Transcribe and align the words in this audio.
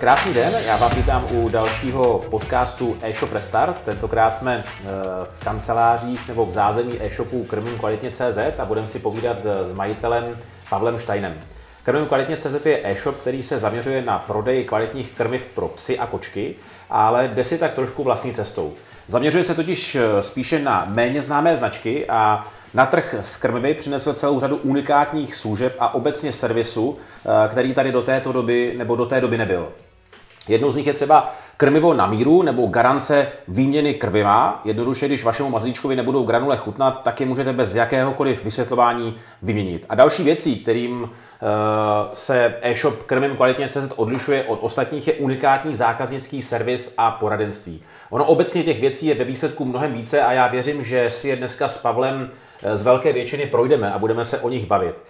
Krásný 0.00 0.34
den, 0.34 0.54
já 0.66 0.76
vás 0.76 0.94
vítám 0.94 1.26
u 1.30 1.48
dalšího 1.48 2.18
podcastu 2.30 2.96
e-shop 3.02 3.32
Restart. 3.32 3.82
Tentokrát 3.82 4.36
jsme 4.36 4.64
eh, 4.64 4.84
v 5.24 5.44
kancelářích 5.44 6.28
nebo 6.28 6.46
v 6.46 6.52
zázemí 6.52 7.02
e-shopu 7.02 7.44
Krmím 7.44 7.78
kvalitně 7.78 8.10
CZ 8.10 8.38
a 8.58 8.64
budeme 8.64 8.88
si 8.88 8.98
povídat 8.98 9.36
eh, 9.44 9.66
s 9.66 9.74
majitelem 9.74 10.38
Pavlem 10.70 10.98
Štajnem. 10.98 11.40
Krmím 11.82 12.06
kvalitně 12.06 12.36
CZ 12.36 12.66
je 12.66 12.80
e-shop, 12.84 13.20
který 13.20 13.42
se 13.42 13.58
zaměřuje 13.58 14.02
na 14.02 14.18
prodej 14.18 14.64
kvalitních 14.64 15.10
krmiv 15.10 15.46
pro 15.46 15.68
psy 15.68 15.98
a 15.98 16.06
kočky, 16.06 16.54
ale 16.90 17.28
jde 17.28 17.44
si 17.44 17.58
tak 17.58 17.74
trošku 17.74 18.02
vlastní 18.02 18.32
cestou. 18.32 18.72
Zaměřuje 19.08 19.44
se 19.44 19.54
totiž 19.54 19.94
eh, 19.94 20.22
spíše 20.22 20.58
na 20.58 20.84
méně 20.88 21.22
známé 21.22 21.56
značky 21.56 22.06
a 22.08 22.46
na 22.74 22.86
trh 22.86 23.14
s 23.20 23.36
krmivy 23.36 23.74
přinesl 23.74 24.12
celou 24.12 24.40
řadu 24.40 24.56
unikátních 24.56 25.34
služeb 25.34 25.76
a 25.78 25.94
obecně 25.94 26.32
servisu, 26.32 26.98
který 27.48 27.74
tady 27.74 27.92
do 27.92 28.02
této 28.02 28.32
doby 28.32 28.74
nebo 28.76 28.96
do 28.96 29.06
té 29.06 29.20
doby 29.20 29.38
nebyl. 29.38 29.68
Jednou 30.48 30.72
z 30.72 30.76
nich 30.76 30.86
je 30.86 30.92
třeba 30.92 31.34
krmivo 31.56 31.94
na 31.94 32.06
míru 32.06 32.42
nebo 32.42 32.66
garance 32.66 33.28
výměny 33.48 33.94
krviva. 33.94 34.60
Jednoduše, 34.64 35.06
když 35.06 35.24
vašemu 35.24 35.50
mazlíčkovi 35.50 35.96
nebudou 35.96 36.24
granule 36.24 36.56
chutnat, 36.56 37.02
tak 37.02 37.20
je 37.20 37.26
můžete 37.26 37.52
bez 37.52 37.74
jakéhokoliv 37.74 38.44
vysvětlování 38.44 39.14
vyměnit. 39.42 39.86
A 39.88 39.94
další 39.94 40.22
věcí, 40.22 40.56
kterým 40.56 41.02
uh, 41.02 41.08
se 42.12 42.54
e-shop 42.62 43.02
Krmím 43.02 43.36
kvalitně 43.36 43.68
CZ 43.68 43.92
odlišuje 43.96 44.44
od 44.44 44.58
ostatních, 44.62 45.08
je 45.08 45.14
unikátní 45.14 45.74
zákaznický 45.74 46.42
servis 46.42 46.94
a 46.98 47.10
poradenství. 47.10 47.82
Ono 48.10 48.24
obecně 48.24 48.62
těch 48.62 48.80
věcí 48.80 49.06
je 49.06 49.14
ve 49.14 49.24
výsledku 49.24 49.64
mnohem 49.64 49.92
více 49.92 50.22
a 50.22 50.32
já 50.32 50.46
věřím, 50.46 50.82
že 50.82 51.10
si 51.10 51.28
je 51.28 51.36
dneska 51.36 51.68
s 51.68 51.78
Pavlem 51.78 52.30
eh, 52.62 52.76
z 52.76 52.82
velké 52.82 53.12
většiny 53.12 53.46
projdeme 53.46 53.92
a 53.92 53.98
budeme 53.98 54.24
se 54.24 54.38
o 54.38 54.48
nich 54.48 54.66
bavit. 54.66 55.02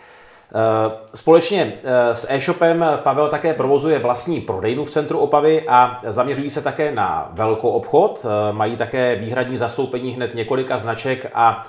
Eh, 0.54 0.93
společně 1.15 1.73
eh, 1.84 2.15
s 2.15 2.26
e-shopem 2.30 2.84
Pavel 2.96 3.29
také 3.29 3.54
provozuje 3.54 3.98
vlastní 3.98 4.40
prodejnu 4.40 4.84
v 4.84 4.90
centru 4.90 5.18
Opavy 5.18 5.68
a 5.68 6.01
zaměřují 6.06 6.51
se 6.51 6.62
také 6.62 6.93
na 6.93 7.29
velkou 7.32 7.68
obchod. 7.68 8.24
Eh, 8.24 8.52
mají 8.52 8.76
také 8.76 9.16
výhradní 9.16 9.56
zastoupení 9.56 10.10
hned 10.10 10.34
několika 10.34 10.78
značek 10.78 11.30
a 11.34 11.66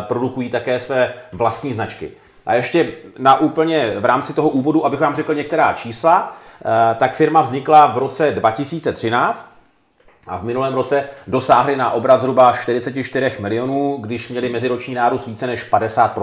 produkují 0.00 0.50
také 0.50 0.78
své 0.78 1.12
vlastní 1.32 1.72
značky. 1.72 2.10
A 2.46 2.54
ještě 2.54 2.92
na 3.18 3.40
úplně 3.40 3.94
v 4.00 4.04
rámci 4.04 4.34
toho 4.34 4.48
úvodu, 4.48 4.86
abych 4.86 5.00
vám 5.00 5.14
řekl 5.14 5.34
některá 5.34 5.72
čísla, 5.72 6.36
tak 6.96 7.14
firma 7.14 7.40
vznikla 7.40 7.86
v 7.86 7.98
roce 7.98 8.30
2013 8.30 9.56
a 10.26 10.36
v 10.36 10.44
minulém 10.44 10.74
roce 10.74 11.04
dosáhli 11.26 11.76
na 11.76 11.90
obrat 11.90 12.20
zhruba 12.20 12.52
44 12.52 13.36
milionů, 13.40 13.96
když 14.00 14.28
měli 14.28 14.48
meziroční 14.48 14.94
nárůst 14.94 15.26
více 15.26 15.46
než 15.46 15.64
50 15.64 16.18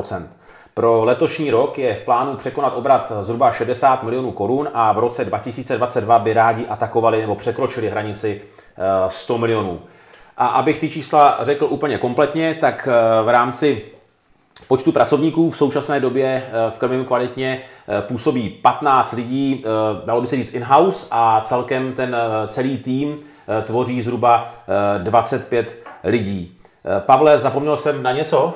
pro 0.80 1.04
letošní 1.04 1.52
rok 1.52 1.78
je 1.78 1.96
v 1.96 2.02
plánu 2.02 2.36
překonat 2.36 2.74
obrat 2.76 3.12
zhruba 3.22 3.52
60 3.52 4.04
milionů 4.04 4.32
korun 4.32 4.70
a 4.74 4.94
v 4.94 5.00
roce 5.00 5.26
2022 5.26 6.20
by 6.20 6.34
rádi 6.34 6.68
atakovali 6.68 7.22
nebo 7.22 7.36
překročili 7.36 7.90
hranici 7.90 8.42
100 9.08 9.36
eh, 9.36 9.38
milionů. 9.38 9.82
A 10.38 10.48
abych 10.48 10.80
ty 10.80 10.90
čísla 10.90 11.38
řekl 11.42 11.68
úplně 11.70 11.98
kompletně, 11.98 12.54
tak 12.54 12.88
eh, 12.92 13.24
v 13.24 13.30
rámci 13.30 13.82
počtu 14.68 14.92
pracovníků 14.92 15.50
v 15.50 15.58
současné 15.58 16.00
době 16.00 16.44
eh, 16.48 16.72
v 16.72 16.78
Krmím 16.78 17.06
kvalitně 17.06 17.62
působí 18.02 18.50
15 18.50 19.14
lidí, 19.14 19.66
dalo 20.06 20.22
by 20.22 20.28
se 20.28 20.36
říct 20.36 20.54
in-house 20.54 21.08
a 21.12 21.42
celkem 21.42 21.94
ten 21.94 22.16
celý 22.48 22.78
tým 22.78 23.20
tvoří 23.64 24.02
zhruba 24.02 24.54
25 24.98 25.84
lidí. 26.04 26.58
Pavle, 27.00 27.40
zapomněl 27.40 27.78
jsem 27.78 28.04
na 28.04 28.12
něco? 28.12 28.54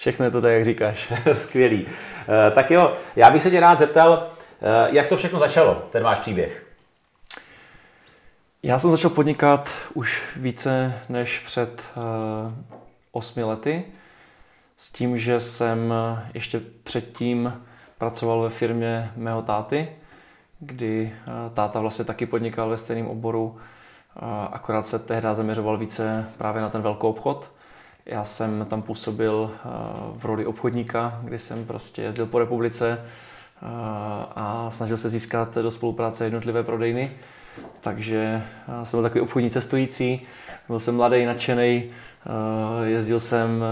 Všechno 0.00 0.24
je 0.24 0.30
to 0.30 0.40
tak, 0.40 0.52
jak 0.52 0.64
říkáš. 0.64 1.12
Skvělý. 1.32 1.86
Eh, 1.86 2.50
tak 2.50 2.70
jo, 2.70 2.96
já 3.16 3.30
bych 3.30 3.42
se 3.42 3.50
tě 3.50 3.60
rád 3.60 3.78
zeptal, 3.78 4.28
eh, 4.62 4.88
jak 4.92 5.08
to 5.08 5.16
všechno 5.16 5.38
začalo, 5.38 5.74
ten 5.74 6.02
váš 6.02 6.18
příběh? 6.18 6.66
Já 8.62 8.78
jsem 8.78 8.90
začal 8.90 9.10
podnikat 9.10 9.68
už 9.94 10.22
více 10.36 10.94
než 11.08 11.38
před 11.38 11.80
eh, 11.80 12.00
osmi 13.12 13.44
lety, 13.44 13.84
s 14.76 14.92
tím, 14.92 15.18
že 15.18 15.40
jsem 15.40 15.94
ještě 16.34 16.60
předtím 16.84 17.62
pracoval 17.98 18.42
ve 18.42 18.50
firmě 18.50 19.12
mého 19.16 19.42
táty, 19.42 19.88
kdy 20.60 21.14
táta 21.54 21.80
vlastně 21.80 22.04
taky 22.04 22.26
podnikal 22.26 22.68
ve 22.68 22.78
stejném 22.78 23.06
oboru, 23.06 23.58
akorát 24.52 24.88
se 24.88 24.98
tehdy 24.98 25.28
zaměřoval 25.32 25.76
více 25.78 26.30
právě 26.38 26.62
na 26.62 26.68
ten 26.68 26.82
velký 26.82 27.02
obchod. 27.02 27.50
Já 28.10 28.24
jsem 28.24 28.66
tam 28.70 28.82
působil 28.82 29.50
eh, 29.54 29.68
v 30.16 30.24
roli 30.24 30.46
obchodníka, 30.46 31.20
kdy 31.24 31.38
jsem 31.38 31.64
prostě 31.64 32.02
jezdil 32.02 32.26
po 32.26 32.38
republice 32.38 32.98
eh, 33.00 33.66
a 34.36 34.70
snažil 34.70 34.96
se 34.96 35.10
získat 35.10 35.54
do 35.54 35.70
spolupráce 35.70 36.24
jednotlivé 36.24 36.62
prodejny. 36.62 37.12
Takže 37.80 38.42
eh, 38.82 38.86
jsem 38.86 38.98
byl 38.98 39.02
takový 39.02 39.20
obchodní 39.20 39.50
cestující, 39.50 40.22
byl 40.68 40.78
jsem 40.78 40.96
mladý, 40.96 41.24
nadšený, 41.26 41.90
jezdil 42.84 43.20
jsem 43.20 43.64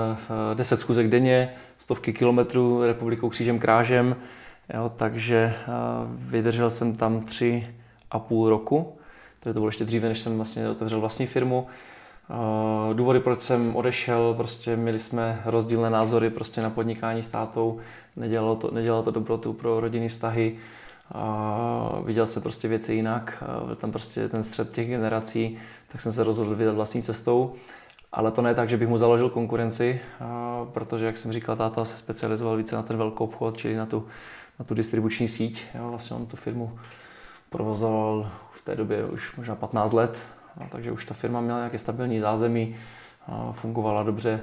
10 0.55 0.81
zkuzek 0.81 1.09
denně, 1.09 1.53
stovky 1.78 2.12
kilometrů 2.12 2.82
republikou 2.82 3.28
křížem 3.28 3.59
krážem, 3.59 4.16
jo, 4.75 4.93
takže 4.97 5.55
vydržel 6.09 6.70
jsem 6.70 6.97
tam 6.97 7.20
tři 7.20 7.75
a 8.10 8.19
půl 8.19 8.49
roku. 8.49 8.99
To 9.41 9.53
bylo 9.53 9.69
ještě 9.69 9.84
dříve, 9.84 10.09
než 10.09 10.19
jsem 10.19 10.37
vlastně 10.37 10.69
otevřel 10.69 11.00
vlastní 11.00 11.26
firmu. 11.26 11.66
Důvody, 12.93 13.21
proč 13.21 13.43
jsem 13.43 13.77
odešel, 13.77 14.34
prostě 14.34 14.77
měli 14.77 15.00
jsme 15.00 15.43
rozdílné 15.44 15.91
názory 15.91 16.31
prostě 16.31 16.62
na 16.62 16.71
podnikání 16.71 17.22
s 17.22 17.28
tátou, 17.28 17.78
nedělalo 18.16 18.56
to, 18.56 18.71
nedělalo 18.71 19.03
to 19.03 19.11
dobrotu 19.11 19.53
pro 19.53 19.81
rodinné 19.81 20.09
vztahy, 20.09 20.56
a 21.12 22.00
viděl 22.05 22.27
jsem 22.27 22.43
prostě 22.43 22.69
věci 22.69 22.94
jinak, 22.94 23.44
tam 23.77 23.93
prostě 23.93 24.28
ten 24.28 24.44
střed 24.44 24.72
těch 24.72 24.88
generací, 24.88 25.59
tak 25.93 26.00
jsem 26.00 26.12
se 26.12 26.25
rozhodl 26.25 26.55
vydat 26.55 26.75
vlastní 26.75 27.03
cestou. 27.03 27.55
Ale 28.12 28.31
to 28.31 28.43
ne 28.43 28.55
tak, 28.55 28.69
že 28.69 28.77
bych 28.77 28.88
mu 28.88 28.99
založil 28.99 29.31
konkurenci, 29.31 30.00
protože, 30.72 31.06
jak 31.06 31.17
jsem 31.17 31.33
říkal, 31.33 31.56
táta 31.56 31.84
se 31.84 31.99
specializoval 31.99 32.56
více 32.56 32.77
na 32.77 32.83
ten 32.83 32.97
velký 32.97 33.19
obchod, 33.19 33.56
čili 33.56 33.77
na 33.77 33.87
tu, 33.87 34.06
na 34.59 34.65
tu 34.65 34.75
distribuční 34.75 35.28
síť. 35.28 35.65
Jo, 35.75 35.91
vlastně 35.91 36.17
on 36.17 36.27
tu 36.27 36.37
firmu 36.37 36.78
provozoval 37.50 38.31
v 38.53 38.62
té 38.62 38.77
době 38.77 39.05
už 39.05 39.37
možná 39.37 39.55
15 39.55 39.93
let, 39.93 40.19
takže 40.73 40.93
už 40.93 41.05
ta 41.05 41.15
firma 41.15 41.41
měla 41.41 41.59
nějaké 41.59 41.79
stabilní 41.79 42.21
zázemí, 42.21 42.77
fungovala 43.53 44.03
dobře. 44.03 44.41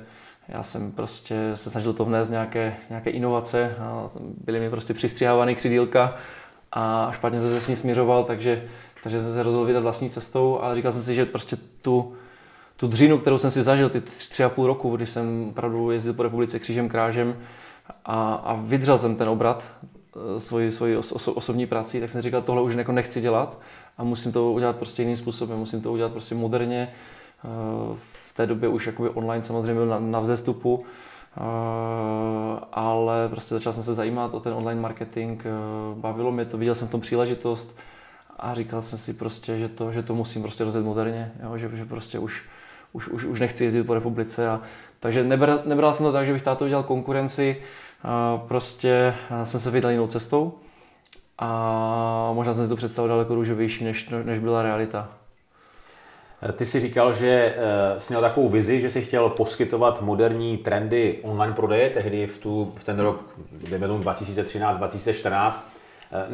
Já 0.47 0.63
jsem 0.63 0.91
prostě 0.91 1.51
se 1.55 1.69
snažil 1.69 1.93
to 1.93 2.05
vnést 2.05 2.29
nějaké, 2.29 2.75
nějaké 2.89 3.09
inovace, 3.09 3.75
byly 4.45 4.59
mi 4.59 4.69
prostě 4.69 4.93
přistřihávaný 4.93 5.55
křidílka 5.55 6.15
a 6.71 7.11
špatně 7.13 7.39
se 7.39 7.61
s 7.61 7.67
ní 7.67 7.75
směřoval, 7.75 8.23
takže, 8.23 8.63
takže 9.03 9.21
jsem 9.21 9.33
se 9.33 9.43
rozhodl 9.43 9.65
vydat 9.65 9.83
vlastní 9.83 10.09
cestou, 10.09 10.59
ale 10.61 10.75
říkal 10.75 10.91
jsem 10.91 11.01
si, 11.01 11.15
že 11.15 11.25
prostě 11.25 11.57
tu, 11.81 12.13
tu 12.77 12.87
dřinu, 12.87 13.17
kterou 13.17 13.37
jsem 13.37 13.51
si 13.51 13.63
zažil 13.63 13.89
ty 13.89 14.01
tři 14.01 14.43
a 14.43 14.49
půl 14.49 14.67
roku, 14.67 14.95
když 14.95 15.09
jsem 15.09 15.47
opravdu 15.49 15.91
jezdil 15.91 16.13
po 16.13 16.23
republice 16.23 16.59
křížem 16.59 16.89
krážem 16.89 17.35
a, 18.05 18.33
a 18.33 18.53
vydržel 18.53 18.97
jsem 18.97 19.15
ten 19.15 19.29
obrat 19.29 19.63
e, 20.37 20.39
svoji, 20.39 20.71
svoji 20.71 20.97
oso, 20.97 21.33
osobní 21.33 21.67
prací, 21.67 21.99
tak 21.99 22.09
jsem 22.09 22.21
říkal, 22.21 22.41
tohle 22.41 22.61
už 22.61 22.75
jako 22.75 22.91
nechci 22.91 23.21
dělat 23.21 23.59
a 23.97 24.03
musím 24.03 24.31
to 24.31 24.51
udělat 24.51 24.75
prostě 24.75 25.01
jiným 25.01 25.17
způsobem, 25.17 25.57
musím 25.57 25.81
to 25.81 25.91
udělat 25.91 26.11
prostě 26.11 26.35
moderně. 26.35 26.91
Eh, 27.45 27.95
v 28.29 28.33
té 28.33 28.47
době 28.47 28.69
už 28.69 28.87
jakoby 28.87 29.09
online 29.09 29.45
samozřejmě 29.45 29.73
byl 29.73 29.85
na, 29.85 29.99
na 29.99 30.19
vzestupu, 30.19 30.85
eh, 31.37 31.41
ale 32.71 33.29
prostě 33.29 33.55
začal 33.55 33.73
jsem 33.73 33.83
se 33.83 33.93
zajímat 33.93 34.33
o 34.33 34.39
ten 34.39 34.53
online 34.53 34.81
marketing, 34.81 35.41
eh, 35.45 35.49
bavilo 35.95 36.31
mě 36.31 36.45
to, 36.45 36.57
viděl 36.57 36.75
jsem 36.75 36.87
v 36.87 36.91
tom 36.91 37.01
příležitost 37.01 37.77
a 38.39 38.53
říkal 38.53 38.81
jsem 38.81 38.99
si 38.99 39.13
prostě, 39.13 39.57
že 39.57 39.69
to, 39.69 39.91
že 39.91 40.03
to 40.03 40.15
musím 40.15 40.41
prostě 40.41 40.63
rozjet 40.63 40.85
moderně, 40.85 41.31
jo, 41.43 41.57
že, 41.57 41.69
že 41.73 41.85
prostě 41.85 42.19
už, 42.19 42.43
už, 42.93 43.07
už, 43.07 43.25
už 43.25 43.39
nechci 43.39 43.63
jezdit 43.63 43.83
po 43.83 43.93
republice. 43.93 44.49
A, 44.49 44.61
takže 44.99 45.23
nebral, 45.23 45.59
nebral 45.65 45.93
jsem 45.93 46.05
to 46.05 46.11
tak, 46.11 46.25
že 46.25 46.33
bych 46.33 46.41
táto 46.41 46.65
udělal 46.65 46.83
konkurenci, 46.83 47.57
prostě 48.47 49.13
jsem 49.43 49.59
se 49.59 49.71
vydal 49.71 49.91
jinou 49.91 50.07
cestou 50.07 50.53
a 51.39 52.31
možná 52.33 52.53
jsem 52.53 52.65
si 52.65 52.69
to 52.69 52.75
představil 52.75 53.09
daleko 53.09 53.35
růžovější, 53.35 53.83
než, 53.83 54.09
než 54.23 54.39
byla 54.39 54.61
realita. 54.61 55.09
Ty 56.53 56.65
si 56.65 56.79
říkal, 56.79 57.13
že 57.13 57.55
uh, 57.57 57.97
jsi 57.97 58.13
měl 58.13 58.21
takovou 58.21 58.49
vizi, 58.49 58.79
že 58.79 58.89
jsi 58.89 59.01
chtěl 59.01 59.29
poskytovat 59.29 60.01
moderní 60.01 60.57
trendy 60.57 61.19
online 61.23 61.53
prodeje, 61.53 61.89
tehdy 61.89 62.27
v, 62.27 62.37
tu, 62.37 62.73
v 62.77 62.83
ten 62.83 62.99
rok 62.99 63.21
2013-2014. 63.63 65.49
Uh, 65.49 65.53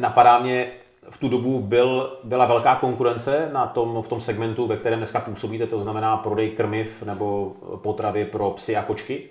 napadá 0.00 0.38
mě, 0.38 0.66
v 1.10 1.18
tu 1.18 1.28
dobu 1.28 1.60
byl, 1.60 2.18
byla 2.24 2.46
velká 2.46 2.74
konkurence 2.74 3.50
na 3.52 3.66
tom, 3.66 4.02
v 4.02 4.08
tom 4.08 4.20
segmentu, 4.20 4.66
ve 4.66 4.76
kterém 4.76 4.98
dneska 4.98 5.20
působíte, 5.20 5.66
to 5.66 5.82
znamená 5.82 6.16
prodej 6.16 6.50
krmiv 6.50 7.02
nebo 7.02 7.52
potravy 7.82 8.24
pro 8.24 8.50
psy 8.50 8.76
a 8.76 8.82
kočky. 8.82 9.28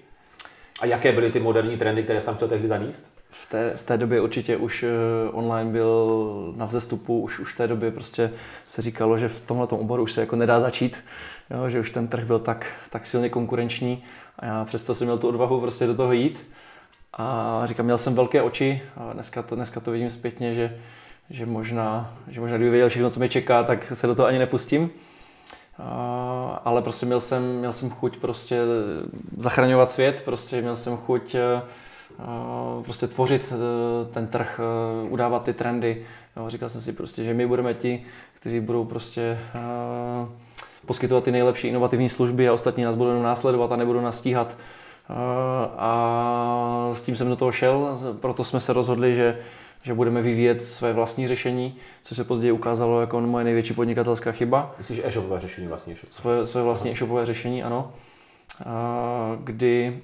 A 0.82 0.86
jaké 0.86 1.12
byly 1.12 1.32
ty 1.32 1.40
moderní 1.40 1.78
trendy, 1.78 2.04
které 2.04 2.22
jsi 2.22 2.26
tam 2.26 2.36
chtěl 2.36 2.48
tehdy 2.48 2.68
zaníst? 2.68 3.06
v 3.32 3.50
té, 3.50 3.74
v 3.76 3.84
té 3.84 3.98
době 3.98 4.22
určitě 4.22 4.58
už 4.58 4.84
eh, 4.84 4.90
online 5.32 5.72
byl 5.72 6.54
na 6.58 6.66
vzestupu, 6.66 7.22
už, 7.22 7.40
už 7.40 7.54
v 7.54 7.58
té 7.58 7.68
době 7.68 7.92
prostě 7.92 8.32
se 8.68 8.82
říkalo, 8.82 9.18
že 9.18 9.28
v 9.28 9.42
tomhle 9.42 9.68
oboru 9.68 10.04
už 10.04 10.12
se 10.12 10.22
jako 10.22 10.36
nedá 10.36 10.60
začít, 10.60 11.04
jo, 11.50 11.70
že 11.70 11.80
už 11.80 11.92
ten 11.92 12.08
trh 12.08 12.24
byl 12.24 12.40
tak, 12.40 12.66
tak 12.90 13.06
silně 13.06 13.30
konkurenční 13.30 14.04
a 14.40 14.46
já 14.46 14.66
přesto 14.66 14.96
jsem 14.96 15.08
měl 15.08 15.18
tu 15.18 15.28
odvahu 15.28 15.62
prostě 15.62 15.88
do 15.88 15.96
toho 15.96 16.14
jít. 16.14 16.48
A 17.14 17.62
říkám, 17.66 17.86
měl 17.86 17.98
jsem 17.98 18.16
velké 18.16 18.42
oči 18.42 18.82
a 18.98 19.14
dneska 19.14 19.42
to, 19.42 19.56
dneska 19.56 19.80
to 19.80 19.92
vidím 19.92 20.10
zpětně, 20.10 20.54
že, 20.54 20.78
že 21.30 21.46
možná, 21.46 22.18
že 22.28 22.40
možná 22.40 22.58
kdyby 22.58 22.72
věděl 22.72 22.90
všechno, 22.90 23.10
co 23.10 23.20
mě 23.20 23.30
čeká, 23.30 23.64
tak 23.64 23.92
se 23.94 24.08
do 24.08 24.16
toho 24.16 24.28
ani 24.28 24.40
nepustím. 24.40 24.90
Ale 26.66 26.82
prostě 26.82 27.06
měl 27.06 27.22
jsem, 27.22 27.58
měl 27.58 27.74
jsem 27.74 27.90
chuť 27.90 28.18
prostě 28.18 28.62
zachraňovat 29.38 29.92
svět, 29.92 30.22
prostě 30.26 30.62
měl 30.62 30.76
jsem 30.76 30.98
chuť 30.98 31.36
prostě 32.84 33.08
tvořit 33.08 33.54
e, 33.54 34.14
ten 34.14 34.28
trh, 34.28 34.60
udávat 35.10 35.44
ty 35.44 35.54
trendy. 35.54 36.06
Jo, 36.38 36.50
říkal 36.50 36.70
jsem 36.70 36.82
si 36.82 36.94
prostě, 36.94 37.24
že 37.24 37.34
my 37.34 37.48
budeme 37.48 37.74
ti, 37.74 38.04
kteří 38.34 38.60
budou 38.60 38.86
prostě 38.86 39.40
poskytovat 40.86 41.24
ty 41.24 41.32
nejlepší 41.32 41.68
inovativní 41.68 42.10
služby 42.10 42.50
a 42.50 42.54
ostatní 42.54 42.84
nás 42.84 42.96
budou 42.96 43.22
následovat 43.22 43.72
a 43.72 43.76
nebudou 43.76 44.02
nás 44.02 44.18
stíhat. 44.18 44.58
A 45.78 46.90
s 46.94 47.02
tím 47.02 47.16
jsem 47.16 47.30
do 47.30 47.36
toho 47.36 47.52
šel, 47.52 48.00
proto 48.20 48.44
jsme 48.44 48.60
se 48.60 48.74
rozhodli, 48.74 49.16
že, 49.16 49.38
že 49.84 49.94
budeme 49.94 50.22
vyvíjet 50.22 50.66
své 50.66 50.94
vlastní 50.94 51.28
řešení, 51.28 51.76
což 52.04 52.18
se 52.18 52.24
později 52.24 52.52
ukázalo 52.52 53.02
jako 53.02 53.22
moje 53.22 53.46
největší 53.46 53.74
podnikatelská 53.74 54.32
chyba. 54.32 54.76
Myslíš 54.78 55.02
e-shopové 55.04 55.40
řešení 55.40 55.68
vlastně? 55.68 55.96
Svoje, 56.10 56.48
svoje 56.48 56.64
vlastní 56.64 56.92
e-shopové 56.92 57.26
řešení, 57.26 57.64
ano. 57.64 57.94
A, 58.66 59.38
kdy 59.44 60.00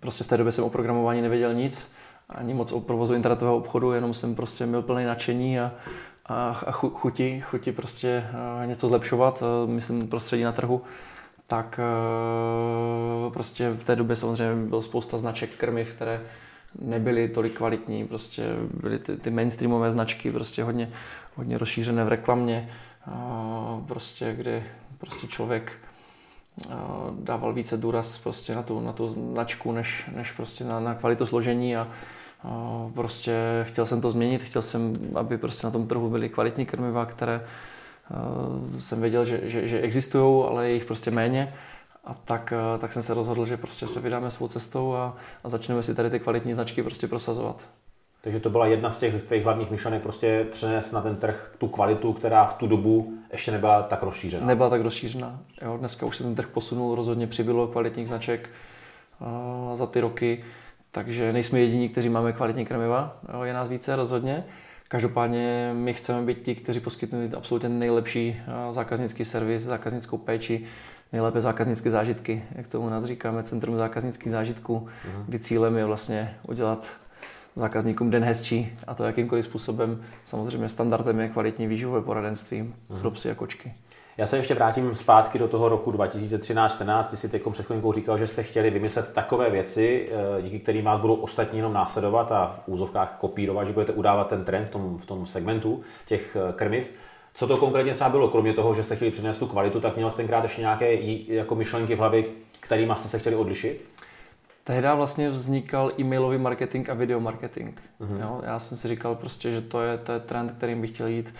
prostě 0.00 0.24
v 0.24 0.28
té 0.28 0.36
době 0.36 0.52
jsem 0.52 0.64
o 0.64 0.70
programování 0.70 1.22
nevěděl 1.22 1.54
nic, 1.54 1.92
ani 2.28 2.54
moc 2.54 2.72
o 2.72 2.80
provozu 2.80 3.14
internetového 3.14 3.56
obchodu, 3.56 3.92
jenom 3.92 4.14
jsem 4.14 4.34
prostě 4.34 4.66
měl 4.66 4.82
plný 4.82 5.04
nadšení 5.04 5.60
a, 5.60 5.72
a, 6.26 6.62
a 6.66 6.70
chuti, 6.72 7.40
chuti 7.40 7.72
prostě 7.72 8.26
něco 8.64 8.88
zlepšovat, 8.88 9.42
myslím 9.66 10.08
prostředí 10.08 10.42
na 10.42 10.52
trhu 10.52 10.82
tak 11.52 11.80
prostě 13.32 13.70
v 13.70 13.84
té 13.84 13.96
době 13.96 14.16
samozřejmě 14.16 14.68
bylo 14.68 14.82
spousta 14.82 15.18
značek 15.18 15.50
krmiv, 15.56 15.94
které 15.94 16.20
nebyly 16.80 17.28
tolik 17.28 17.56
kvalitní, 17.56 18.06
prostě 18.06 18.42
byly 18.80 18.98
ty, 18.98 19.16
ty 19.16 19.30
mainstreamové 19.30 19.92
značky 19.92 20.32
prostě 20.32 20.64
hodně, 20.64 20.90
hodně 21.34 21.58
rozšířené 21.58 22.04
v 22.04 22.08
reklamě, 22.08 22.68
prostě 23.86 24.34
kdy 24.34 24.64
prostě 24.98 25.26
člověk 25.26 25.72
dával 27.20 27.52
více 27.52 27.76
důraz 27.76 28.18
prostě 28.18 28.54
na 28.54 28.62
tu, 28.62 28.80
na 28.80 28.92
tu 28.92 29.10
značku, 29.10 29.72
než, 29.72 30.10
než 30.16 30.32
prostě 30.32 30.64
na, 30.64 30.80
na 30.80 30.94
kvalitu 30.94 31.26
složení 31.26 31.76
a, 31.76 31.88
prostě 32.94 33.34
chtěl 33.62 33.86
jsem 33.86 34.00
to 34.00 34.10
změnit, 34.10 34.42
chtěl 34.42 34.62
jsem, 34.62 34.92
aby 35.14 35.38
prostě 35.38 35.66
na 35.66 35.70
tom 35.70 35.86
trhu 35.86 36.10
byly 36.10 36.28
kvalitní 36.28 36.66
krmiva, 36.66 37.06
které 37.06 37.46
jsem 38.78 39.00
věděl, 39.00 39.24
že, 39.24 39.40
že, 39.42 39.68
že 39.68 39.80
existují, 39.80 40.44
ale 40.48 40.68
je 40.68 40.74
jich 40.74 40.84
prostě 40.84 41.10
méně. 41.10 41.54
A 42.04 42.14
tak, 42.14 42.52
tak 42.78 42.92
jsem 42.92 43.02
se 43.02 43.14
rozhodl, 43.14 43.46
že 43.46 43.56
prostě 43.56 43.86
se 43.86 44.00
vydáme 44.00 44.30
svou 44.30 44.48
cestou 44.48 44.94
a, 44.94 45.16
a 45.44 45.48
začneme 45.48 45.82
si 45.82 45.94
tady 45.94 46.10
ty 46.10 46.20
kvalitní 46.20 46.54
značky 46.54 46.82
prostě 46.82 47.08
prosazovat. 47.08 47.60
Takže 48.20 48.40
to 48.40 48.50
byla 48.50 48.66
jedna 48.66 48.90
z 48.90 48.98
těch 48.98 49.22
tvých 49.22 49.44
hlavních 49.44 49.70
myšlenek, 49.70 50.02
prostě 50.02 50.46
přenést 50.50 50.92
na 50.92 51.02
ten 51.02 51.16
trh 51.16 51.54
tu 51.58 51.68
kvalitu, 51.68 52.12
která 52.12 52.44
v 52.44 52.54
tu 52.54 52.66
dobu 52.66 53.12
ještě 53.32 53.50
nebyla 53.50 53.82
tak 53.82 54.02
rozšířená. 54.02 54.46
Nebyla 54.46 54.70
tak 54.70 54.80
rozšířená. 54.80 55.40
Jo, 55.62 55.76
dneska 55.76 56.06
už 56.06 56.16
se 56.16 56.24
ten 56.24 56.34
trh 56.34 56.48
posunul, 56.48 56.94
rozhodně 56.94 57.26
přibylo 57.26 57.66
kvalitních 57.66 58.08
značek 58.08 58.50
uh, 59.20 59.76
za 59.76 59.86
ty 59.86 60.00
roky, 60.00 60.44
takže 60.90 61.32
nejsme 61.32 61.60
jediní, 61.60 61.88
kteří 61.88 62.08
máme 62.08 62.32
kvalitní 62.32 62.66
krmiva, 62.66 63.16
jo, 63.34 63.42
je 63.42 63.52
nás 63.52 63.68
více 63.68 63.96
rozhodně. 63.96 64.44
Každopádně 64.88 65.70
my 65.74 65.94
chceme 65.94 66.22
být 66.22 66.42
ti, 66.42 66.54
kteří 66.54 66.80
poskytují 66.80 67.30
absolutně 67.36 67.68
nejlepší 67.68 68.42
zákaznický 68.70 69.24
servis, 69.24 69.62
zákaznickou 69.62 70.18
péči, 70.18 70.64
nejlépe 71.12 71.40
zákaznické 71.40 71.90
zážitky, 71.90 72.42
jak 72.54 72.68
tomu 72.68 72.88
nás 72.88 73.04
říkáme, 73.04 73.42
Centrum 73.42 73.76
zákaznických 73.78 74.32
zážitků, 74.32 74.88
uh-huh. 74.88 75.24
kdy 75.26 75.38
cílem 75.38 75.76
je 75.76 75.84
vlastně 75.84 76.36
udělat 76.48 76.86
zákazníkům 77.56 78.10
den 78.10 78.24
hezčí 78.24 78.72
a 78.86 78.94
to 78.94 79.04
jakýmkoliv 79.04 79.44
způsobem. 79.44 80.02
Samozřejmě 80.24 80.68
standardem 80.68 81.20
je 81.20 81.28
kvalitní 81.28 81.66
výživové 81.66 82.02
poradenství 82.02 82.62
uh-huh. 82.62 83.00
pro 83.00 83.10
psy 83.10 83.30
a 83.30 83.34
kočky. 83.34 83.74
Já 84.16 84.26
se 84.26 84.36
ještě 84.36 84.54
vrátím 84.54 84.94
zpátky 84.94 85.38
do 85.38 85.48
toho 85.48 85.68
roku 85.68 85.92
2013-14. 85.92 87.10
Ty 87.10 87.16
si 87.16 87.28
teď 87.28 87.42
před 87.50 87.66
chvílinkou 87.66 87.92
říkal, 87.92 88.18
že 88.18 88.26
jste 88.26 88.42
chtěli 88.42 88.70
vymyslet 88.70 89.12
takové 89.12 89.50
věci, 89.50 90.08
eh, 90.38 90.42
díky 90.42 90.58
kterým 90.58 90.84
vás 90.84 91.00
budou 91.00 91.14
ostatní 91.14 91.58
jenom 91.58 91.72
následovat 91.72 92.32
a 92.32 92.46
v 92.46 92.68
úzovkách 92.68 93.16
kopírovat, 93.20 93.66
že 93.66 93.72
budete 93.72 93.92
udávat 93.92 94.28
ten 94.28 94.44
trend 94.44 94.66
v 94.66 94.70
tom, 94.70 94.98
v 94.98 95.06
tom 95.06 95.26
segmentu 95.26 95.82
těch 96.06 96.36
eh, 96.36 96.52
krmiv. 96.52 96.90
Co 97.34 97.46
to 97.46 97.56
konkrétně 97.56 97.94
třeba 97.94 98.10
bylo, 98.10 98.28
kromě 98.28 98.52
toho, 98.52 98.74
že 98.74 98.82
jste 98.82 98.96
chtěli 98.96 99.10
přinést 99.10 99.38
tu 99.38 99.46
kvalitu, 99.46 99.80
tak 99.80 99.96
měl 99.96 100.10
jste 100.10 100.16
tenkrát 100.16 100.42
ještě 100.42 100.60
nějaké 100.60 100.94
jako 101.26 101.54
myšlenky 101.54 101.94
v 101.94 101.98
hlavě, 101.98 102.24
kterými 102.60 102.92
jste 102.96 103.08
se 103.08 103.18
chtěli 103.18 103.36
odlišit? 103.36 103.84
Tehdy 104.64 104.88
vlastně 104.96 105.30
vznikal 105.30 105.92
e-mailový 106.00 106.38
marketing 106.38 106.90
a 106.90 106.94
video 106.94 107.20
marketing. 107.20 107.78
Mm-hmm. 108.00 108.20
Jo, 108.20 108.40
já 108.44 108.58
jsem 108.58 108.78
si 108.78 108.88
říkal 108.88 109.14
prostě, 109.14 109.50
že 109.50 109.60
to 109.60 109.82
je, 109.82 109.98
to 109.98 110.12
je 110.12 110.20
trend, 110.20 110.52
kterým 110.56 110.80
bych 110.80 110.90
chtěl 110.90 111.06
jít 111.06 111.34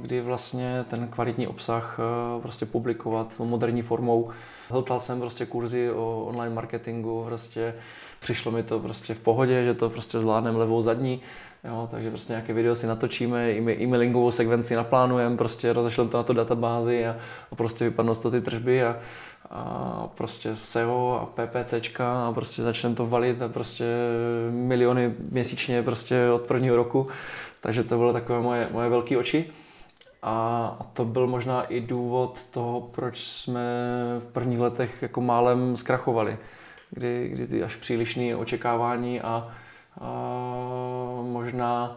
kdy 0.00 0.20
vlastně 0.20 0.84
ten 0.90 1.08
kvalitní 1.08 1.46
obsah 1.46 2.00
prostě 2.42 2.66
publikovat 2.66 3.32
moderní 3.38 3.82
formou. 3.82 4.30
Hltal 4.68 5.00
jsem 5.00 5.20
prostě 5.20 5.46
kurzy 5.46 5.90
o 5.90 6.24
online 6.28 6.54
marketingu, 6.54 7.24
prostě 7.26 7.74
přišlo 8.20 8.52
mi 8.52 8.62
to 8.62 8.78
prostě 8.78 9.14
v 9.14 9.18
pohodě, 9.18 9.64
že 9.64 9.74
to 9.74 9.90
prostě 9.90 10.18
zvládneme 10.20 10.58
levou 10.58 10.82
zadní, 10.82 11.20
jo, 11.64 11.88
takže 11.90 12.10
prostě 12.10 12.32
nějaké 12.32 12.52
video 12.52 12.74
si 12.74 12.86
natočíme, 12.86 13.50
e-mailingovou 13.52 14.30
sekvenci 14.30 14.74
naplánujeme, 14.74 15.36
prostě 15.36 15.72
rozešleme 15.72 16.10
to 16.10 16.16
na 16.16 16.22
tu 16.22 16.32
databázi 16.32 17.06
a, 17.06 17.16
a 17.52 17.54
prostě 17.54 17.84
vypadnou 17.84 18.14
z 18.14 18.18
toho 18.18 18.32
ty 18.32 18.40
tržby 18.40 18.84
a, 18.84 18.96
a 19.50 20.08
prostě 20.14 20.56
SEO 20.56 21.20
a 21.22 21.26
PPCčka 21.26 22.26
a 22.26 22.32
prostě 22.32 22.62
začneme 22.62 22.94
to 22.94 23.06
valit 23.06 23.42
a 23.42 23.48
prostě 23.48 23.84
miliony 24.50 25.14
měsíčně 25.30 25.82
prostě 25.82 26.30
od 26.30 26.42
prvního 26.42 26.76
roku. 26.76 27.06
Takže 27.60 27.84
to 27.84 27.98
bylo 27.98 28.12
takové 28.12 28.40
moje, 28.40 28.68
moje 28.72 28.88
velké 28.88 29.18
oči. 29.18 29.44
A 30.22 30.90
to 30.92 31.04
byl 31.04 31.26
možná 31.26 31.62
i 31.62 31.80
důvod 31.80 32.38
toho, 32.50 32.80
proč 32.80 33.24
jsme 33.24 33.62
v 34.18 34.32
prvních 34.32 34.58
letech 34.58 35.02
jako 35.02 35.20
málem 35.20 35.76
zkrachovali, 35.76 36.38
kdy, 36.90 37.28
kdy 37.28 37.46
ty 37.46 37.62
až 37.62 37.76
přílišné 37.76 38.36
očekávání 38.36 39.20
a 39.20 39.48
možná 41.22 41.96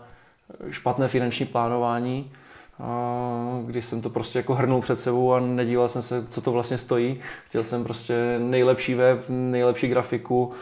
špatné 0.70 1.08
finanční 1.08 1.46
plánování, 1.46 2.32
kdy 3.66 3.82
jsem 3.82 4.02
to 4.02 4.10
prostě 4.10 4.40
jako 4.40 4.56
hrnul 4.56 4.82
před 4.82 5.00
sebou 5.00 5.34
a 5.34 5.40
nedíval 5.40 5.90
jsem 5.90 6.02
se, 6.02 6.28
co 6.30 6.42
to 6.42 6.52
vlastně 6.52 6.78
stojí. 6.78 7.20
Chtěl 7.48 7.64
jsem 7.64 7.84
prostě 7.84 8.36
nejlepší 8.40 8.94
web, 8.94 9.26
nejlepší 9.30 9.88
grafiku, 9.88 10.54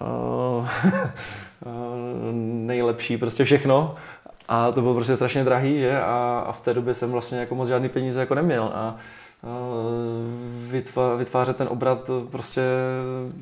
nejlepší 2.42 3.16
prostě 3.16 3.44
všechno 3.44 3.94
a 4.48 4.72
to 4.72 4.80
bylo 4.80 4.94
prostě 4.94 5.16
strašně 5.16 5.44
drahý, 5.44 5.78
že? 5.78 6.00
A, 6.00 6.44
a 6.46 6.52
v 6.52 6.60
té 6.60 6.74
době 6.74 6.94
jsem 6.94 7.10
vlastně 7.10 7.38
jako 7.38 7.54
moc 7.54 7.68
žádný 7.68 7.88
peníze 7.88 8.20
jako 8.20 8.34
neměl. 8.34 8.70
A, 8.74 8.96
vytvářet 11.16 11.56
ten 11.56 11.68
obrat 11.70 12.10
prostě 12.30 12.62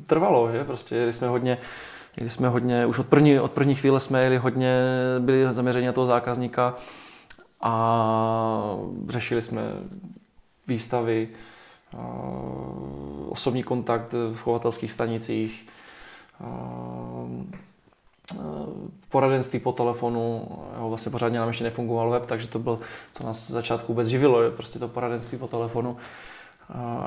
trvalo, 0.07 0.51
že? 0.51 0.63
Prostě 0.63 0.95
jeli 0.95 1.13
jsme 1.13 1.27
hodně, 1.27 1.57
jeli 2.17 2.29
jsme 2.29 2.49
hodně, 2.49 2.85
už 2.85 2.99
od 2.99 3.07
první, 3.07 3.39
od 3.39 3.51
první 3.51 3.75
chvíle 3.75 3.99
jsme 3.99 4.23
jeli 4.23 4.37
hodně, 4.37 4.79
byli 5.19 5.53
zaměřeni 5.53 5.87
na 5.87 5.93
toho 5.93 6.07
zákazníka 6.07 6.75
a 7.61 8.77
řešili 9.09 9.41
jsme 9.41 9.61
výstavy, 10.67 11.29
osobní 13.29 13.63
kontakt 13.63 14.13
v 14.13 14.37
chovatelských 14.37 14.91
stanicích, 14.91 15.67
poradenství 19.09 19.59
po 19.59 19.71
telefonu, 19.71 20.47
jo, 20.79 20.89
vlastně 20.89 21.11
pořádně 21.11 21.39
nám 21.39 21.47
ještě 21.47 21.63
nefungoval 21.63 22.09
web, 22.09 22.25
takže 22.25 22.47
to 22.47 22.59
byl, 22.59 22.79
co 23.13 23.25
nás 23.25 23.51
začátku 23.51 23.93
vůbec 23.93 24.07
živilo, 24.07 24.41
je 24.41 24.51
prostě 24.51 24.79
to 24.79 24.87
poradenství 24.87 25.37
po 25.37 25.47
telefonu. 25.47 25.97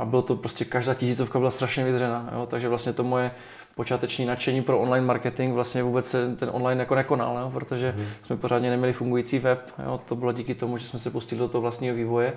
A 0.00 0.05
bylo 0.05 0.23
to 0.23 0.37
prostě, 0.37 0.65
každá 0.65 0.95
tisícovka 0.95 1.38
byla 1.38 1.50
strašně 1.50 1.85
vydřena, 1.85 2.31
jo, 2.35 2.47
takže 2.47 2.69
vlastně 2.69 2.93
to 2.93 3.05
moje 3.05 3.31
počáteční 3.77 4.27
nadšení 4.27 4.62
pro 4.62 4.79
online 4.79 5.07
marketing 5.07 5.55
vlastně 5.55 5.83
vůbec 5.83 6.11
se 6.11 6.37
ten 6.37 6.50
online 6.53 6.83
jako 6.83 6.95
nekonal, 6.95 7.38
jo, 7.38 7.50
protože 7.55 7.91
hmm. 7.97 8.07
jsme 8.23 8.37
pořádně 8.37 8.71
neměli 8.71 8.93
fungující 8.93 9.38
web, 9.38 9.73
jo, 9.85 10.00
to 10.09 10.17
bylo 10.17 10.33
díky 10.33 10.55
tomu, 10.55 10.79
že 10.79 10.87
jsme 10.87 10.99
se 10.99 11.11
pustili 11.11 11.38
do 11.38 11.49
toho 11.49 11.62
vlastního 11.62 11.97
vývoje, 11.97 12.33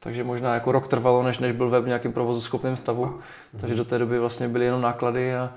takže 0.00 0.24
možná 0.24 0.54
jako 0.54 0.72
rok 0.72 0.88
trvalo, 0.88 1.22
než, 1.22 1.38
než 1.38 1.52
byl 1.52 1.70
web 1.70 1.84
v 1.84 1.86
nějakém 1.86 2.12
provozu 2.12 2.40
schopném 2.40 2.76
stavu, 2.76 3.04
hmm. 3.04 3.20
takže 3.60 3.74
do 3.74 3.84
té 3.84 3.98
doby 3.98 4.18
vlastně 4.18 4.48
byly 4.48 4.64
jenom 4.64 4.80
náklady 4.80 5.34
a, 5.34 5.52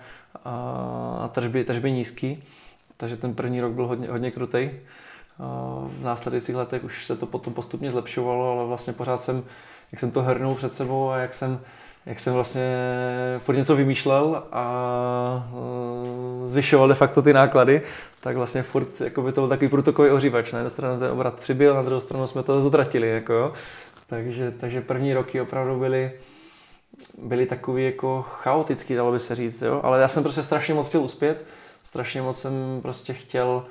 a, 0.46 1.20
a 1.22 1.28
tržby, 1.28 1.64
tržby 1.64 1.92
nízký. 1.92 2.44
Takže 2.98 3.18
ten 3.18 3.34
první 3.36 3.62
rok 3.62 3.72
byl 3.72 3.88
hodně, 3.88 4.08
hodně 4.08 4.32
krutej. 4.32 4.72
V 5.88 6.04
následujících 6.04 6.56
letech 6.56 6.84
už 6.84 7.06
se 7.06 7.16
to 7.16 7.26
potom 7.26 7.54
postupně 7.54 7.92
zlepšovalo, 7.92 8.52
ale 8.52 8.66
vlastně 8.66 8.94
pořád 8.94 9.24
jsem, 9.24 9.44
jak 9.92 10.00
jsem 10.00 10.12
to 10.12 10.22
hrnul 10.22 10.56
před 10.56 10.74
sebou 10.74 11.10
a 11.10 11.18
jak 11.18 11.34
jsem, 11.34 11.60
jak 12.06 12.20
jsem 12.20 12.34
vlastně 12.34 12.78
furt 13.40 13.56
něco 13.56 13.76
vymýšlel 13.76 14.44
a 14.52 15.50
zvyšoval 16.44 16.88
de 16.88 16.96
facto 16.96 17.22
ty 17.22 17.34
náklady, 17.34 17.82
tak 18.22 18.36
vlastně 18.36 18.64
furt 18.64 19.02
jako 19.02 19.22
by 19.22 19.32
to 19.32 19.42
byl 19.42 19.50
takový 19.50 19.70
průtokový 19.70 20.10
ohřívač. 20.10 20.52
Na 20.52 20.60
jednu 20.60 20.70
stranu 20.70 21.00
ten 21.00 21.12
obrat 21.12 21.40
přibyl, 21.40 21.74
na 21.74 21.82
druhou 21.82 22.02
stranu 22.02 22.28
jsme 22.28 22.44
to 22.44 22.62
zutratili. 22.62 23.10
Jako. 23.10 23.54
Takže, 24.08 24.54
takže 24.60 24.82
první 24.82 25.14
roky 25.14 25.42
opravdu 25.42 25.80
byly, 25.80 26.12
byly 27.18 27.46
takový 27.46 27.86
jako 27.86 28.22
chaotický, 28.22 28.94
dalo 28.94 29.12
by 29.12 29.20
se 29.20 29.36
říct. 29.36 29.62
Jo? 29.62 29.80
Ale 29.84 30.02
já 30.02 30.08
jsem 30.08 30.24
prostě 30.24 30.44
strašně 30.44 30.74
moc 30.74 30.88
chtěl 30.88 31.02
uspět 31.02 31.46
strašně 31.96 32.22
moc 32.22 32.42
jsem 32.42 32.80
prostě 32.82 33.14
chtěl 33.14 33.66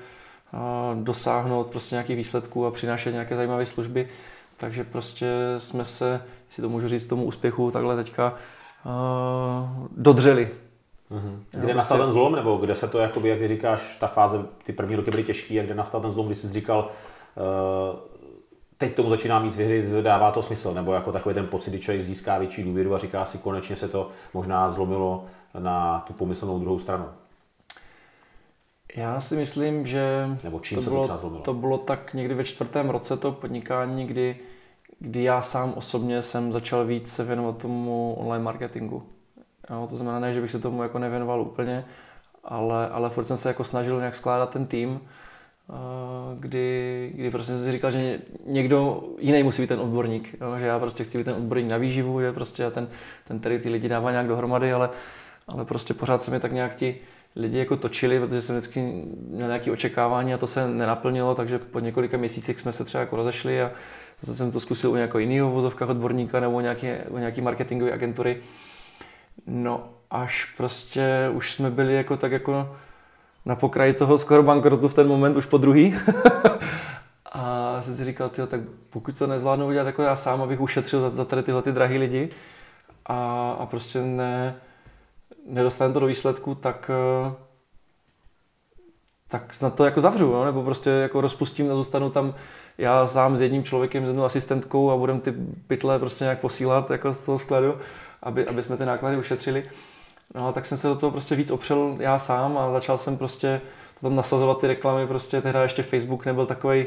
dosáhnout 0.94 1.66
prostě 1.66 1.94
nějakých 1.94 2.16
výsledků 2.16 2.66
a 2.66 2.70
přinášet 2.70 3.12
nějaké 3.12 3.36
zajímavé 3.36 3.66
služby. 3.66 4.08
Takže 4.56 4.84
prostě 4.84 5.54
jsme 5.58 5.84
se, 5.84 6.22
jestli 6.46 6.62
to 6.62 6.68
můžu 6.68 6.88
říct, 6.88 7.06
tomu 7.06 7.24
úspěchu 7.24 7.70
takhle 7.70 7.96
teďka 7.96 8.34
uh, 8.84 9.86
dodřeli. 9.96 10.50
Mm-hmm. 11.10 11.38
Kde 11.50 11.70
jo, 11.70 11.76
nastal 11.76 11.96
prostě... 11.96 12.06
ten 12.06 12.12
zlom, 12.12 12.34
nebo 12.34 12.56
kde 12.56 12.74
se 12.74 12.88
to, 12.88 12.98
jakoby, 12.98 13.28
jak 13.28 13.38
ty 13.38 13.48
říkáš, 13.48 13.96
ta 14.00 14.06
fáze, 14.06 14.38
ty 14.64 14.72
první 14.72 14.96
roky 14.96 15.10
byly 15.10 15.24
těžké, 15.24 15.60
a 15.60 15.62
kde 15.62 15.74
nastal 15.74 16.00
ten 16.00 16.10
zlom, 16.10 16.26
kdy 16.26 16.34
jsi 16.34 16.52
říkal, 16.52 16.88
uh, 17.36 17.98
teď 18.78 18.94
tomu 18.94 19.08
začíná 19.08 19.38
mít 19.38 19.54
věřit, 19.54 20.02
dává 20.02 20.30
to 20.30 20.42
smysl, 20.42 20.74
nebo 20.74 20.92
jako 20.92 21.12
takový 21.12 21.34
ten 21.34 21.46
pocit, 21.46 21.70
kdy 21.70 21.80
člověk 21.80 22.04
získá 22.04 22.38
větší 22.38 22.62
důvěru 22.62 22.94
a 22.94 22.98
říká 22.98 23.24
si, 23.24 23.38
konečně 23.38 23.76
se 23.76 23.88
to 23.88 24.08
možná 24.34 24.70
zlomilo 24.70 25.24
na 25.58 26.04
tu 26.06 26.12
pomyslnou 26.12 26.58
druhou 26.58 26.78
stranu. 26.78 27.04
Já 28.96 29.20
si 29.20 29.36
myslím, 29.36 29.86
že 29.86 30.28
Nebo 30.44 30.60
čím 30.60 30.76
to, 30.76 30.82
se 30.82 30.90
bylo, 30.90 31.08
to, 31.08 31.30
to 31.30 31.54
bylo 31.54 31.78
tak 31.78 32.14
někdy 32.14 32.34
ve 32.34 32.44
čtvrtém 32.44 32.90
roce 32.90 33.16
to 33.16 33.32
podnikání, 33.32 34.06
kdy, 34.06 34.36
kdy 34.98 35.22
já 35.22 35.42
sám 35.42 35.72
osobně 35.76 36.22
jsem 36.22 36.52
začal 36.52 36.84
víc 36.84 37.12
se 37.12 37.24
věnovat 37.24 37.58
tomu 37.58 38.14
online 38.18 38.44
marketingu. 38.44 39.02
Jo, 39.70 39.86
to 39.90 39.96
znamená, 39.96 40.20
ne, 40.20 40.34
že 40.34 40.40
bych 40.40 40.50
se 40.50 40.58
tomu 40.58 40.82
jako 40.82 40.98
nevěnoval 40.98 41.40
úplně, 41.40 41.84
ale, 42.44 42.88
ale 42.88 43.10
furt 43.10 43.24
jsem 43.24 43.36
se 43.36 43.48
jako 43.48 43.64
snažil 43.64 43.98
nějak 43.98 44.16
skládat 44.16 44.50
ten 44.50 44.66
tým, 44.66 45.00
kdy, 46.38 47.12
kdy 47.14 47.30
prostě 47.30 47.52
jsem 47.52 47.62
si 47.62 47.72
říkal, 47.72 47.90
že 47.90 48.20
někdo 48.46 49.02
jiný 49.18 49.42
musí 49.42 49.62
být 49.62 49.68
ten 49.68 49.80
odborník, 49.80 50.36
jo, 50.40 50.58
že 50.58 50.66
já 50.66 50.78
prostě 50.78 51.04
chci 51.04 51.18
být 51.18 51.24
ten 51.24 51.34
odborník 51.34 51.70
na 51.70 51.76
výživu, 51.76 52.20
že 52.20 52.32
prostě 52.32 52.70
ten, 52.70 52.88
ten 53.28 53.38
který 53.38 53.58
ty 53.58 53.68
lidi 53.68 53.88
dává 53.88 54.10
nějak 54.10 54.26
dohromady, 54.26 54.72
ale, 54.72 54.90
ale 55.48 55.64
prostě 55.64 55.94
pořád 55.94 56.22
se 56.22 56.30
mi 56.30 56.40
tak 56.40 56.52
nějak 56.52 56.76
ti 56.76 56.96
lidi 57.36 57.58
jako 57.58 57.76
točili, 57.76 58.20
protože 58.20 58.40
jsem 58.40 58.56
vždycky 58.56 59.04
měl 59.28 59.46
nějaké 59.46 59.70
očekávání 59.70 60.34
a 60.34 60.38
to 60.38 60.46
se 60.46 60.68
nenaplnilo, 60.68 61.34
takže 61.34 61.58
po 61.58 61.80
několika 61.80 62.16
měsících 62.16 62.60
jsme 62.60 62.72
se 62.72 62.84
třeba 62.84 63.00
jako 63.00 63.16
rozešli 63.16 63.62
a 63.62 63.70
zase 64.20 64.38
jsem 64.38 64.52
to 64.52 64.60
zkusil 64.60 64.90
u 64.90 64.96
nějakého 64.96 65.18
jiného 65.18 65.50
vozovka 65.50 65.86
odborníka 65.86 66.40
nebo 66.40 66.60
nějaké, 66.60 67.04
u 67.08 67.18
nějaké 67.18 67.42
marketingové 67.42 67.92
agentury. 67.92 68.36
No 69.46 69.88
až 70.10 70.54
prostě 70.56 71.30
už 71.32 71.52
jsme 71.52 71.70
byli 71.70 71.94
jako 71.94 72.16
tak 72.16 72.32
jako 72.32 72.76
na 73.44 73.56
pokraji 73.56 73.92
toho 73.92 74.18
skoro 74.18 74.42
bankrotu 74.42 74.88
v 74.88 74.94
ten 74.94 75.08
moment, 75.08 75.36
už 75.36 75.46
po 75.46 75.58
druhý. 75.58 75.94
a 77.32 77.82
jsem 77.82 77.96
si 77.96 78.04
říkal, 78.04 78.28
tyjo, 78.28 78.46
tak 78.46 78.60
pokud 78.90 79.18
to 79.18 79.26
nezvládnu 79.26 79.66
udělat 79.66 79.86
jako 79.86 80.02
já 80.02 80.16
sám, 80.16 80.42
abych 80.42 80.60
ušetřil 80.60 81.00
za, 81.00 81.10
za 81.10 81.24
tady 81.24 81.42
tyhle 81.42 81.62
ty 81.62 81.72
drahé 81.72 81.96
lidi 81.96 82.28
a, 83.06 83.50
a 83.60 83.66
prostě 83.66 84.00
ne, 84.00 84.54
nedostanu 85.46 85.94
to 85.94 86.00
do 86.00 86.06
výsledku, 86.06 86.54
tak 86.54 86.90
eh, 86.90 87.34
tak 89.28 89.54
snad 89.54 89.74
to 89.74 89.84
jako 89.84 90.00
zavřu, 90.00 90.32
no? 90.32 90.44
nebo 90.44 90.62
prostě 90.62 90.90
jako 90.90 91.20
rozpustím 91.20 91.70
a 91.70 91.74
zůstanu 91.74 92.10
tam 92.10 92.34
já 92.78 93.06
sám 93.06 93.36
s 93.36 93.40
jedním 93.40 93.64
člověkem, 93.64 94.04
s 94.04 94.08
jednou 94.08 94.24
asistentkou 94.24 94.90
a 94.90 94.96
budem 94.96 95.20
ty 95.20 95.34
pytle 95.66 95.98
prostě 95.98 96.24
nějak 96.24 96.40
posílat 96.40 96.90
jako 96.90 97.14
z 97.14 97.20
toho 97.20 97.38
skladu, 97.38 97.78
aby, 98.22 98.46
aby 98.46 98.62
jsme 98.62 98.76
ty 98.76 98.86
náklady 98.86 99.16
ušetřili. 99.16 99.64
No, 100.34 100.52
tak 100.52 100.66
jsem 100.66 100.78
se 100.78 100.88
do 100.88 100.94
toho 100.94 101.10
prostě 101.10 101.34
víc 101.34 101.50
opřel 101.50 101.96
já 101.98 102.18
sám 102.18 102.58
a 102.58 102.72
začal 102.72 102.98
jsem 102.98 103.16
prostě 103.16 103.60
to 103.94 104.00
tam 104.00 104.16
nasazovat 104.16 104.60
ty 104.60 104.66
reklamy, 104.66 105.06
prostě 105.06 105.40
tehdy 105.40 105.58
ještě 105.58 105.82
Facebook 105.82 106.26
nebyl 106.26 106.46
takový 106.46 106.86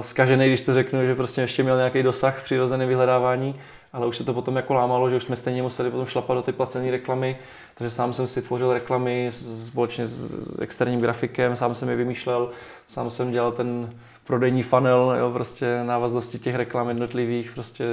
skažený, 0.00 0.46
když 0.46 0.60
to 0.60 0.74
řeknu, 0.74 1.06
že 1.06 1.14
prostě 1.14 1.40
ještě 1.40 1.62
měl 1.62 1.76
nějaký 1.76 2.02
dosah 2.02 2.42
přirozené 2.42 2.86
vyhledávání, 2.86 3.54
ale 3.92 4.06
už 4.06 4.16
se 4.16 4.24
to 4.24 4.34
potom 4.34 4.56
jako 4.56 4.74
lámalo, 4.74 5.10
že 5.10 5.16
už 5.16 5.22
jsme 5.22 5.36
stejně 5.36 5.62
museli 5.62 5.90
potom 5.90 6.06
šlapat 6.06 6.36
do 6.36 6.42
ty 6.42 6.52
placené 6.52 6.90
reklamy, 6.90 7.38
takže 7.74 7.90
sám 7.90 8.12
jsem 8.12 8.26
si 8.26 8.42
tvořil 8.42 8.72
reklamy 8.72 9.28
společně 9.66 10.06
s 10.06 10.58
externím 10.60 11.00
grafikem, 11.00 11.56
sám 11.56 11.74
jsem 11.74 11.88
je 11.88 11.96
vymýšlel, 11.96 12.50
sám 12.88 13.10
jsem 13.10 13.32
dělal 13.32 13.52
ten 13.52 13.90
prodejní 14.24 14.62
funnel, 14.62 15.16
jo, 15.18 15.30
prostě 15.30 15.80
návaznosti 15.84 16.38
těch 16.38 16.54
reklam 16.54 16.88
jednotlivých, 16.88 17.50
prostě 17.54 17.84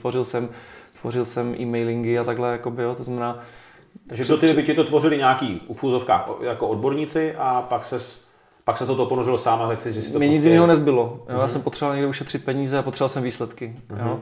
tvořil 0.00 0.24
jsem 0.24 0.48
tvořil 1.00 1.24
jsem 1.24 1.54
e-mailingy 1.60 2.18
a 2.18 2.24
takhle, 2.24 2.52
jakoby, 2.52 2.82
jo, 2.82 2.94
to 2.94 3.04
znamená... 3.04 3.40
Takže 4.08 4.24
do 4.24 4.36
ty 4.36 4.54
by 4.54 4.62
ti 4.62 4.74
to 4.74 4.84
tvořili 4.84 5.16
nějaký 5.16 5.62
u 5.66 6.02
jako 6.42 6.68
odborníci 6.68 7.34
a 7.38 7.62
pak 7.62 7.84
se 7.84 8.25
pak 8.66 8.76
se 8.78 8.86
to 8.86 9.06
ponožilo 9.06 9.38
sám 9.38 9.62
a 9.62 9.68
řekl 9.68 9.82
si, 9.82 9.92
že 9.92 10.02
si 10.02 10.12
to 10.12 10.18
Mě 10.18 10.26
prostě... 10.26 10.36
nic 10.36 10.44
jiného 10.44 10.66
nezbylo. 10.66 11.02
Jo? 11.02 11.18
Mm-hmm. 11.26 11.32
Já 11.32 11.38
mhm. 11.38 11.48
jsem 11.48 11.62
potřeboval 11.62 11.96
někde 11.96 12.08
ušetřit 12.08 12.44
peníze 12.44 12.78
a 12.78 12.82
potřeboval 12.82 13.08
jsem 13.08 13.22
výsledky. 13.22 13.76
Mm-hmm. 13.88 14.06
Jo? 14.06 14.20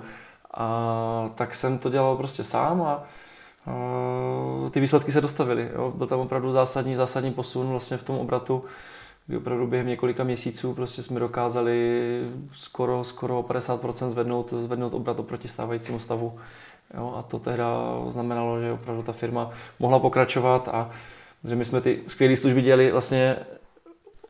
A 0.55 1.31
tak 1.35 1.55
jsem 1.55 1.79
to 1.79 1.91
dělal 1.91 2.17
prostě 2.17 2.45
sám 2.45 2.83
a, 2.83 3.05
a 3.67 3.75
ty 4.71 4.81
výsledky 4.81 5.13
se 5.13 5.21
dostavily. 5.21 5.69
Jo? 5.75 5.93
Byl 5.97 6.07
tam 6.07 6.21
opravdu 6.21 6.53
zásadní, 6.53 6.97
zásadní 6.97 7.33
posun 7.33 7.71
vlastně 7.71 7.97
v 7.97 8.03
tom 8.03 8.19
obratu, 8.19 8.65
kdy 9.27 9.37
opravdu 9.37 9.67
během 9.67 9.89
několika 9.89 10.25
měsíců 10.25 10.75
prostě 10.75 11.03
jsme 11.03 11.21
dokázali 11.21 12.21
skoro, 12.53 13.05
skoro 13.05 13.43
50% 13.43 14.09
zvednout, 14.09 14.53
zvednout 14.53 14.95
obrat 14.95 15.21
oproti 15.21 15.49
stávajícímu 15.49 15.99
stavu. 15.99 16.39
Jo, 16.97 17.15
a 17.19 17.23
to 17.23 17.39
teda 17.39 17.69
znamenalo, 18.09 18.61
že 18.61 18.73
opravdu 18.73 19.03
ta 19.03 19.13
firma 19.13 19.51
mohla 19.79 19.99
pokračovat 19.99 20.69
a 20.69 20.91
že 21.45 21.57
my 21.57 21.65
jsme 21.65 21.81
ty 21.81 22.01
skvělé 22.07 22.37
služby 22.37 22.63
dělali 22.63 22.93
vlastně 22.93 23.37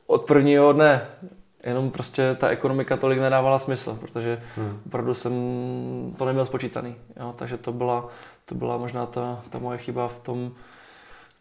od 0.07 0.25
prvního 0.25 0.73
dne. 0.73 1.03
Jenom 1.67 1.91
prostě 1.91 2.37
ta 2.41 2.49
ekonomika 2.49 2.97
tolik 2.97 3.19
nedávala 3.19 3.59
smysl, 3.59 3.97
protože 4.01 4.43
hmm. 4.57 4.81
opravdu 4.87 5.15
jsem 5.15 5.33
to 6.19 6.25
neměl 6.25 6.45
spočítaný. 6.45 6.95
Jo, 7.21 7.35
takže 7.37 7.57
to 7.57 7.73
byla, 7.73 8.09
to 8.45 8.55
byla 8.55 8.77
možná 8.77 9.07
ta, 9.07 9.43
ta 9.51 9.59
moje 9.59 9.79
chyba 9.79 10.09
v 10.09 10.21
tom, 10.21 10.53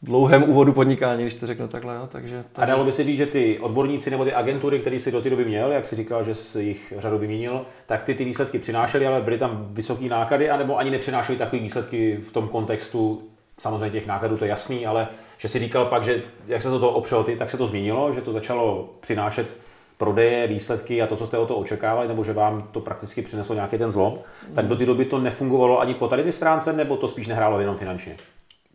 dlouhém 0.04 0.44
úvodu 0.44 0.74
podnikání, 0.74 1.22
když 1.22 1.36
to 1.36 1.48
řeknu 1.48 1.68
takhle. 1.68 1.96
Jo. 1.96 2.08
Takže, 2.12 2.44
takže... 2.52 2.64
A 2.64 2.66
dalo 2.66 2.86
by 2.86 2.92
se 2.92 3.04
říct, 3.04 3.18
že 3.18 3.26
ty 3.26 3.60
odborníci 3.60 4.12
nebo 4.12 4.26
ty 4.26 4.34
agentury, 4.34 4.80
které 4.80 5.00
si 5.00 5.12
do 5.12 5.22
té 5.22 5.30
doby 5.30 5.46
měl, 5.46 5.72
jak 5.72 5.86
si 5.86 5.96
říkal, 5.96 6.24
že 6.24 6.36
jsi 6.36 6.64
jich 6.64 6.94
řadu 6.98 7.18
vyměnil, 7.18 7.66
tak 7.86 8.04
ty 8.04 8.16
ty 8.16 8.26
výsledky 8.26 8.60
přinášely, 8.60 9.08
ale 9.08 9.22
byly 9.22 9.38
tam 9.38 9.68
vysoké 9.72 10.06
náklady, 10.06 10.50
anebo 10.50 10.78
ani 10.78 10.92
nepřinášely 10.92 11.38
takové 11.38 11.62
výsledky 11.62 12.18
v 12.18 12.32
tom 12.32 12.48
kontextu, 12.48 13.30
samozřejmě 13.60 13.90
těch 13.90 14.08
nákladů 14.08 14.38
to 14.38 14.46
je 14.46 14.50
jasný, 14.50 14.86
ale 14.86 15.08
že 15.38 15.48
si 15.48 15.60
říkal 15.60 15.86
pak, 15.86 16.04
že 16.04 16.24
jak 16.48 16.62
se 16.62 16.70
to 16.70 16.80
toho 16.80 16.92
opřel 16.92 17.24
ty, 17.24 17.36
tak 17.36 17.50
se 17.50 17.58
to 17.58 17.68
změnilo, 17.68 18.14
že 18.14 18.22
to 18.22 18.32
začalo 18.32 18.90
přinášet 19.00 19.58
prodeje, 19.98 20.48
výsledky 20.48 21.02
a 21.02 21.08
to, 21.08 21.16
co 21.16 21.26
jste 21.26 21.38
o 21.38 21.46
to 21.46 21.58
očekávali, 21.58 22.08
nebo 22.08 22.24
že 22.24 22.34
vám 22.34 22.68
to 22.72 22.80
prakticky 22.80 23.22
přineslo 23.22 23.56
nějaký 23.56 23.78
ten 23.78 23.92
zlom, 23.92 24.20
tak 24.56 24.68
do 24.68 24.76
té 24.76 24.86
doby 24.86 25.06
to 25.06 25.20
nefungovalo 25.20 25.80
ani 25.80 25.94
po 25.94 26.08
tady 26.08 26.24
ty 26.24 26.32
stránce, 26.32 26.74
nebo 26.74 26.98
to 26.98 27.08
spíš 27.08 27.28
nehrálo 27.28 27.60
jenom 27.60 27.78
finančně? 27.78 28.18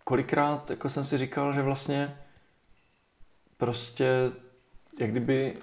kolikrát 0.09 0.71
jako 0.71 0.89
jsem 0.89 1.05
si 1.05 1.19
říkal, 1.19 1.53
že 1.53 1.63
vlastně 1.63 2.17
prostě 3.57 4.33
jak 5.01 5.11
kdyby 5.11 5.55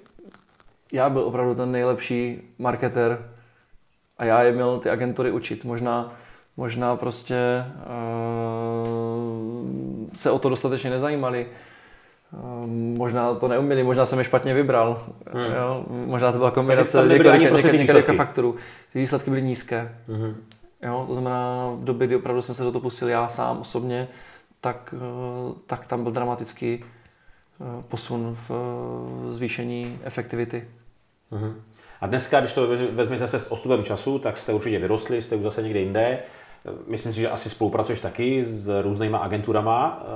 já 0.92 1.10
byl 1.10 1.22
opravdu 1.22 1.54
ten 1.54 1.72
nejlepší 1.72 2.42
marketer 2.58 3.30
a 4.18 4.24
já 4.24 4.42
je 4.42 4.52
měl 4.52 4.78
ty 4.78 4.90
agentury 4.90 5.30
učit. 5.30 5.64
Možná, 5.64 6.12
možná 6.56 6.96
prostě 6.96 7.36
uh, 7.66 8.95
se 10.16 10.30
o 10.30 10.38
to 10.38 10.48
dostatečně 10.48 10.90
nezajímali. 10.90 11.46
Uh, 12.32 12.66
možná 12.96 13.34
to 13.34 13.48
neuměli, 13.48 13.82
možná 13.82 14.06
jsem 14.06 14.18
je 14.18 14.24
špatně 14.24 14.54
vybral. 14.54 15.06
Hmm. 15.32 15.44
Jo? 15.44 15.84
Možná 15.88 16.32
to 16.32 16.38
byla 16.38 16.50
kombinace 16.50 16.98
několika, 17.08 17.36
několika, 17.36 17.72
několika 17.72 18.12
faktorů. 18.12 18.56
Ty 18.92 18.98
výsledky 18.98 19.30
byly 19.30 19.42
nízké. 19.42 19.96
Hmm. 20.08 20.34
Jo? 20.82 21.04
To 21.06 21.14
znamená, 21.14 21.70
v 21.74 21.84
době, 21.84 22.06
kdy 22.06 22.16
opravdu 22.16 22.42
jsem 22.42 22.54
se 22.54 22.62
do 22.62 22.72
toho 22.72 22.82
pustil 22.82 23.08
já 23.08 23.28
sám 23.28 23.58
osobně, 23.60 24.08
tak, 24.60 24.94
eh, 24.96 25.54
tak 25.66 25.86
tam 25.86 26.02
byl 26.02 26.12
dramatický 26.12 26.84
eh, 26.84 27.82
posun 27.88 28.36
v 28.48 28.50
eh, 28.50 29.32
zvýšení 29.32 29.98
efektivity. 30.04 30.68
Uh-huh. 31.32 31.54
A 32.00 32.06
dneska, 32.06 32.40
když 32.40 32.52
to 32.52 32.68
vezmi 32.92 33.18
zase 33.18 33.38
s 33.38 33.52
ostupem 33.52 33.84
času, 33.84 34.18
tak 34.18 34.38
jste 34.38 34.52
určitě 34.52 34.78
vyrostli, 34.78 35.22
jste 35.22 35.36
už 35.36 35.42
zase 35.42 35.62
někde 35.62 35.80
jinde. 35.80 36.18
Myslím 36.86 37.12
si, 37.12 37.20
že 37.20 37.30
asi 37.30 37.50
spolupracuješ 37.50 38.00
taky 38.00 38.44
s 38.44 38.82
různýma 38.82 39.18
agenturama 39.18 40.06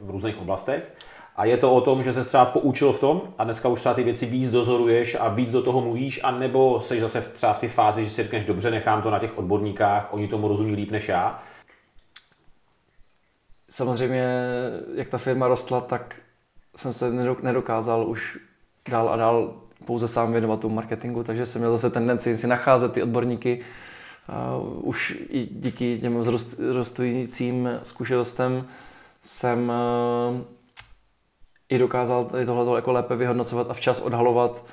v 0.00 0.10
různých 0.10 0.38
oblastech. 0.38 0.94
A 1.36 1.44
je 1.44 1.56
to 1.56 1.72
o 1.72 1.80
tom, 1.80 2.02
že 2.02 2.12
se 2.12 2.24
třeba 2.24 2.44
poučil 2.44 2.92
v 2.92 3.00
tom 3.00 3.22
a 3.38 3.44
dneska 3.44 3.68
už 3.68 3.80
třeba 3.80 3.94
ty 3.94 4.02
věci 4.02 4.26
víc 4.26 4.50
dozoruješ 4.50 5.16
a 5.20 5.28
víc 5.28 5.52
do 5.52 5.62
toho 5.62 5.80
mluvíš, 5.80 6.20
a 6.22 6.30
nebo 6.30 6.80
jsi 6.80 7.00
zase 7.00 7.20
třeba 7.20 7.52
v 7.52 7.58
té 7.58 7.68
fázi, 7.68 8.04
že 8.04 8.10
si 8.10 8.22
řekneš, 8.22 8.44
dobře, 8.44 8.70
nechám 8.70 9.02
to 9.02 9.10
na 9.10 9.18
těch 9.18 9.38
odborníkách, 9.38 10.08
oni 10.12 10.28
tomu 10.28 10.48
rozumí 10.48 10.74
líp 10.74 10.90
než 10.90 11.08
já 11.08 11.42
samozřejmě, 13.70 14.24
jak 14.94 15.08
ta 15.08 15.18
firma 15.18 15.48
rostla, 15.48 15.80
tak 15.80 16.14
jsem 16.76 16.92
se 16.92 17.10
nedokázal 17.42 18.08
už 18.08 18.38
dál 18.90 19.08
a 19.08 19.16
dál 19.16 19.54
pouze 19.84 20.08
sám 20.08 20.32
věnovat 20.32 20.60
tomu 20.60 20.74
marketingu, 20.74 21.24
takže 21.24 21.46
jsem 21.46 21.60
měl 21.60 21.76
zase 21.76 21.90
tendenci 21.90 22.36
si 22.36 22.46
nacházet 22.46 22.92
ty 22.92 23.02
odborníky. 23.02 23.60
Uh, 24.28 24.88
už 24.88 25.16
i 25.28 25.48
díky 25.52 25.98
těm 26.00 26.18
vzrůstujícím 26.18 27.68
zkušenostem 27.82 28.66
jsem 29.22 29.68
uh, 29.68 30.40
i 31.68 31.78
dokázal 31.78 32.24
tady 32.24 32.46
tohle 32.46 32.78
jako 32.78 32.92
lépe 32.92 33.16
vyhodnocovat 33.16 33.70
a 33.70 33.74
včas 33.74 34.00
odhalovat, 34.00 34.64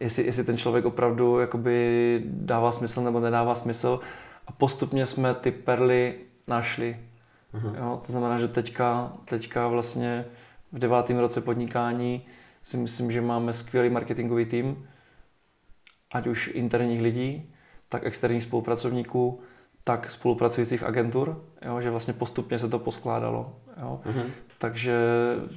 jestli, 0.00 0.24
jestli 0.26 0.44
ten 0.44 0.58
člověk 0.58 0.84
opravdu 0.84 1.38
jakoby 1.38 2.22
dává 2.26 2.72
smysl 2.72 3.02
nebo 3.02 3.20
nedává 3.20 3.54
smysl. 3.54 4.00
A 4.46 4.52
postupně 4.52 5.06
jsme 5.06 5.34
ty 5.34 5.50
perly 5.50 6.14
našli 6.46 6.96
Uh-huh. 7.54 7.76
Jo, 7.78 8.02
to 8.06 8.12
znamená, 8.12 8.38
že 8.38 8.48
teďka, 8.48 9.12
teďka 9.28 9.68
vlastně 9.68 10.24
v 10.72 10.78
devátém 10.78 11.18
roce 11.18 11.40
podnikání 11.40 12.22
Si 12.62 12.76
myslím, 12.76 13.12
že 13.12 13.20
máme 13.20 13.52
skvělý 13.52 13.90
marketingový 13.90 14.44
tým, 14.44 14.88
ať 16.12 16.26
už 16.26 16.50
interních 16.54 17.02
lidí, 17.02 17.54
tak 17.92 18.06
externích 18.06 18.44
spolupracovníků, 18.44 19.40
tak 19.84 20.10
spolupracujících 20.10 20.82
agentur, 20.82 21.42
jo, 21.66 21.80
že 21.80 21.90
vlastně 21.90 22.14
postupně 22.14 22.58
se 22.58 22.68
to 22.68 22.78
poskládalo. 22.78 23.52
Jo. 23.80 24.00
Mm-hmm. 24.06 24.24
Takže 24.58 24.96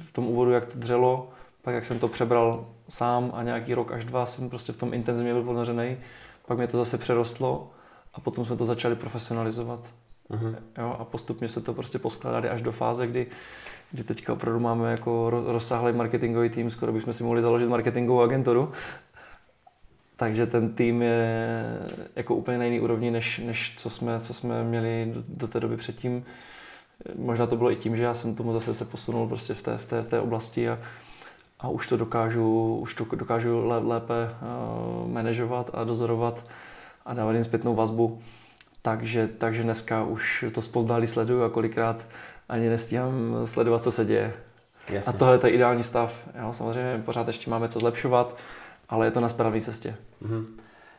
v 0.08 0.12
tom 0.12 0.26
úvodu, 0.26 0.50
jak 0.50 0.66
to 0.66 0.78
dřelo, 0.78 1.28
pak 1.62 1.74
jak 1.74 1.86
jsem 1.86 1.98
to 1.98 2.08
přebral 2.08 2.66
sám 2.88 3.30
a 3.34 3.42
nějaký 3.42 3.74
rok 3.74 3.92
až 3.92 4.04
dva 4.04 4.26
jsem 4.26 4.50
prostě 4.50 4.72
v 4.72 4.76
tom 4.76 4.94
intenzivně 4.94 5.32
byl 5.32 5.42
ponořený, 5.42 5.96
pak 6.46 6.58
mě 6.58 6.66
to 6.66 6.76
zase 6.76 6.98
přerostlo 6.98 7.70
a 8.14 8.20
potom 8.20 8.44
jsme 8.44 8.56
to 8.56 8.66
začali 8.66 8.94
profesionalizovat. 8.94 9.80
Mm-hmm. 10.30 10.54
Jo, 10.78 10.96
a 10.98 11.04
postupně 11.04 11.48
se 11.48 11.60
to 11.60 11.74
prostě 11.74 11.98
poskládali 11.98 12.48
až 12.48 12.62
do 12.62 12.72
fáze, 12.72 13.06
kdy, 13.06 13.26
kdy 13.92 14.04
teďka 14.04 14.32
opravdu 14.32 14.60
máme 14.60 14.90
jako 14.90 15.30
rozsáhlý 15.30 15.92
marketingový 15.92 16.48
tým, 16.48 16.70
skoro 16.70 16.92
bychom 16.92 17.12
si 17.12 17.24
mohli 17.24 17.42
založit 17.42 17.66
marketingovou 17.66 18.20
agenturu. 18.20 18.72
Takže 20.16 20.46
ten 20.46 20.72
tým 20.72 21.02
je 21.02 21.62
jako 22.16 22.34
úplně 22.34 22.58
na 22.58 22.64
jiný 22.64 22.80
úrovni, 22.80 23.10
než, 23.10 23.38
než 23.38 23.74
co, 23.76 23.90
jsme, 23.90 24.20
co 24.20 24.34
jsme 24.34 24.64
měli 24.64 25.12
do, 25.14 25.22
do 25.28 25.48
té 25.48 25.60
doby 25.60 25.76
předtím. 25.76 26.24
Možná 27.14 27.46
to 27.46 27.56
bylo 27.56 27.72
i 27.72 27.76
tím, 27.76 27.96
že 27.96 28.02
já 28.02 28.14
jsem 28.14 28.34
tomu 28.34 28.52
zase 28.52 28.74
se 28.74 28.84
posunul 28.84 29.28
prostě 29.28 29.54
v 29.54 29.62
té, 29.62 29.78
v 29.78 29.86
té, 29.86 30.02
v 30.02 30.08
té 30.08 30.20
oblasti 30.20 30.68
a, 30.68 30.78
a 31.60 31.68
už 31.68 31.88
to 31.88 31.96
dokážu, 31.96 32.76
už 32.76 32.94
to 32.94 33.04
dokážu 33.04 33.64
lépe 33.64 34.14
uh, 34.14 35.12
manažovat 35.12 35.70
a 35.74 35.84
dozorovat 35.84 36.44
a 37.06 37.14
dávat 37.14 37.32
jim 37.32 37.44
zpětnou 37.44 37.74
vazbu. 37.74 38.22
Takže, 38.82 39.28
takže 39.38 39.62
dneska 39.62 40.04
už 40.04 40.44
to 40.54 40.62
spozdálí 40.62 41.06
sleduju 41.06 41.42
a 41.42 41.50
kolikrát 41.50 42.06
ani 42.48 42.68
nestíhám 42.68 43.14
sledovat, 43.44 43.82
co 43.82 43.92
se 43.92 44.04
děje. 44.04 44.32
Jasně. 44.90 45.12
A 45.12 45.16
tohle 45.16 45.34
je 45.34 45.38
ten 45.38 45.54
ideální 45.54 45.82
stav. 45.82 46.28
Jo, 46.40 46.52
samozřejmě 46.52 47.02
pořád 47.04 47.26
ještě 47.26 47.50
máme 47.50 47.68
co 47.68 47.78
zlepšovat, 47.78 48.36
ale 48.88 49.06
je 49.06 49.10
to 49.10 49.20
na 49.20 49.28
správné 49.28 49.60
cestě. 49.60 49.94
Mm-hmm. 50.22 50.44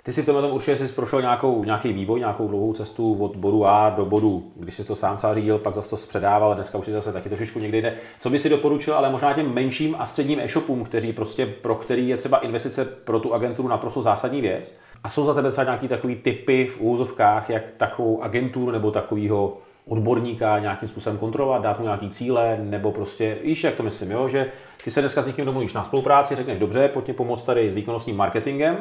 Ty 0.08 0.14
si 0.14 0.22
v 0.22 0.26
tomhle 0.26 0.42
tom 0.42 0.52
určitě 0.52 0.78
jsi 0.78 0.94
prošel 0.94 1.22
nějakou, 1.22 1.64
nějaký 1.64 1.94
vývoj, 1.94 2.20
nějakou 2.20 2.48
dlouhou 2.48 2.74
cestu 2.74 3.24
od 3.24 3.36
bodu 3.36 3.66
A 3.66 3.90
do 3.90 4.06
bodu, 4.06 4.52
když 4.56 4.76
jsi 4.76 4.84
to 4.84 4.96
sám 4.96 5.18
celá 5.18 5.34
řídil, 5.34 5.58
pak 5.58 5.76
zase 5.76 5.90
to 5.90 5.98
zpředával, 5.98 6.56
dneska 6.56 6.78
už 6.78 6.86
si 6.86 6.92
zase 6.92 7.14
taky 7.14 7.30
trošičku 7.30 7.60
někde 7.60 7.78
jde. 7.78 7.96
Co 8.20 8.30
by 8.30 8.40
si 8.40 8.50
doporučil, 8.50 8.94
ale 8.94 9.10
možná 9.10 9.34
těm 9.34 9.54
menším 9.54 9.96
a 10.00 10.06
středním 10.06 10.40
e-shopům, 10.40 10.84
kteří 10.84 11.14
prostě, 11.14 11.46
pro 11.46 11.76
který 11.76 12.08
je 12.08 12.18
třeba 12.18 12.38
investice 12.38 12.86
pro 12.86 13.20
tu 13.20 13.34
agenturu 13.34 13.68
naprosto 13.68 14.02
zásadní 14.02 14.42
věc. 14.42 14.78
A 15.04 15.10
jsou 15.10 15.26
za 15.26 15.34
tebe 15.34 15.52
třeba 15.52 15.66
nějaký 15.66 15.88
takový 15.88 16.16
typy 16.16 16.68
v 16.68 16.82
úvozovkách, 16.82 17.50
jak 17.50 17.72
takovou 17.72 18.24
agenturu 18.24 18.72
nebo 18.72 18.92
takového 18.92 19.58
odborníka 19.88 20.60
nějakým 20.60 20.90
způsobem 20.90 21.18
kontrolovat, 21.18 21.62
dát 21.62 21.80
mu 21.80 21.86
nějaký 21.86 22.10
cíle, 22.10 22.58
nebo 22.62 22.92
prostě, 22.92 23.38
víš, 23.44 23.64
jak 23.64 23.76
to 23.76 23.84
myslím, 23.84 24.12
jo? 24.12 24.28
že 24.28 24.52
ty 24.84 24.92
se 24.92 25.02
dneska 25.02 25.22
s 25.22 25.28
někým 25.28 25.46
domluvíš 25.46 25.74
na 25.74 25.84
spolupráci, 25.84 26.36
řekneš, 26.36 26.60
dobře, 26.60 26.88
pojď 26.88 27.06
mě 27.06 27.14
pomoct 27.14 27.44
tady 27.44 27.72
s 27.72 27.74
výkonnostním 27.74 28.18
marketingem, 28.18 28.78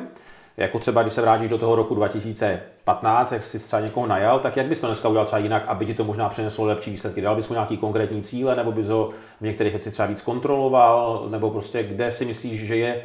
jako 0.56 0.78
třeba 0.78 1.02
když 1.02 1.14
se 1.14 1.22
vrátíš 1.22 1.48
do 1.48 1.58
toho 1.58 1.76
roku 1.76 1.94
2015, 1.94 3.32
jak 3.32 3.42
jsi 3.42 3.58
třeba 3.58 3.80
někoho 3.80 4.06
najal, 4.06 4.38
tak 4.38 4.56
jak 4.56 4.66
bys 4.66 4.80
to 4.80 4.86
dneska 4.86 5.08
udělal 5.08 5.26
třeba 5.26 5.38
jinak, 5.38 5.64
aby 5.66 5.86
ti 5.86 5.94
to 5.94 6.04
možná 6.04 6.28
přineslo 6.28 6.64
lepší 6.64 6.90
výsledky? 6.90 7.20
Dal 7.20 7.36
bys 7.36 7.48
mu 7.48 7.54
nějaký 7.54 7.76
konkrétní 7.76 8.22
cíle, 8.22 8.56
nebo 8.56 8.72
bys 8.72 8.88
ho 8.88 9.10
v 9.40 9.44
některých 9.44 9.72
věcech 9.72 9.92
třeba 9.92 10.06
víc 10.06 10.22
kontroloval, 10.22 11.26
nebo 11.30 11.50
prostě 11.50 11.82
kde 11.82 12.10
si 12.10 12.24
myslíš, 12.24 12.60
že 12.60 12.76
je 12.76 13.02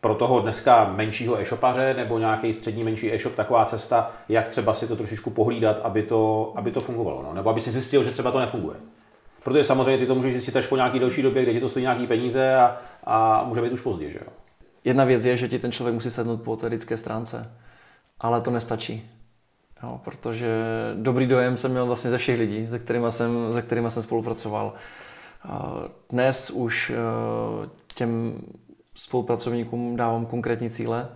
pro 0.00 0.14
toho 0.14 0.40
dneska 0.40 0.92
menšího 0.96 1.40
e-shopaře 1.40 1.94
nebo 1.94 2.18
nějaký 2.18 2.52
střední 2.52 2.84
menší 2.84 3.12
e-shop 3.12 3.34
taková 3.34 3.64
cesta, 3.64 4.12
jak 4.28 4.48
třeba 4.48 4.74
si 4.74 4.86
to 4.86 4.96
trošičku 4.96 5.30
pohlídat, 5.30 5.80
aby 5.82 6.02
to, 6.02 6.52
aby 6.56 6.70
to 6.70 6.80
fungovalo, 6.80 7.22
no? 7.22 7.34
nebo 7.34 7.50
aby 7.50 7.60
si 7.60 7.70
zjistil, 7.70 8.04
že 8.04 8.10
třeba 8.10 8.30
to 8.30 8.40
nefunguje. 8.40 8.76
Protože 9.42 9.64
samozřejmě 9.64 9.98
ty 9.98 10.06
to 10.06 10.14
můžeš 10.14 10.32
zjistit 10.32 10.56
až 10.56 10.66
po 10.66 10.76
nějaký 10.76 10.98
delší 10.98 11.22
době, 11.22 11.42
kde 11.42 11.52
ti 11.52 11.60
to 11.60 11.68
stojí 11.68 11.82
nějaký 11.82 12.06
peníze 12.06 12.54
a, 12.56 12.76
a 13.04 13.44
může 13.44 13.62
být 13.62 13.72
už 13.72 13.80
pozdě, 13.80 14.10
že 14.10 14.18
jo? 14.18 14.32
Jedna 14.84 15.04
věc 15.04 15.24
je, 15.24 15.36
že 15.36 15.48
ti 15.48 15.58
ten 15.58 15.72
člověk 15.72 15.94
musí 15.94 16.10
sednout 16.10 16.42
po 16.42 16.56
té 16.56 16.96
stránce, 16.96 17.52
ale 18.20 18.40
to 18.40 18.50
nestačí. 18.50 19.10
Jo, 19.82 20.00
protože 20.04 20.48
dobrý 20.94 21.26
dojem 21.26 21.56
jsem 21.56 21.70
měl 21.70 21.86
vlastně 21.86 22.10
ze 22.10 22.18
všech 22.18 22.38
lidí, 22.38 22.66
se 22.66 22.78
kterými 22.78 23.06
jsem, 23.12 23.52
se 23.52 23.62
kterými 23.62 23.90
jsem 23.90 24.02
spolupracoval. 24.02 24.72
Dnes 26.10 26.50
už 26.50 26.90
eh, 26.90 27.68
těm 27.94 28.40
spolupracovníkům 28.94 29.96
dávám 29.96 30.26
konkrétní 30.26 30.70
cíle, 30.70 31.08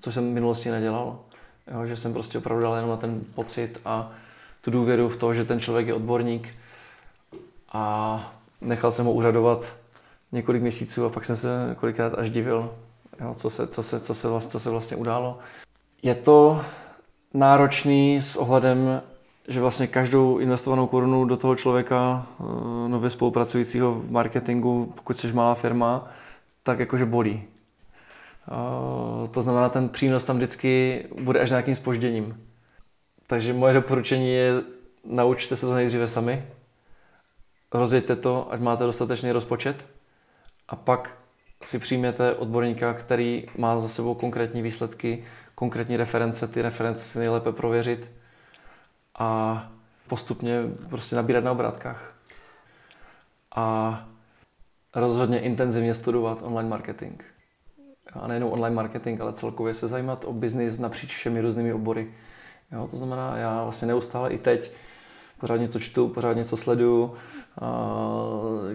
což 0.00 0.14
jsem 0.14 0.30
v 0.30 0.34
minulosti 0.34 0.70
nedělal. 0.70 1.18
Jo, 1.74 1.86
že 1.86 1.96
jsem 1.96 2.12
prostě 2.12 2.38
opravdu 2.38 2.62
dal 2.62 2.74
jenom 2.74 2.90
na 2.90 2.96
ten 2.96 3.20
pocit 3.34 3.80
a 3.84 4.12
tu 4.60 4.70
důvěru 4.70 5.08
v 5.08 5.16
to, 5.16 5.34
že 5.34 5.44
ten 5.44 5.60
člověk 5.60 5.86
je 5.86 5.94
odborník 5.94 6.48
a 7.72 8.32
nechal 8.60 8.92
jsem 8.92 9.06
ho 9.06 9.12
úřadovat 9.12 9.64
několik 10.32 10.62
měsíců 10.62 11.04
a 11.04 11.08
pak 11.08 11.24
jsem 11.24 11.36
se 11.36 11.76
kolikrát 11.80 12.14
až 12.14 12.30
divil, 12.30 12.74
jo, 13.20 13.34
co, 13.36 13.50
se, 13.50 13.66
co, 13.66 13.82
se, 13.82 14.00
co, 14.00 14.14
se 14.14 14.28
vlastně, 14.28 14.50
co 14.50 14.60
se 14.60 14.70
vlastně 14.70 14.96
událo. 14.96 15.38
Je 16.02 16.14
to 16.14 16.64
náročný 17.34 18.22
s 18.22 18.36
ohledem, 18.36 19.02
že 19.48 19.60
vlastně 19.60 19.86
každou 19.86 20.38
investovanou 20.38 20.86
korunu 20.86 21.24
do 21.24 21.36
toho 21.36 21.56
člověka, 21.56 22.26
eh, 22.40 22.44
nově 22.88 23.10
spolupracujícího 23.10 23.94
v 23.94 24.10
marketingu, 24.10 24.92
pokud 24.96 25.18
jsi 25.18 25.32
malá 25.32 25.54
firma, 25.54 26.08
tak 26.70 26.78
jakože 26.78 27.04
bolí. 27.04 27.44
To 29.30 29.42
znamená, 29.42 29.68
ten 29.68 29.88
přínos 29.88 30.24
tam 30.24 30.36
vždycky 30.36 31.04
bude 31.22 31.40
až 31.40 31.50
nějakým 31.50 31.74
spožděním. 31.74 32.46
Takže 33.26 33.52
moje 33.52 33.74
doporučení 33.74 34.34
je, 34.34 34.62
naučte 35.04 35.56
se 35.56 35.66
to 35.66 35.74
nejdříve 35.74 36.08
sami, 36.08 36.44
rozjeďte 37.72 38.16
to, 38.16 38.52
ať 38.52 38.60
máte 38.60 38.84
dostatečný 38.84 39.32
rozpočet 39.32 39.86
a 40.68 40.76
pak 40.76 41.10
si 41.62 41.78
přijměte 41.78 42.34
odborníka, 42.34 42.94
který 42.94 43.46
má 43.58 43.80
za 43.80 43.88
sebou 43.88 44.14
konkrétní 44.14 44.62
výsledky, 44.62 45.24
konkrétní 45.54 45.96
reference, 45.96 46.48
ty 46.48 46.62
reference 46.62 47.04
si 47.04 47.18
nejlépe 47.18 47.52
prověřit 47.52 48.10
a 49.18 49.70
postupně 50.08 50.62
prostě 50.88 51.16
nabírat 51.16 51.44
na 51.44 51.52
obrátkách. 51.52 52.14
A 53.54 54.06
rozhodně 54.94 55.40
intenzivně 55.40 55.94
studovat 55.94 56.38
online 56.42 56.68
marketing. 56.68 57.22
A 58.12 58.26
nejenom 58.26 58.52
online 58.52 58.76
marketing, 58.76 59.20
ale 59.20 59.32
celkově 59.32 59.74
se 59.74 59.88
zajímat 59.88 60.24
o 60.24 60.32
biznis 60.32 60.78
napříč 60.78 61.16
všemi 61.16 61.40
různými 61.40 61.72
obory. 61.72 62.10
Jo, 62.72 62.88
to 62.90 62.96
znamená, 62.96 63.36
já 63.36 63.62
vlastně 63.62 63.88
neustále 63.88 64.30
i 64.30 64.38
teď 64.38 64.72
pořád 65.40 65.56
něco 65.56 65.80
čtu, 65.80 66.08
pořád 66.08 66.32
něco 66.32 66.56
sleduju, 66.56 67.14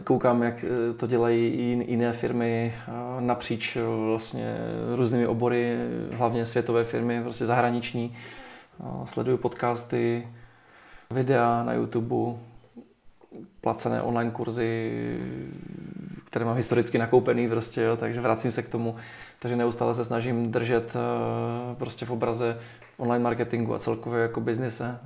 koukám, 0.04 0.44
jak 0.44 0.64
eh, 0.64 0.94
to 0.94 1.08
dělají 1.08 1.60
jiné 1.88 2.14
firmy 2.14 2.74
napříč 3.20 3.76
eh, 3.76 3.82
vlastně 4.06 4.58
různými 4.96 5.28
obory, 5.28 5.78
hlavně 6.12 6.46
světové 6.46 6.84
firmy, 6.84 7.22
prostě 7.22 7.46
zahraniční. 7.46 8.18
Sleduju 9.06 9.38
podcasty, 9.38 10.28
videa 11.12 11.64
na 11.64 11.74
YouTube, 11.74 12.40
placené 13.62 14.02
online 14.02 14.32
kurzy, 14.32 14.92
které 16.36 16.46
mám 16.46 16.58
historicky 16.58 16.98
nakoupený, 16.98 17.50
prostě, 17.50 17.82
jo, 17.82 17.98
takže 17.98 18.22
vracím 18.22 18.52
se 18.52 18.64
k 18.64 18.70
tomu. 18.70 18.96
Takže 19.40 19.56
neustále 19.56 19.96
se 19.96 20.06
snažím 20.06 20.52
držet 20.52 20.94
uh, 20.96 21.76
prostě 21.76 22.06
v 22.06 22.12
obraze 22.12 22.60
online 22.98 23.24
marketingu 23.24 23.74
a 23.74 23.80
celkově 23.80 24.22
jako 24.22 24.42
biznise. 24.42 25.00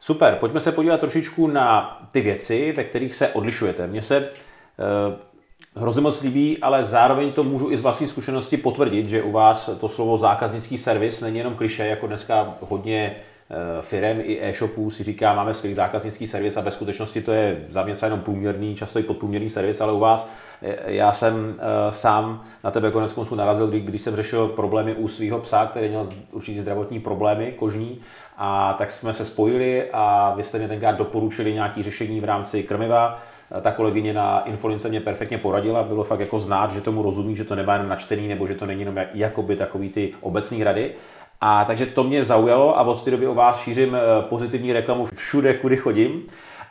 Super, 0.00 0.36
pojďme 0.40 0.60
se 0.60 0.72
podívat 0.72 1.00
trošičku 1.00 1.46
na 1.46 1.98
ty 2.12 2.20
věci, 2.20 2.74
ve 2.76 2.84
kterých 2.84 3.14
se 3.14 3.28
odlišujete. 3.28 3.86
Mně 3.86 4.02
se 4.02 4.20
uh, 4.20 5.82
hrozně 5.82 6.02
moc 6.02 6.22
líbí, 6.22 6.58
ale 6.58 6.84
zároveň 6.84 7.32
to 7.32 7.44
můžu 7.44 7.70
i 7.70 7.76
z 7.76 7.82
vlastní 7.82 8.06
zkušenosti 8.06 8.56
potvrdit, 8.56 9.06
že 9.06 9.22
u 9.22 9.32
vás 9.32 9.70
to 9.80 9.88
slovo 9.88 10.18
zákaznický 10.18 10.78
servis 10.78 11.20
není 11.20 11.38
jenom 11.38 11.54
kliše, 11.54 11.86
jako 11.86 12.06
dneska 12.06 12.54
hodně 12.60 13.16
Eh, 13.16 13.35
firem 13.80 14.20
i 14.22 14.38
e-shopů 14.42 14.90
si 14.90 15.04
říká, 15.04 15.34
máme 15.34 15.54
skvělý 15.54 15.74
zákaznický 15.74 16.26
servis 16.26 16.56
a 16.56 16.60
ve 16.60 16.70
skutečnosti 16.70 17.22
to 17.22 17.32
je 17.32 17.64
za 17.68 17.82
mě 17.82 17.94
jenom 18.02 18.20
průměrný, 18.20 18.74
často 18.74 18.98
i 18.98 19.02
podprůměrný 19.02 19.50
servis, 19.50 19.80
ale 19.80 19.92
u 19.92 19.98
vás, 19.98 20.30
eh, 20.62 20.76
já 20.86 21.12
jsem 21.12 21.54
eh, 21.58 21.92
sám 21.92 22.44
na 22.64 22.70
tebe 22.70 22.90
konec 22.90 23.12
konců 23.12 23.34
narazil, 23.34 23.66
kdy, 23.66 23.80
když 23.80 24.02
jsem 24.02 24.16
řešil 24.16 24.48
problémy 24.48 24.94
u 24.94 25.08
svého 25.08 25.38
psa, 25.38 25.66
který 25.66 25.88
měl 25.88 26.08
určitě 26.32 26.62
zdravotní 26.62 27.00
problémy 27.00 27.52
kožní, 27.56 28.00
a 28.36 28.74
tak 28.78 28.90
jsme 28.90 29.14
se 29.14 29.24
spojili 29.24 29.90
a 29.92 30.34
vy 30.36 30.44
jste 30.44 30.58
mě 30.58 30.68
tenkrát 30.68 30.92
doporučili 30.92 31.52
nějaké 31.52 31.82
řešení 31.82 32.20
v 32.20 32.24
rámci 32.24 32.62
krmiva, 32.62 33.22
ta 33.60 33.72
kolegyně 33.72 34.12
na 34.12 34.40
Infolince 34.40 34.88
mě 34.88 35.00
perfektně 35.00 35.38
poradila, 35.38 35.82
bylo 35.82 36.04
fakt 36.04 36.20
jako 36.20 36.38
znát, 36.38 36.70
že 36.70 36.80
tomu 36.80 37.02
rozumí, 37.02 37.36
že 37.36 37.44
to 37.44 37.54
nemá 37.54 37.72
jenom 37.72 37.88
načtený, 37.88 38.28
nebo 38.28 38.46
že 38.46 38.54
to 38.54 38.66
není 38.66 38.80
jenom 38.80 38.98
jakoby 39.14 39.56
takový 39.56 39.88
ty 39.88 40.12
obecné 40.20 40.64
rady. 40.64 40.94
A 41.40 41.64
takže 41.64 41.86
to 41.86 42.04
mě 42.04 42.24
zaujalo 42.24 42.78
a 42.78 42.82
od 42.82 43.02
té 43.02 43.10
doby 43.10 43.26
o 43.26 43.34
vás 43.34 43.60
šířím 43.60 43.94
eh, 43.94 44.22
pozitivní 44.22 44.72
reklamu 44.72 45.04
všude, 45.04 45.54
kudy 45.54 45.76
chodím. 45.76 46.22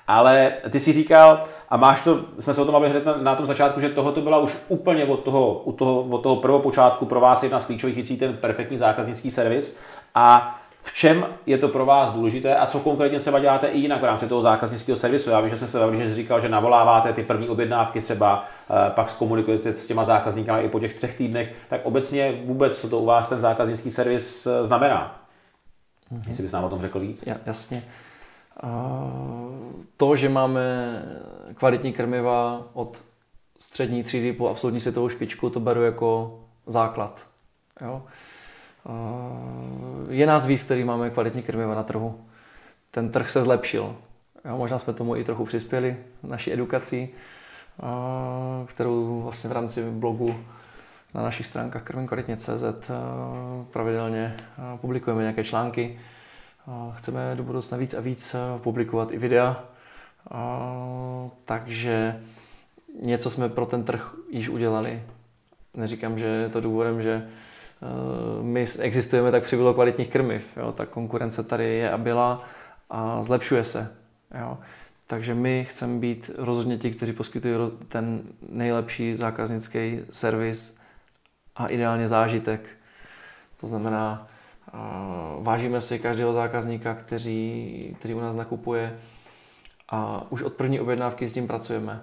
Ale 0.07 0.53
ty 0.69 0.79
si 0.79 0.93
říkal, 0.93 1.43
a 1.69 1.77
máš 1.77 2.01
to, 2.01 2.19
jsme 2.39 2.53
se 2.53 2.61
o 2.61 2.65
tom 2.65 2.73
bavili 2.73 2.91
hned 2.91 3.05
na, 3.05 3.17
na 3.17 3.35
tom 3.35 3.45
začátku, 3.45 3.79
že 3.79 3.89
tohle 3.89 4.11
to 4.11 4.21
byla 4.21 4.37
už 4.37 4.57
úplně 4.67 5.05
od 5.05 5.23
toho, 5.23 5.53
od 5.53 5.71
toho, 5.71 6.01
od 6.01 6.23
toho 6.23 6.35
prvopočátku 6.35 7.05
pro 7.05 7.19
vás 7.19 7.43
jedna 7.43 7.59
z 7.59 7.65
klíčových 7.65 7.95
věcí, 7.95 8.17
ten 8.17 8.37
perfektní 8.37 8.77
zákaznický 8.77 9.31
servis. 9.31 9.77
A 10.15 10.55
v 10.85 10.93
čem 10.93 11.25
je 11.45 11.57
to 11.57 11.67
pro 11.67 11.85
vás 11.85 12.11
důležité 12.11 12.55
a 12.55 12.65
co 12.65 12.79
konkrétně 12.79 13.19
třeba 13.19 13.39
děláte 13.39 13.67
i 13.67 13.79
jinak 13.79 14.01
v 14.01 14.05
rámci 14.05 14.27
toho 14.27 14.41
zákaznického 14.41 14.95
servisu. 14.95 15.29
Já 15.29 15.39
vím, 15.39 15.49
že 15.49 15.57
jsme 15.57 15.67
se 15.67 15.79
bavili, 15.79 16.03
že 16.03 16.09
jsi 16.09 16.15
říkal, 16.15 16.41
že 16.41 16.49
navoláváte 16.49 17.13
ty 17.13 17.23
první 17.23 17.49
objednávky 17.49 18.01
třeba, 18.01 18.45
eh, 18.69 18.89
pak 18.89 19.09
zkomunikujete 19.09 19.73
s 19.73 19.87
těma 19.87 20.05
zákazníky 20.05 20.51
i 20.51 20.69
po 20.69 20.79
těch 20.79 20.93
třech 20.93 21.17
týdnech, 21.17 21.53
tak 21.69 21.81
obecně 21.83 22.41
vůbec, 22.45 22.81
co 22.81 22.89
to 22.89 22.99
u 22.99 23.05
vás 23.05 23.29
ten 23.29 23.39
zákaznický 23.39 23.91
servis 23.91 24.47
eh, 24.47 24.65
znamená? 24.65 25.21
Mm-hmm. 26.13 26.27
Jestli 26.27 26.43
bys 26.43 26.51
nám 26.51 26.63
o 26.63 26.69
tom 26.69 26.81
řekl 26.81 26.99
víc? 26.99 27.23
Ja, 27.27 27.37
jasně. 27.45 27.83
To, 29.97 30.15
že 30.15 30.29
máme 30.29 30.61
kvalitní 31.55 31.93
krmiva 31.93 32.63
od 32.73 32.97
střední 33.59 34.03
třídy 34.03 34.33
po 34.33 34.49
absolutní 34.49 34.79
světovou 34.79 35.09
špičku, 35.09 35.49
to 35.49 35.59
beru 35.59 35.83
jako 35.83 36.39
základ. 36.67 37.21
Jo? 37.81 38.01
Je 40.09 40.27
nás 40.27 40.45
víc, 40.45 40.63
který 40.63 40.83
máme 40.83 41.09
kvalitní 41.09 41.43
krmiva 41.43 41.75
na 41.75 41.83
trhu. 41.83 42.19
Ten 42.91 43.09
trh 43.09 43.29
se 43.29 43.43
zlepšil. 43.43 43.95
Jo? 44.45 44.57
Možná 44.57 44.79
jsme 44.79 44.93
tomu 44.93 45.15
i 45.15 45.23
trochu 45.23 45.45
přispěli 45.45 45.97
naší 46.23 46.53
edukací, 46.53 47.09
kterou 48.65 49.21
vlastně 49.21 49.49
v 49.49 49.53
rámci 49.53 49.91
blogu 49.91 50.35
na 51.13 51.23
našich 51.23 51.45
stránkách 51.45 51.83
krminkvalitně.cz 51.83 52.91
pravidelně 53.71 54.37
publikujeme 54.81 55.21
nějaké 55.21 55.43
články. 55.43 55.99
Chceme 56.95 57.35
do 57.35 57.43
budoucna 57.43 57.77
víc 57.77 57.93
a 57.93 58.01
víc 58.01 58.35
publikovat 58.57 59.13
i 59.13 59.17
videa, 59.17 59.63
takže 61.45 62.21
něco 63.01 63.29
jsme 63.29 63.49
pro 63.49 63.65
ten 63.65 63.83
trh 63.83 64.13
již 64.29 64.49
udělali. 64.49 65.03
Neříkám, 65.73 66.19
že 66.19 66.25
je 66.25 66.49
to 66.49 66.61
důvodem, 66.61 67.01
že 67.01 67.27
eh, 67.27 67.29
my 68.41 68.65
existujeme, 68.79 69.31
tak 69.31 69.43
přibylo 69.43 69.73
kvalitních 69.73 70.09
krmiv. 70.09 70.57
Jo? 70.57 70.71
Ta 70.71 70.85
konkurence 70.85 71.43
tady 71.43 71.73
je 71.73 71.91
a 71.91 71.97
byla 71.97 72.43
a 72.89 73.23
zlepšuje 73.23 73.63
se. 73.63 73.91
Jo? 74.39 74.57
Takže 75.07 75.33
my 75.35 75.67
chceme 75.69 75.99
být 75.99 76.31
rozhodně 76.37 76.77
ti, 76.77 76.91
kteří 76.91 77.13
poskytují 77.13 77.71
ten 77.87 78.21
nejlepší 78.49 79.15
zákaznický 79.15 79.99
servis 80.11 80.77
a 81.55 81.67
ideálně 81.67 82.07
zážitek. 82.07 82.69
To 83.61 83.67
znamená, 83.67 84.27
eh, 84.67 84.71
vážíme 85.39 85.81
si 85.81 85.99
každého 85.99 86.33
zákazníka, 86.33 86.93
který, 86.93 87.95
který 87.99 88.13
u 88.13 88.19
nás 88.19 88.35
nakupuje 88.35 88.99
a 89.89 90.25
už 90.29 90.41
od 90.41 90.53
první 90.53 90.79
objednávky 90.79 91.27
s 91.29 91.33
tím 91.33 91.47
pracujeme 91.47 92.01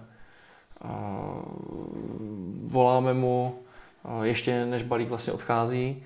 voláme 2.63 3.15
mu 3.15 3.63
ještě 4.23 4.67
než 4.67 4.83
balík 4.83 5.09
vlastně 5.09 5.33
odchází, 5.33 6.03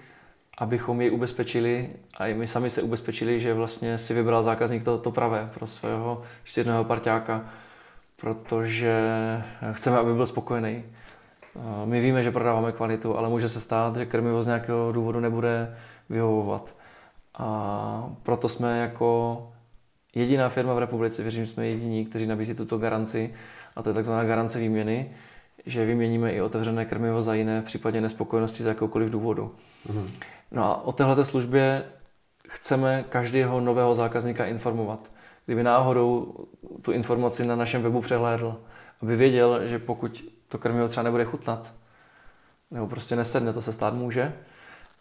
abychom 0.58 1.00
jej 1.00 1.10
ubezpečili 1.10 1.90
a 2.16 2.26
i 2.26 2.34
my 2.34 2.46
sami 2.46 2.70
se 2.70 2.82
ubezpečili, 2.82 3.40
že 3.40 3.54
vlastně 3.54 3.98
si 3.98 4.14
vybral 4.14 4.42
zákazník 4.42 4.84
to, 4.84 4.98
to 4.98 5.10
pravé 5.10 5.50
pro 5.54 5.66
svého 5.66 6.22
čtyřného 6.44 6.84
parťáka, 6.84 7.44
protože 8.16 8.94
chceme, 9.72 9.98
aby 9.98 10.14
byl 10.14 10.26
spokojený. 10.26 10.84
My 11.84 12.00
víme, 12.00 12.22
že 12.22 12.30
prodáváme 12.30 12.72
kvalitu, 12.72 13.18
ale 13.18 13.28
může 13.28 13.48
se 13.48 13.60
stát, 13.60 13.96
že 13.96 14.06
krmivo 14.06 14.42
z 14.42 14.46
nějakého 14.46 14.92
důvodu 14.92 15.20
nebude 15.20 15.76
vyhovovat. 16.10 16.74
A 17.38 18.10
proto 18.22 18.48
jsme 18.48 18.78
jako 18.78 19.42
jediná 20.14 20.48
firma 20.48 20.74
v 20.74 20.78
republice, 20.78 21.22
věřím, 21.22 21.46
jsme 21.46 21.66
jediní, 21.66 22.06
kteří 22.06 22.26
nabízí 22.26 22.54
tuto 22.54 22.78
garanci 22.78 23.34
a 23.76 23.82
to 23.82 23.90
je 23.90 23.94
takzvaná 23.94 24.24
garance 24.24 24.58
výměny, 24.58 25.10
že 25.66 25.84
vyměníme 25.84 26.32
i 26.32 26.40
otevřené 26.40 26.84
krmivo 26.84 27.22
za 27.22 27.34
jiné 27.34 27.60
v 27.60 27.64
případě 27.64 28.00
nespokojenosti 28.00 28.62
z 28.62 28.66
jakoukoliv 28.66 29.10
důvodu. 29.10 29.54
Mm. 29.92 30.10
No 30.50 30.64
a 30.64 30.84
o 30.84 30.92
téhle 30.92 31.24
službě 31.24 31.84
chceme 32.48 33.04
každého 33.08 33.60
nového 33.60 33.94
zákazníka 33.94 34.46
informovat. 34.46 35.10
Kdyby 35.46 35.62
náhodou 35.62 36.34
tu 36.82 36.92
informaci 36.92 37.46
na 37.46 37.56
našem 37.56 37.82
webu 37.82 38.00
přehlédl, 38.00 38.60
aby 39.02 39.16
věděl, 39.16 39.66
že 39.68 39.78
pokud 39.78 40.24
to 40.48 40.58
krmivo 40.58 40.88
třeba 40.88 41.04
nebude 41.04 41.24
chutnat, 41.24 41.74
nebo 42.70 42.86
prostě 42.86 43.16
nesedne, 43.16 43.52
to 43.52 43.62
se 43.62 43.72
stát 43.72 43.94
může, 43.94 44.32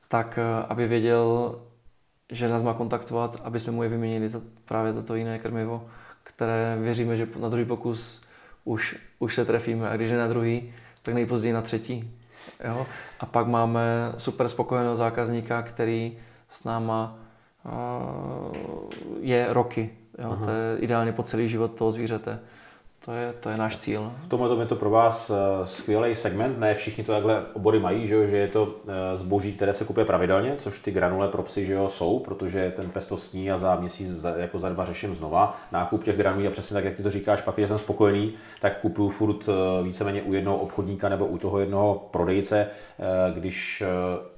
tak 0.08 0.40
eh, 0.42 0.66
aby 0.70 0.88
věděl, 0.88 1.56
že 2.32 2.50
nás 2.50 2.64
má 2.64 2.74
kontaktovat, 2.74 3.42
aby 3.44 3.60
jsme 3.60 3.74
mu 3.74 3.84
je 3.84 3.90
vyměnili 3.90 4.30
za 4.30 4.42
právě 4.66 4.94
toto 4.94 5.16
jiné 5.16 5.40
krmivo, 5.40 5.88
které 6.24 6.78
věříme, 6.82 7.18
že 7.18 7.28
na 7.40 7.50
druhý 7.50 7.66
pokus 7.66 8.25
už, 8.66 8.98
už 9.20 9.36
se 9.36 9.46
trefíme. 9.46 9.90
A 9.90 9.96
když 9.96 10.10
je 10.10 10.18
na 10.18 10.28
druhý, 10.28 10.74
tak 11.02 11.14
nejpozději 11.14 11.54
na 11.54 11.62
třetí. 11.62 12.12
Jo? 12.68 12.86
A 13.20 13.26
pak 13.26 13.48
máme 13.48 14.14
super 14.18 14.50
spokojeného 14.50 14.96
zákazníka, 14.96 15.62
který 15.62 16.18
s 16.50 16.64
náma 16.64 17.18
uh, 17.66 18.56
je 19.20 19.46
roky. 19.50 19.90
Jo? 20.20 20.38
To 20.44 20.50
je 20.50 20.78
ideálně 20.78 21.12
po 21.12 21.24
celý 21.24 21.50
život 21.50 21.76
toho 21.76 21.92
zvířete. 21.92 22.40
To 23.06 23.12
je, 23.12 23.34
to 23.40 23.50
je 23.50 23.58
náš 23.58 23.78
cíl. 23.78 24.12
V 24.24 24.28
tomhle 24.28 24.64
je 24.64 24.66
to 24.66 24.76
pro 24.76 24.90
vás 24.90 25.30
eh, 25.30 25.68
skvělý 25.68 26.16
segment. 26.16 26.60
Ne 26.60 26.74
všichni 26.74 27.04
to 27.04 27.12
takhle 27.12 27.46
obory 27.54 27.80
mají, 27.80 28.08
že, 28.08 28.28
že 28.28 28.38
je 28.38 28.48
to 28.48 28.76
eh, 28.88 29.18
zboží, 29.18 29.54
které 29.54 29.74
se 29.74 29.86
kupuje 29.86 30.06
pravidelně, 30.06 30.56
což 30.58 30.80
ty 30.80 30.92
granule 30.92 31.28
pro 31.28 31.44
psy 31.44 31.66
že 31.66 31.74
jo, 31.74 31.90
jsou, 31.90 32.20
protože 32.20 32.74
ten 32.76 32.90
pes 32.90 33.08
to 33.08 33.18
sní 33.18 33.52
a 33.52 33.58
za 33.58 33.76
měsíc 33.76 34.10
za, 34.10 34.30
jako 34.30 34.60
za 34.60 34.70
dva 34.70 34.86
řeším 34.86 35.16
znova. 35.16 35.58
Nákup 35.72 36.04
těch 36.04 36.18
granulí 36.18 36.48
a 36.48 36.52
přesně 36.52 36.74
tak, 36.74 36.84
jak 36.84 36.96
ty 36.96 37.04
to 37.04 37.12
říkáš, 37.12 37.42
pak, 37.42 37.56
když 37.56 37.68
jsem 37.68 37.78
spokojený, 37.78 38.34
tak 38.62 38.82
kupuju 38.82 39.10
furt 39.10 39.50
eh, 39.50 39.84
víceméně 39.84 40.22
u 40.22 40.34
jednoho 40.34 40.58
obchodníka 40.58 41.10
nebo 41.10 41.26
u 41.26 41.38
toho 41.38 41.60
jednoho 41.60 42.08
prodejce, 42.12 42.70
když 43.34 43.84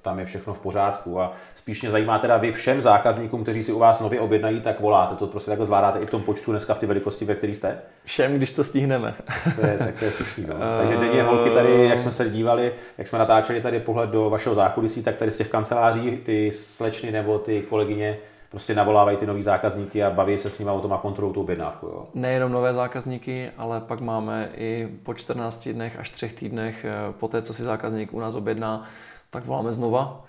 tam 0.07 0.19
je 0.19 0.25
všechno 0.25 0.53
v 0.53 0.59
pořádku. 0.59 1.21
A 1.21 1.33
spíš 1.55 1.81
mě 1.81 1.91
zajímá 1.91 2.19
teda 2.19 2.37
vy 2.37 2.51
všem 2.51 2.81
zákazníkům, 2.81 3.43
kteří 3.43 3.63
si 3.63 3.71
u 3.71 3.79
vás 3.79 3.99
nově 3.99 4.19
objednají, 4.19 4.61
tak 4.61 4.79
voláte. 4.79 5.15
To 5.15 5.27
prostě 5.27 5.51
takhle 5.51 5.65
zvládáte 5.65 5.99
i 5.99 6.05
v 6.05 6.09
tom 6.09 6.21
počtu 6.21 6.51
dneska 6.51 6.73
v 6.73 6.79
té 6.79 6.85
velikosti, 6.85 7.25
ve 7.25 7.35
které 7.35 7.53
jste? 7.53 7.77
Všem, 8.03 8.35
když 8.35 8.53
to 8.53 8.63
stihneme. 8.63 9.15
to 9.55 9.65
je, 9.65 9.77
tak 9.77 9.95
to 9.95 10.05
je 10.05 10.11
slušný. 10.11 10.45
No. 10.47 10.55
Takže 10.77 10.97
denně 10.97 11.23
holky 11.23 11.49
tady, 11.49 11.87
jak 11.87 11.99
jsme 11.99 12.11
se 12.11 12.29
dívali, 12.29 12.73
jak 12.97 13.07
jsme 13.07 13.19
natáčeli 13.19 13.61
tady 13.61 13.79
pohled 13.79 14.09
do 14.09 14.29
vašeho 14.29 14.55
zákulisí, 14.55 15.03
tak 15.03 15.15
tady 15.15 15.31
z 15.31 15.37
těch 15.37 15.49
kanceláří 15.49 16.17
ty 16.17 16.51
slečny 16.51 17.11
nebo 17.11 17.39
ty 17.39 17.61
kolegyně 17.61 18.17
prostě 18.49 18.75
navolávají 18.75 19.17
ty 19.17 19.25
nový 19.25 19.43
zákazníky 19.43 20.03
a 20.03 20.09
baví 20.09 20.37
se 20.37 20.49
s 20.49 20.59
nimi 20.59 20.71
o 20.71 20.79
tom 20.79 20.93
a 20.93 20.97
kontrolují 20.97 21.33
tu 21.33 21.41
objednávku. 21.41 21.85
Jo. 21.85 22.07
Nejenom 22.13 22.51
nové 22.51 22.73
zákazníky, 22.73 23.51
ale 23.57 23.81
pak 23.81 23.99
máme 23.99 24.49
i 24.55 24.87
po 25.03 25.13
14 25.13 25.67
dnech 25.69 25.99
až 25.99 26.09
3 26.09 26.29
týdnech 26.29 26.85
eh, 26.85 27.13
po 27.19 27.27
té, 27.27 27.41
co 27.41 27.53
si 27.53 27.63
zákazník 27.63 28.13
u 28.13 28.19
nás 28.19 28.35
objedná, 28.35 28.87
tak 29.29 29.45
voláme 29.45 29.73
znova 29.73 30.23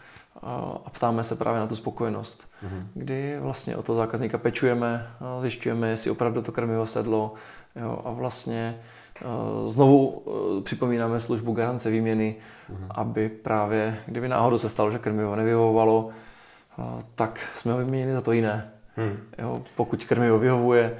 a 0.85 0.91
ptáme 0.91 1.25
se 1.25 1.37
právě 1.37 1.61
na 1.61 1.67
tu 1.67 1.77
spokojenost, 1.77 2.51
mm-hmm. 2.65 2.83
kdy 2.95 3.39
vlastně 3.41 3.77
o 3.77 3.83
toho 3.83 3.97
zákazníka 3.97 4.39
pečujeme, 4.39 5.07
zjišťujeme, 5.41 5.89
jestli 5.89 6.11
opravdu 6.11 6.43
to 6.43 6.53
krmivo 6.53 6.87
sedlo 6.87 7.35
jo, 7.77 8.03
a 8.05 8.11
vlastně 8.11 8.81
znovu 9.67 10.23
připomínáme 10.65 11.21
službu 11.21 11.53
garance 11.53 11.91
výměny, 11.91 12.37
mm-hmm. 12.71 12.87
aby 12.91 13.29
právě, 13.29 13.99
kdyby 14.07 14.29
náhodou 14.29 14.59
se 14.59 14.69
stalo, 14.69 14.91
že 14.91 14.99
krmivo 14.99 15.37
nevyhovovalo, 15.37 16.11
tak 17.15 17.41
jsme 17.57 17.73
ho 17.73 17.79
vyměnili 17.79 18.13
za 18.13 18.21
to 18.21 18.33
jiné. 18.33 18.71
Mm. 18.97 19.19
Jo, 19.39 19.63
pokud 19.77 20.05
krmivo 20.05 20.39
vyhovuje, 20.39 20.99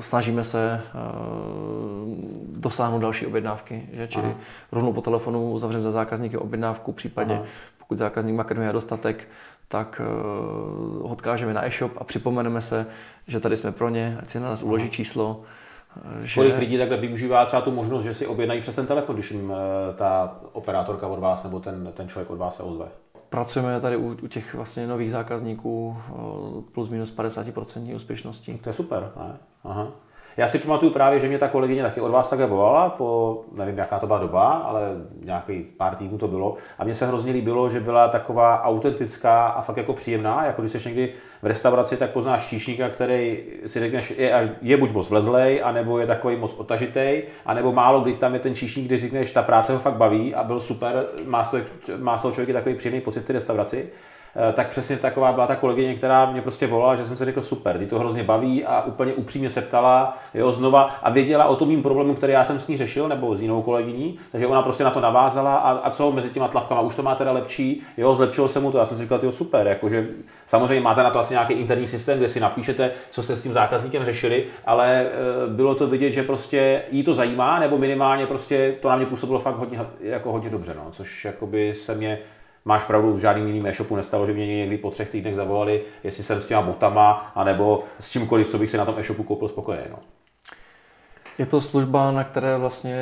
snažíme 0.00 0.44
se 0.44 0.82
dosáhnout 2.56 2.98
další 2.98 3.26
objednávky, 3.26 3.88
že? 3.92 4.08
čili 4.08 4.26
Aha. 4.26 4.34
rovnou 4.72 4.92
po 4.92 5.00
telefonu 5.00 5.52
uzavřeme 5.52 5.82
za 5.82 5.90
zákazníky 5.90 6.36
objednávku, 6.36 6.92
případně 6.92 7.34
Aha. 7.34 7.44
pokud 7.78 7.98
zákazník 7.98 8.36
má 8.36 8.44
krmiva 8.44 8.72
dostatek, 8.72 9.28
tak 9.68 10.00
ho 11.02 11.08
odkážeme 11.08 11.54
na 11.54 11.66
e-shop 11.66 11.92
a 11.96 12.04
připomeneme 12.04 12.60
se, 12.60 12.86
že 13.28 13.40
tady 13.40 13.56
jsme 13.56 13.72
pro 13.72 13.88
ně, 13.88 14.18
ať 14.22 14.30
si 14.30 14.40
na 14.40 14.48
nás 14.48 14.62
uloží 14.62 14.90
číslo. 14.90 15.42
Že... 16.20 16.34
Kolik 16.34 16.58
lidí 16.58 16.78
takhle 16.78 16.96
využívá 16.96 17.44
třeba 17.44 17.62
tu 17.62 17.70
možnost, 17.70 18.02
že 18.02 18.14
si 18.14 18.26
objednají 18.26 18.60
přes 18.60 18.74
ten 18.74 18.86
telefon, 18.86 19.16
když 19.16 19.30
jim 19.30 19.52
ta 19.94 20.36
operátorka 20.52 21.06
od 21.06 21.18
vás 21.18 21.44
nebo 21.44 21.60
ten, 21.60 21.92
ten 21.94 22.08
člověk 22.08 22.30
od 22.30 22.38
vás 22.38 22.56
se 22.56 22.62
ozve? 22.62 22.86
Pracujeme 23.36 23.80
tady 23.80 23.96
u, 23.96 24.16
u 24.22 24.26
těch 24.26 24.54
vlastně 24.54 24.86
nových 24.86 25.10
zákazníků 25.10 25.96
plus 26.72 26.88
minus 26.88 27.16
50% 27.16 27.94
úspěšnosti. 27.96 28.58
To 28.62 28.68
je 28.68 28.72
super, 28.72 29.12
ne? 29.16 29.36
Aha. 29.64 29.92
Já 30.36 30.48
si 30.48 30.58
pamatuju 30.58 30.92
právě, 30.92 31.20
že 31.20 31.28
mě 31.28 31.38
ta 31.38 31.48
kolegyně 31.48 31.82
taky 31.82 32.00
od 32.00 32.10
vás 32.10 32.30
takhle 32.30 32.46
volala, 32.46 32.90
po, 32.90 33.40
nevím, 33.52 33.78
jaká 33.78 33.98
to 33.98 34.06
byla 34.06 34.18
doba, 34.18 34.48
ale 34.50 34.80
nějaký 35.24 35.62
pár 35.62 35.94
týdnů 35.94 36.18
to 36.18 36.28
bylo. 36.28 36.56
A 36.78 36.84
mně 36.84 36.94
se 36.94 37.06
hrozně 37.06 37.32
líbilo, 37.32 37.70
že 37.70 37.80
byla 37.80 38.08
taková 38.08 38.62
autentická 38.62 39.46
a 39.46 39.62
fakt 39.62 39.76
jako 39.76 39.92
příjemná. 39.92 40.46
Jako 40.46 40.62
když 40.62 40.72
jsi 40.72 40.88
někdy 40.88 41.12
v 41.42 41.46
restauraci, 41.46 41.96
tak 41.96 42.10
poznáš 42.10 42.46
číšníka, 42.46 42.88
který 42.88 43.44
si 43.66 43.80
řekneš, 43.80 44.14
je, 44.16 44.56
je 44.62 44.76
buď 44.76 44.92
moc 44.92 45.10
vlezlej, 45.10 45.60
anebo 45.64 45.98
je 45.98 46.06
takový 46.06 46.36
moc 46.36 46.54
otažitej, 46.54 47.22
anebo 47.46 47.72
málo 47.72 48.00
kdy 48.00 48.12
tam 48.12 48.34
je 48.34 48.40
ten 48.40 48.54
číšník, 48.54 48.86
když 48.86 49.00
řekneš, 49.00 49.30
ta 49.30 49.42
práce 49.42 49.72
ho 49.72 49.78
fakt 49.78 49.96
baví 49.96 50.34
a 50.34 50.44
byl 50.44 50.60
super, 50.60 51.06
má 51.24 51.44
má 51.96 52.18
z 52.18 52.22
toho 52.22 52.34
člověk 52.34 52.52
takový 52.52 52.74
příjemný 52.74 53.00
pocit 53.00 53.20
v 53.20 53.26
té 53.26 53.32
restauraci. 53.32 53.88
Eh, 54.36 54.52
tak 54.52 54.68
přesně 54.68 54.96
taková 54.96 55.32
byla 55.32 55.46
ta 55.46 55.56
kolegyně, 55.56 55.94
která 55.94 56.26
mě 56.26 56.42
prostě 56.42 56.66
volala, 56.66 56.96
že 56.96 57.04
jsem 57.04 57.16
si 57.16 57.24
řekl 57.24 57.42
super, 57.42 57.78
ty 57.78 57.86
to 57.86 57.98
hrozně 57.98 58.22
baví 58.22 58.64
a 58.64 58.82
úplně 58.82 59.12
upřímně 59.14 59.50
se 59.50 59.62
ptala, 59.62 60.18
jo, 60.34 60.52
znova 60.52 60.82
a 61.02 61.10
věděla 61.10 61.44
o 61.44 61.56
tom 61.56 61.68
mým 61.68 61.82
problému, 61.82 62.14
který 62.14 62.32
já 62.32 62.44
jsem 62.44 62.60
s 62.60 62.68
ní 62.68 62.76
řešil, 62.76 63.08
nebo 63.08 63.34
s 63.34 63.42
jinou 63.42 63.62
kolegyní, 63.62 64.18
takže 64.32 64.46
ona 64.46 64.62
prostě 64.62 64.84
na 64.84 64.90
to 64.90 65.00
navázala 65.00 65.56
a, 65.56 65.70
a 65.70 65.90
co 65.90 66.12
mezi 66.12 66.30
těma 66.30 66.48
tlapkama, 66.48 66.80
už 66.80 66.94
to 66.94 67.02
má 67.02 67.14
teda 67.14 67.32
lepší, 67.32 67.82
jo, 67.96 68.14
zlepšilo 68.14 68.48
se 68.48 68.60
mu 68.60 68.72
to, 68.72 68.78
já 68.78 68.86
jsem 68.86 68.96
si 68.96 69.02
říkal, 69.02 69.20
jo, 69.22 69.32
super, 69.32 69.66
jakože 69.66 70.06
samozřejmě 70.46 70.80
máte 70.80 71.02
na 71.02 71.10
to 71.10 71.18
asi 71.18 71.34
nějaký 71.34 71.54
interní 71.54 71.88
systém, 71.88 72.18
kde 72.18 72.28
si 72.28 72.40
napíšete, 72.40 72.90
co 73.10 73.22
jste 73.22 73.36
s 73.36 73.42
tím 73.42 73.52
zákazníkem 73.52 74.04
řešili, 74.04 74.44
ale 74.66 75.00
e, 75.00 75.10
bylo 75.48 75.74
to 75.74 75.86
vidět, 75.86 76.12
že 76.12 76.22
prostě 76.22 76.82
jí 76.90 77.02
to 77.02 77.14
zajímá, 77.14 77.58
nebo 77.58 77.78
minimálně 77.78 78.26
prostě 78.26 78.74
to 78.80 78.88
na 78.88 78.96
mě 78.96 79.06
působilo 79.06 79.38
fakt 79.38 79.56
hodně, 79.56 79.80
jako 80.00 80.32
hodně 80.32 80.50
dobře, 80.50 80.74
no, 80.76 80.90
což 80.90 81.24
jakoby 81.24 81.74
se 81.74 81.94
mě 81.94 82.18
máš 82.66 82.84
pravdu, 82.84 83.12
v 83.12 83.18
žádným 83.18 83.46
jiným 83.46 83.66
e-shopu 83.66 83.96
nestalo, 83.96 84.26
že 84.26 84.32
mě 84.32 84.46
někdy 84.46 84.78
po 84.78 84.90
třech 84.90 85.10
týdnech 85.10 85.34
zavolali, 85.34 85.82
jestli 86.04 86.24
jsem 86.24 86.40
s 86.40 86.46
těma 86.46 86.62
botama, 86.62 87.32
anebo 87.34 87.84
s 87.98 88.10
čímkoliv, 88.10 88.48
co 88.48 88.58
bych 88.58 88.70
si 88.70 88.76
na 88.76 88.84
tom 88.84 88.94
e-shopu 88.98 89.22
koupil 89.22 89.48
spokojeně. 89.48 89.86
No. 89.90 89.98
Je 91.38 91.46
to 91.46 91.60
služba, 91.60 92.10
na 92.10 92.24
které 92.24 92.58
vlastně 92.58 92.96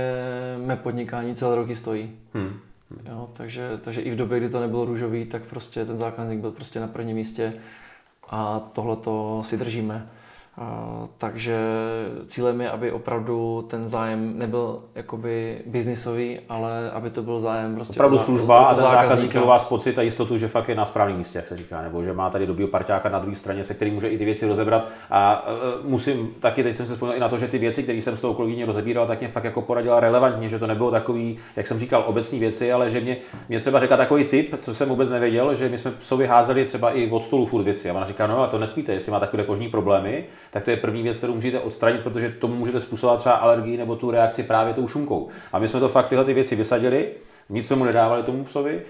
mé 0.66 0.76
podnikání 0.76 1.34
celé 1.34 1.56
roky 1.56 1.76
stojí. 1.76 2.18
Hmm. 2.34 2.60
Jo, 3.08 3.28
takže, 3.32 3.70
takže 3.84 4.00
i 4.00 4.10
v 4.10 4.16
době, 4.16 4.38
kdy 4.38 4.48
to 4.48 4.60
nebylo 4.60 4.84
růžový, 4.84 5.24
tak 5.24 5.42
prostě 5.42 5.84
ten 5.84 5.96
zákazník 5.96 6.40
byl 6.40 6.50
prostě 6.50 6.80
na 6.80 6.86
prvním 6.86 7.16
místě 7.16 7.52
a 8.30 8.60
tohle 8.72 8.96
to 8.96 9.42
si 9.44 9.56
držíme 9.56 10.08
takže 11.18 11.58
cílem 12.26 12.60
je, 12.60 12.70
aby 12.70 12.92
opravdu 12.92 13.66
ten 13.70 13.88
zájem 13.88 14.38
nebyl 14.38 14.82
jakoby 14.94 15.62
biznisový, 15.66 16.38
ale 16.48 16.90
aby 16.90 17.10
to 17.10 17.22
byl 17.22 17.40
zájem 17.40 17.74
prostě 17.74 17.92
Opravdu 17.92 18.18
služba 18.18 18.64
a 18.64 18.74
ten 18.74 18.84
zákazník 18.84 19.32
měl 19.32 19.46
vás 19.46 19.64
pocit 19.64 19.98
a 19.98 20.02
jistotu, 20.02 20.38
že 20.38 20.48
fakt 20.48 20.68
je 20.68 20.74
na 20.74 20.86
správném 20.86 21.18
místě, 21.18 21.38
jak 21.38 21.48
se 21.48 21.56
říká, 21.56 21.82
nebo 21.82 22.02
že 22.02 22.12
má 22.12 22.30
tady 22.30 22.46
dobrý 22.46 22.66
parťáka 22.66 23.08
na 23.08 23.18
druhé 23.18 23.36
straně, 23.36 23.64
se 23.64 23.74
kterým 23.74 23.94
může 23.94 24.08
i 24.08 24.18
ty 24.18 24.24
věci 24.24 24.48
rozebrat. 24.48 24.88
A 25.10 25.46
uh, 25.46 25.90
musím 25.90 26.34
taky, 26.40 26.62
teď 26.62 26.76
jsem 26.76 26.86
se 26.86 26.92
vzpomněl 26.92 27.16
i 27.16 27.20
na 27.20 27.28
to, 27.28 27.38
že 27.38 27.48
ty 27.48 27.58
věci, 27.58 27.82
které 27.82 27.98
jsem 27.98 28.16
s 28.16 28.20
tou 28.20 28.34
kolegyní 28.34 28.64
rozebíral, 28.64 29.06
tak 29.06 29.20
mě 29.20 29.28
fakt 29.28 29.44
jako 29.44 29.62
poradila 29.62 30.00
relevantně, 30.00 30.48
že 30.48 30.58
to 30.58 30.66
nebylo 30.66 30.90
takový, 30.90 31.38
jak 31.56 31.66
jsem 31.66 31.78
říkal, 31.78 32.04
obecné 32.06 32.38
věci, 32.38 32.72
ale 32.72 32.90
že 32.90 33.00
mě, 33.00 33.16
mě 33.48 33.60
třeba 33.60 33.78
řekla 33.78 33.96
takový 33.96 34.24
tip, 34.24 34.56
co 34.60 34.74
jsem 34.74 34.88
vůbec 34.88 35.10
nevěděl, 35.10 35.54
že 35.54 35.68
my 35.68 35.78
jsme 35.78 35.92
sobě 35.98 36.26
házeli 36.26 36.64
třeba 36.64 36.90
i 36.90 37.10
od 37.10 37.22
stolu 37.22 37.46
furt 37.46 37.62
věci. 37.62 37.90
A 37.90 37.94
ona 37.94 38.04
říká, 38.04 38.26
no 38.26 38.40
a 38.40 38.46
to 38.46 38.58
nesmíte, 38.58 38.92
jestli 38.92 39.12
má 39.12 39.20
takové 39.20 39.44
kožní 39.44 39.68
problémy, 39.68 40.24
tak 40.54 40.64
to 40.64 40.70
je 40.70 40.76
první 40.76 41.02
věc, 41.02 41.18
kterou 41.18 41.34
můžete 41.34 41.60
odstranit, 41.60 42.02
protože 42.02 42.30
tomu 42.30 42.54
můžete 42.54 42.80
způsobovat 42.80 43.20
třeba 43.20 43.34
alergii 43.34 43.76
nebo 43.76 43.96
tu 43.96 44.10
reakci 44.10 44.42
právě 44.42 44.74
tou 44.74 44.88
šunkou. 44.88 45.28
A 45.52 45.58
my 45.58 45.68
jsme 45.68 45.80
to 45.80 45.88
fakt 45.88 46.08
tyhle 46.08 46.24
ty 46.24 46.34
věci 46.34 46.56
vysadili, 46.56 47.10
nic 47.48 47.66
jsme 47.66 47.76
mu 47.76 47.84
nedávali 47.84 48.22
tomu 48.22 48.44
psovi, 48.44 48.82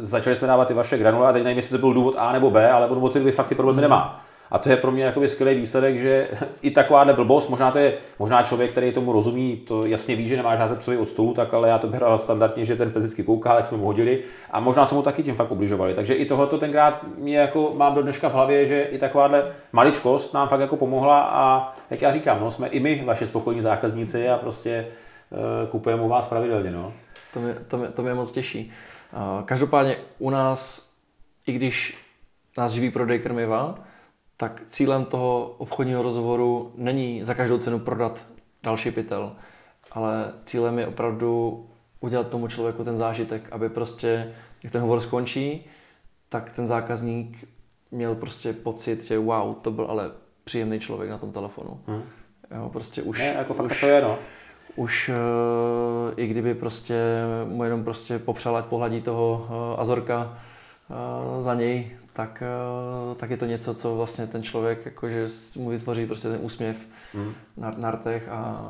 začali 0.00 0.36
jsme 0.36 0.48
dávat 0.48 0.68
ty 0.68 0.74
vaše 0.74 0.98
granule 0.98 1.28
a 1.28 1.32
teď 1.32 1.42
nevím, 1.42 1.56
jestli 1.56 1.78
to 1.78 1.80
byl 1.80 1.94
důvod 1.94 2.14
A 2.18 2.32
nebo 2.32 2.50
B, 2.50 2.70
ale 2.70 2.86
on 2.86 3.04
od 3.04 3.12
ty 3.12 3.32
fakt 3.32 3.46
ty 3.46 3.54
problémy 3.54 3.80
nemá. 3.80 4.24
A 4.52 4.58
to 4.58 4.68
je 4.68 4.76
pro 4.76 4.92
mě 4.92 5.04
jakoby 5.04 5.28
skvělý 5.28 5.54
výsledek, 5.54 5.98
že 5.98 6.28
i 6.62 6.70
takováhle 6.70 7.14
blbost, 7.14 7.48
možná 7.48 7.70
to 7.70 7.78
je 7.78 7.94
možná 8.18 8.42
člověk, 8.42 8.70
který 8.70 8.92
tomu 8.92 9.12
rozumí, 9.12 9.56
to 9.56 9.86
jasně 9.86 10.16
ví, 10.16 10.28
že 10.28 10.36
nemá 10.36 10.56
žádné 10.56 10.76
psovi 10.76 10.96
od 10.96 11.06
stolu, 11.06 11.34
tak 11.34 11.54
ale 11.54 11.68
já 11.68 11.78
to 11.78 11.86
bral 11.86 12.18
standardně, 12.18 12.64
že 12.64 12.76
ten 12.76 12.90
pes 12.90 13.02
vždycky 13.02 13.22
kouká, 13.22 13.54
jak 13.54 13.66
jsme 13.66 13.76
mu 13.76 13.84
hodili 13.84 14.22
a 14.50 14.60
možná 14.60 14.86
se 14.86 14.94
mu 14.94 15.02
taky 15.02 15.22
tím 15.22 15.34
fakt 15.34 15.50
ubližovali. 15.50 15.94
Takže 15.94 16.14
i 16.14 16.24
tohoto 16.24 16.58
tenkrát 16.58 17.06
mě 17.18 17.38
jako 17.38 17.72
mám 17.76 17.94
do 17.94 18.02
dneška 18.02 18.28
v 18.28 18.32
hlavě, 18.32 18.66
že 18.66 18.82
i 18.82 18.98
takováhle 18.98 19.52
maličkost 19.72 20.34
nám 20.34 20.48
fakt 20.48 20.60
jako 20.60 20.76
pomohla 20.76 21.22
a 21.22 21.74
jak 21.90 22.02
já 22.02 22.12
říkám, 22.12 22.40
no, 22.40 22.50
jsme 22.50 22.68
i 22.68 22.80
my 22.80 23.02
vaše 23.04 23.26
spokojní 23.26 23.60
zákazníci 23.60 24.28
a 24.28 24.38
prostě 24.38 24.86
uh, 25.30 25.70
kupujeme 25.70 26.02
u 26.02 26.08
vás 26.08 26.28
pravidelně. 26.28 26.70
No. 26.70 26.92
To 27.34 27.40
mě, 27.40 27.54
to, 27.68 27.78
mě, 27.78 27.88
to 27.88 28.02
mě 28.02 28.14
moc 28.14 28.32
těší. 28.32 28.72
Uh, 29.12 29.44
každopádně 29.44 29.96
u 30.18 30.30
nás, 30.30 30.88
i 31.46 31.52
když 31.52 31.98
nás 32.58 32.72
živí 32.72 32.90
prodej 32.90 33.18
krmiva, 33.18 33.78
tak 34.42 34.62
cílem 34.70 35.04
toho 35.04 35.54
obchodního 35.58 36.02
rozhovoru 36.02 36.72
není 36.76 37.24
za 37.24 37.34
každou 37.34 37.58
cenu 37.58 37.78
prodat 37.78 38.26
další 38.62 38.90
pytel, 38.90 39.32
ale 39.92 40.32
cílem 40.44 40.78
je 40.78 40.86
opravdu 40.86 41.64
udělat 42.00 42.28
tomu 42.28 42.48
člověku 42.48 42.84
ten 42.84 42.98
zážitek, 42.98 43.48
aby 43.52 43.68
prostě, 43.68 44.32
jak 44.62 44.72
ten 44.72 44.80
hovor 44.80 45.00
skončí, 45.00 45.66
tak 46.28 46.52
ten 46.52 46.66
zákazník 46.66 47.48
měl 47.90 48.14
prostě 48.14 48.52
pocit, 48.52 49.04
že 49.04 49.18
wow, 49.18 49.54
to 49.54 49.70
byl 49.70 49.84
ale 49.84 50.10
příjemný 50.44 50.80
člověk 50.80 51.10
na 51.10 51.18
tom 51.18 51.32
telefonu. 51.32 51.80
Hmm. 51.86 52.02
Jo, 52.56 52.68
prostě 52.72 53.02
už... 53.02 53.18
Ne, 53.18 53.34
jako 53.38 53.54
fakt 53.54 53.66
už, 53.66 53.80
to 53.80 53.86
je, 53.86 54.02
no. 54.02 54.18
Už 54.76 55.08
uh, 55.08 56.12
i 56.16 56.26
kdyby 56.26 56.54
prostě 56.54 56.96
mu 57.44 57.64
jenom 57.64 57.84
prostě 57.84 58.18
popřál, 58.18 58.56
ať 58.56 58.64
pohladí 58.64 59.02
toho 59.02 59.46
uh, 59.48 59.80
Azorka 59.80 60.38
za 61.40 61.54
něj, 61.54 61.90
tak, 62.12 62.42
eh, 62.42 63.14
tak 63.14 63.30
je 63.30 63.36
to 63.36 63.46
něco, 63.46 63.74
co 63.74 63.96
vlastně 63.96 64.26
ten 64.26 64.42
člověk 64.42 64.84
jakože 64.84 65.26
mu 65.56 65.70
vytvoří 65.70 66.06
prostě 66.06 66.28
ten 66.28 66.38
úsměv 66.42 66.76
mm. 67.14 67.32
na, 67.56 67.74
na 67.76 67.90
rtech 67.90 68.28
a 68.28 68.60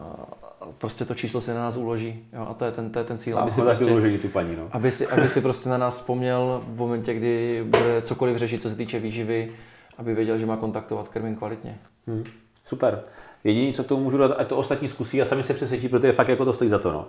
prostě 0.78 1.04
to 1.04 1.14
číslo 1.14 1.40
se 1.40 1.54
na 1.54 1.60
nás 1.60 1.76
uloží. 1.76 2.24
Jo, 2.32 2.46
a 2.50 2.54
to 2.54 2.64
je 2.64 2.72
ten, 2.72 2.90
to 2.90 2.98
je 2.98 3.04
ten 3.04 3.18
cíl. 3.18 3.38
A 3.38 3.40
aby 3.40 3.52
si, 3.52 3.60
prostě, 3.60 3.84
uloží 3.84 4.18
tu 4.18 4.28
paní, 4.28 4.56
no. 4.56 4.68
aby, 4.72 4.92
si, 4.92 5.06
aby 5.06 5.28
si 5.28 5.40
prostě 5.40 5.68
na 5.68 5.78
nás 5.78 5.96
vzpomněl 5.96 6.62
v 6.66 6.78
momentě, 6.78 7.14
kdy 7.14 7.64
bude 7.66 8.02
cokoliv 8.02 8.36
řešit, 8.36 8.62
co 8.62 8.70
se 8.70 8.76
týče 8.76 8.98
výživy, 8.98 9.52
aby 9.98 10.14
věděl, 10.14 10.38
že 10.38 10.46
má 10.46 10.56
kontaktovat 10.56 11.08
krmím 11.08 11.36
kvalitně. 11.36 11.78
Mm. 12.06 12.24
Super. 12.64 13.02
Jediné, 13.44 13.72
co 13.72 13.84
tomu 13.84 14.02
můžu 14.02 14.18
dát, 14.18 14.32
ať 14.36 14.48
to 14.48 14.56
ostatní 14.56 14.88
zkusí 14.88 15.22
a 15.22 15.24
sami 15.24 15.42
se 15.42 15.54
přesvědčí, 15.54 15.88
protože 15.88 16.12
fakt 16.12 16.28
jako 16.28 16.44
to 16.44 16.52
stojí 16.52 16.70
za 16.70 16.78
to. 16.78 16.92
No. 16.92 17.06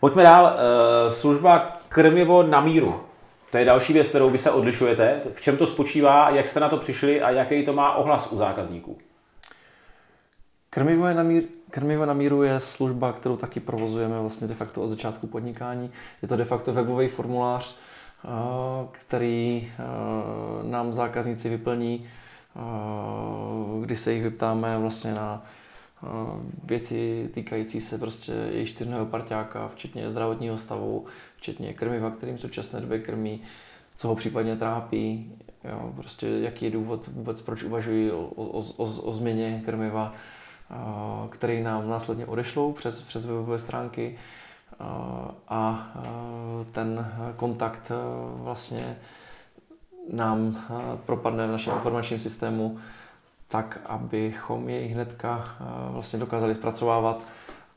Pojďme 0.00 0.22
dál. 0.22 0.44
Uh, 0.44 1.12
služba 1.12 1.72
krmivo 1.88 2.42
na 2.42 2.60
míru. 2.60 3.00
To 3.50 3.58
je 3.58 3.64
další 3.64 3.92
věc, 3.92 4.08
kterou 4.08 4.30
vy 4.30 4.38
se 4.38 4.50
odlišujete. 4.50 5.20
V 5.32 5.40
čem 5.40 5.56
to 5.56 5.66
spočívá, 5.66 6.30
jak 6.30 6.46
jste 6.46 6.60
na 6.60 6.68
to 6.68 6.76
přišli 6.76 7.22
a 7.22 7.30
jaký 7.30 7.64
to 7.64 7.72
má 7.72 7.94
ohlas 7.94 8.32
u 8.32 8.36
zákazníků? 8.36 8.98
Krmivo, 10.70 11.06
je 11.06 11.14
na 11.14 11.22
mír, 11.22 11.42
krmivo 11.70 12.06
na 12.06 12.14
míru 12.14 12.42
je 12.42 12.60
služba, 12.60 13.12
kterou 13.12 13.36
taky 13.36 13.60
provozujeme 13.60 14.20
vlastně 14.20 14.48
de 14.48 14.54
facto 14.54 14.82
od 14.82 14.88
začátku 14.88 15.26
podnikání. 15.26 15.90
Je 16.22 16.28
to 16.28 16.36
de 16.36 16.44
facto 16.44 16.72
webový 16.72 17.08
formulář, 17.08 17.76
eh, 18.24 18.28
který 18.92 19.72
eh, 19.72 19.82
nám 20.62 20.92
zákazníci 20.92 21.48
vyplní, 21.48 22.08
eh, 22.56 22.60
kdy 23.84 23.96
se 23.96 24.12
jich 24.12 24.22
vyptáme 24.22 24.78
vlastně 24.78 25.14
na 25.14 25.46
věci 26.64 27.30
týkající 27.34 27.80
se 27.80 27.98
prostě 27.98 28.32
jejich 28.32 28.68
čtyřného 28.68 29.06
parťáka, 29.06 29.68
včetně 29.68 30.10
zdravotního 30.10 30.58
stavu, 30.58 31.06
včetně 31.38 31.72
krmiva, 31.74 32.10
kterým 32.10 32.38
současné 32.38 32.80
době 32.80 32.98
krmí, 32.98 33.42
co 33.96 34.08
ho 34.08 34.14
případně 34.14 34.56
trápí, 34.56 35.32
jo, 35.64 35.92
prostě 35.96 36.26
jaký 36.28 36.64
je 36.64 36.70
důvod 36.70 37.06
vůbec, 37.06 37.42
proč 37.42 37.62
uvažují 37.62 38.10
o, 38.10 38.18
o, 38.18 38.58
o, 38.58 38.84
o 38.84 39.12
změně 39.12 39.62
krmiva, 39.64 40.14
který 41.30 41.62
nám 41.62 41.88
následně 41.88 42.26
odešlou 42.26 42.72
přes, 42.72 43.02
přes 43.02 43.26
webové 43.26 43.58
stránky. 43.58 44.18
A 45.48 45.92
ten 46.72 47.12
kontakt 47.36 47.92
vlastně 48.34 48.96
nám 50.12 50.64
propadne 51.06 51.46
v 51.46 51.50
našem 51.50 51.74
informačním 51.74 52.20
systému 52.20 52.78
tak, 53.48 53.78
abychom 53.86 54.68
jej 54.68 54.88
hnedka 54.88 55.56
vlastně 55.90 56.18
dokázali 56.18 56.54
zpracovávat. 56.54 57.22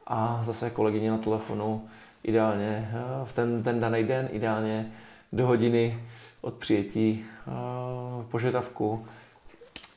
A 0.08 0.40
zase 0.44 0.70
kolegyně 0.70 1.12
na 1.12 1.18
telefonu 1.18 1.90
ideálně 2.24 2.92
v 3.24 3.34
ten, 3.34 3.64
ten 3.64 3.80
daný 3.80 4.04
den, 4.04 4.30
ideálně 4.32 4.92
do 5.34 5.48
hodiny 5.48 6.00
od 6.42 6.54
přijetí 6.54 7.26
požadavku, 8.32 9.06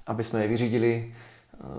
aby 0.06 0.24
jsme 0.24 0.42
je 0.42 0.48
vyřídili, 0.48 1.14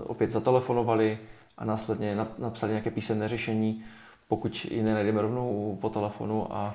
opět 0.06 0.30
zatelefonovali 0.30 1.18
a 1.58 1.64
následně 1.64 2.16
napsali 2.38 2.72
nějaké 2.72 2.90
písemné 2.90 3.28
řešení, 3.28 3.84
pokud 4.28 4.66
ji 4.70 4.82
nenajdeme 4.82 5.22
rovnou 5.22 5.78
po 5.80 5.88
telefonu 5.88 6.54
a, 6.54 6.74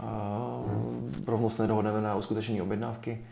a 0.00 0.60
rovnou 1.26 1.50
se 1.50 1.62
nedohodneme 1.62 2.00
na 2.00 2.14
uskutečnění 2.14 2.62
objednávky. 2.62 3.24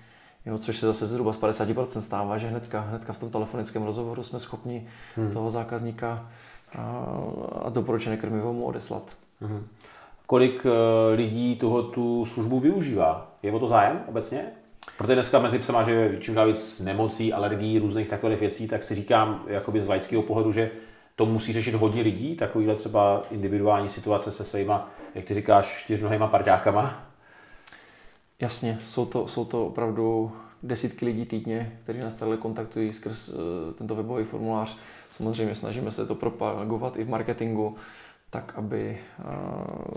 Jo, 0.47 0.59
což 0.59 0.77
se 0.79 0.87
zase 0.87 1.07
zhruba 1.07 1.33
z 1.33 1.39
50% 1.39 2.01
stává, 2.01 2.39
že 2.39 2.49
hnedka, 2.49 2.81
hnedka 2.81 3.13
v 3.13 3.19
tom 3.19 3.31
telefonickém 3.31 3.83
rozhovoru 3.83 4.23
jsme 4.23 4.41
schopni 4.41 4.87
hmm. 5.17 5.33
toho 5.33 5.51
zákazníka 5.51 6.31
a, 6.79 7.07
a 7.65 7.69
doporučené 7.69 8.17
krmivo 8.17 8.53
mu 8.53 8.65
odeslat. 8.65 9.17
Hmm. 9.41 9.67
Kolik 10.27 10.65
uh, 10.65 10.71
lidí 11.15 11.57
tuho 11.57 11.83
tu 11.83 12.25
službu 12.25 12.61
využívá? 12.61 13.37
Je 13.43 13.53
o 13.53 13.59
to 13.59 13.69
zájem 13.69 14.01
obecně? 14.07 14.45
Protože 14.99 15.15
dneska 15.15 15.39
mezi 15.39 15.59
psama, 15.59 15.83
že 15.83 16.17
čím 16.21 16.37
víc 16.47 16.81
nemocí, 16.81 17.33
alergií, 17.33 17.79
různých 17.79 18.09
takových 18.09 18.41
věcí, 18.41 18.69
tak 18.69 18.83
si 18.83 18.95
říkám 18.95 19.45
jakoby 19.47 19.81
z 19.81 19.89
laického 19.89 20.23
pohledu, 20.23 20.53
že 20.53 20.71
to 21.17 21.27
musí 21.27 21.53
řešit 21.53 21.75
hodně 21.75 22.03
lidí, 22.03 22.37
takovýhle 22.37 22.75
třeba 22.75 23.23
individuální 23.31 23.89
situace 23.89 24.33
se 24.33 24.45
svýma, 24.45 24.91
jak 25.15 25.25
ty 25.25 25.35
říkáš, 25.35 25.83
čtyřnohýma 25.85 26.27
parťákama. 26.27 27.03
Jasně, 28.41 28.79
jsou 28.87 29.07
to, 29.07 29.29
jsou 29.29 29.45
to 29.45 29.67
opravdu 29.67 30.33
desítky 30.63 31.05
lidí 31.05 31.27
týdně, 31.27 31.79
kteří 31.83 31.99
nás 31.99 32.15
takhle 32.15 32.37
kontaktují 32.37 32.93
skrz 32.93 33.29
uh, 33.29 33.35
tento 33.79 33.95
webový 33.95 34.25
formulář. 34.25 34.79
Samozřejmě 35.09 35.55
snažíme 35.55 35.91
se 35.91 36.07
to 36.07 36.15
propagovat 36.15 36.97
i 36.97 37.05
v 37.05 37.09
marketingu, 37.09 37.77
tak 38.35 38.53
aby 38.57 38.99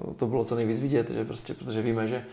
uh, 0.07 0.13
to 0.13 0.27
bylo 0.27 0.45
co 0.45 0.55
nejvíc 0.55 0.79
vidět, 0.79 1.11
že 1.11 1.25
prostě, 1.25 1.53
protože 1.53 1.81
víme, 1.81 2.07
že 2.07 2.23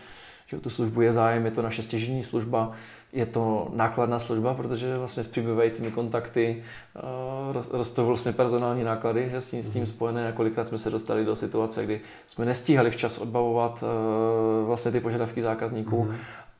že 0.47 0.57
o 0.57 0.59
tu 0.59 0.69
službu 0.69 1.01
je 1.01 1.13
zájem, 1.13 1.45
je 1.45 1.51
to 1.51 1.61
naše 1.61 1.83
stěžení 1.83 2.23
služba, 2.23 2.71
je 3.13 3.25
to 3.25 3.71
nákladná 3.73 4.19
služba, 4.19 4.53
protože 4.53 4.97
vlastně 4.97 5.23
s 5.23 5.27
přibývajícími 5.27 5.91
kontakty 5.91 6.63
uh, 6.95 7.63
rostou 7.71 8.05
vlastně 8.05 8.31
personální 8.31 8.83
náklady, 8.83 9.29
že 9.29 9.41
s 9.41 9.51
tím, 9.51 9.63
s 9.63 9.69
tím 9.69 9.81
mhm. 9.81 9.91
spojené 9.91 10.27
a 10.27 10.31
kolikrát 10.31 10.67
jsme 10.67 10.77
se 10.77 10.89
dostali 10.89 11.25
do 11.25 11.35
situace, 11.35 11.85
kdy 11.85 12.01
jsme 12.27 12.45
nestíhali 12.45 12.91
včas 12.91 13.17
odbavovat 13.17 13.83
uh, 13.83 14.67
vlastně 14.67 14.91
ty 14.91 14.99
požadavky 14.99 15.41
zákazníků 15.41 16.03
mm. 16.03 16.15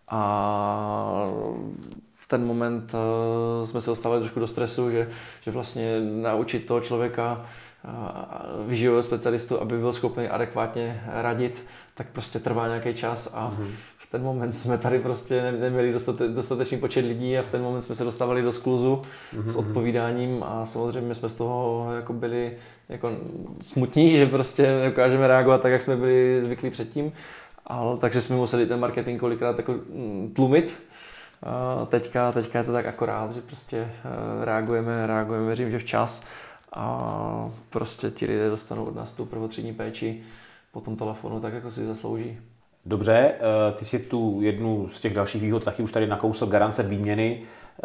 a 0.07 1.29
v 2.13 2.27
ten 2.27 2.45
moment 2.45 2.93
uh, 2.93 3.65
jsme 3.65 3.81
se 3.81 3.89
dostávali 3.89 4.21
trošku 4.21 4.39
do 4.39 4.47
stresu, 4.47 4.91
že, 4.91 5.09
že 5.41 5.51
vlastně 5.51 6.01
naučit 6.01 6.65
toho 6.65 6.81
člověka 6.81 7.45
výživového 8.67 9.03
specialistu, 9.03 9.61
aby 9.61 9.77
byl 9.77 9.93
schopný 9.93 10.27
adekvátně 10.27 11.03
radit, 11.07 11.65
tak 11.93 12.07
prostě 12.07 12.39
trvá 12.39 12.67
nějaký 12.67 12.93
čas 12.93 13.31
a 13.33 13.49
mm-hmm. 13.49 13.67
v 13.97 14.11
ten 14.11 14.23
moment 14.23 14.57
jsme 14.57 14.77
tady 14.77 14.99
prostě 14.99 15.51
neměli 15.61 15.93
dostate, 15.93 16.27
dostatečný 16.27 16.77
počet 16.77 17.05
lidí 17.05 17.37
a 17.37 17.41
v 17.41 17.51
ten 17.51 17.61
moment 17.61 17.81
jsme 17.81 17.95
se 17.95 18.03
dostávali 18.03 18.41
do 18.41 18.51
skluzu 18.51 19.01
mm-hmm. 19.35 19.47
s 19.47 19.55
mhm. 19.55 19.67
odpovídáním 19.67 20.43
a 20.43 20.65
samozřejmě 20.65 21.15
jsme 21.15 21.29
z 21.29 21.33
toho 21.33 21.87
jako 21.95 22.13
byli 22.13 22.53
jako 22.89 23.11
smutní, 23.61 24.17
že 24.17 24.25
prostě 24.25 24.63
nedokážeme 24.63 25.27
reagovat 25.27 25.61
tak, 25.61 25.71
jak 25.71 25.81
jsme 25.81 25.95
byli 25.95 26.43
zvyklí 26.43 26.69
předtím. 26.69 27.11
Ale, 27.67 27.97
takže 27.97 28.21
jsme 28.21 28.35
museli 28.35 28.65
ten 28.65 28.79
marketing 28.79 29.19
kolikrát 29.19 29.57
jako 29.57 29.71
mm, 29.71 30.31
tlumit. 30.35 30.73
A 31.43 31.85
teďka, 31.85 32.31
teďka 32.31 32.59
je 32.59 32.65
to 32.65 32.71
tak 32.71 32.85
akorát, 32.85 33.31
že 33.33 33.41
prostě 33.41 33.77
eh, 33.77 34.45
reagujeme, 34.45 35.07
reagujeme, 35.07 35.45
věřím, 35.45 35.71
že 35.71 35.79
včas 35.79 36.23
a 36.75 37.51
prostě 37.69 38.11
ti 38.11 38.25
lidé 38.25 38.49
dostanou 38.49 38.85
od 38.85 38.95
nás 38.95 39.11
tu 39.11 39.25
prvotřídní 39.25 39.73
péči 39.73 40.23
po 40.71 40.81
tom 40.81 40.95
telefonu 40.95 41.39
tak, 41.39 41.53
jako 41.53 41.71
si 41.71 41.85
zaslouží. 41.85 42.37
Dobře, 42.85 43.33
eh, 43.33 43.71
ty 43.71 43.85
si 43.85 43.99
tu 43.99 44.39
jednu 44.41 44.89
z 44.89 45.01
těch 45.01 45.13
dalších 45.13 45.41
výhod 45.41 45.63
taky 45.63 45.83
už 45.83 45.91
tady 45.91 46.07
nakousl 46.07 46.45
garance 46.45 46.83
výměny. 46.83 47.41
Eh, 47.43 47.83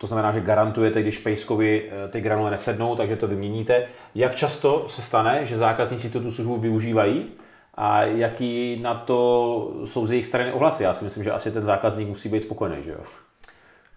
to 0.00 0.06
znamená, 0.06 0.32
že 0.32 0.40
garantujete, 0.40 1.02
když 1.02 1.18
Pejskovi 1.18 1.90
eh, 1.90 2.08
ty 2.08 2.20
granule 2.20 2.50
nesednou, 2.50 2.96
takže 2.96 3.16
to 3.16 3.28
vyměníte. 3.28 3.86
Jak 4.14 4.36
často 4.36 4.84
se 4.88 5.02
stane, 5.02 5.46
že 5.46 5.58
zákazníci 5.58 6.10
tu 6.10 6.30
službu 6.30 6.56
využívají 6.56 7.26
a 7.74 8.02
jaký 8.02 8.80
na 8.82 8.94
to 8.94 9.72
jsou 9.84 10.06
z 10.06 10.10
jejich 10.10 10.26
strany 10.26 10.52
ohlasy? 10.52 10.82
Já 10.82 10.94
si 10.94 11.04
myslím, 11.04 11.24
že 11.24 11.32
asi 11.32 11.50
ten 11.50 11.62
zákazník 11.62 12.08
musí 12.08 12.28
být 12.28 12.42
spokojený, 12.42 12.84
že 12.84 12.90
jo? 12.90 13.00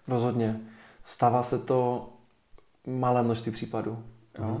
Rozhodně. 0.08 0.60
Stává 1.06 1.42
se 1.42 1.58
to 1.58 2.08
malé 2.86 3.22
množství 3.22 3.52
případů. 3.52 3.98
Jo? 4.38 4.48
Mm. 4.48 4.60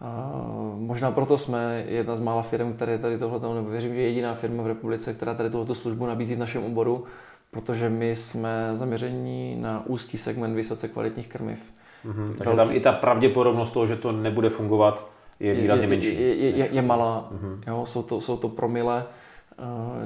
A 0.00 0.32
možná 0.76 1.10
proto 1.10 1.38
jsme 1.38 1.84
jedna 1.88 2.16
z 2.16 2.20
mála 2.20 2.42
firm, 2.42 2.72
které 2.72 2.98
tady 2.98 3.18
tohle, 3.18 3.54
nebo 3.54 3.70
věřím, 3.70 3.94
že 3.94 4.00
jediná 4.00 4.34
firma 4.34 4.62
v 4.62 4.66
republice, 4.66 5.14
která 5.14 5.34
tady 5.34 5.50
tuto 5.50 5.74
službu 5.74 6.06
nabízí 6.06 6.34
v 6.34 6.38
našem 6.38 6.64
oboru, 6.64 7.04
protože 7.50 7.88
my 7.88 8.16
jsme 8.16 8.70
zaměření 8.72 9.56
na 9.60 9.86
úzký 9.86 10.18
segment 10.18 10.54
vysoce 10.54 10.88
kvalitních 10.88 11.28
krmiv. 11.28 11.58
Mm-hmm. 12.06 12.34
Takže 12.38 12.54
Velký... 12.54 12.68
tam 12.68 12.76
i 12.76 12.80
ta 12.80 12.92
pravděpodobnost 12.92 13.70
toho, 13.70 13.86
že 13.86 13.96
to 13.96 14.12
nebude 14.12 14.48
fungovat, 14.48 15.12
je 15.40 15.54
výrazně 15.54 15.86
menší. 15.86 16.20
Je, 16.20 16.34
je, 16.34 16.50
je, 16.56 16.68
je 16.72 16.82
malá, 16.82 17.30
mm-hmm. 17.32 17.58
jo, 17.66 17.86
jsou, 17.86 18.02
to, 18.02 18.20
jsou 18.20 18.36
to 18.36 18.48
promile. 18.48 19.04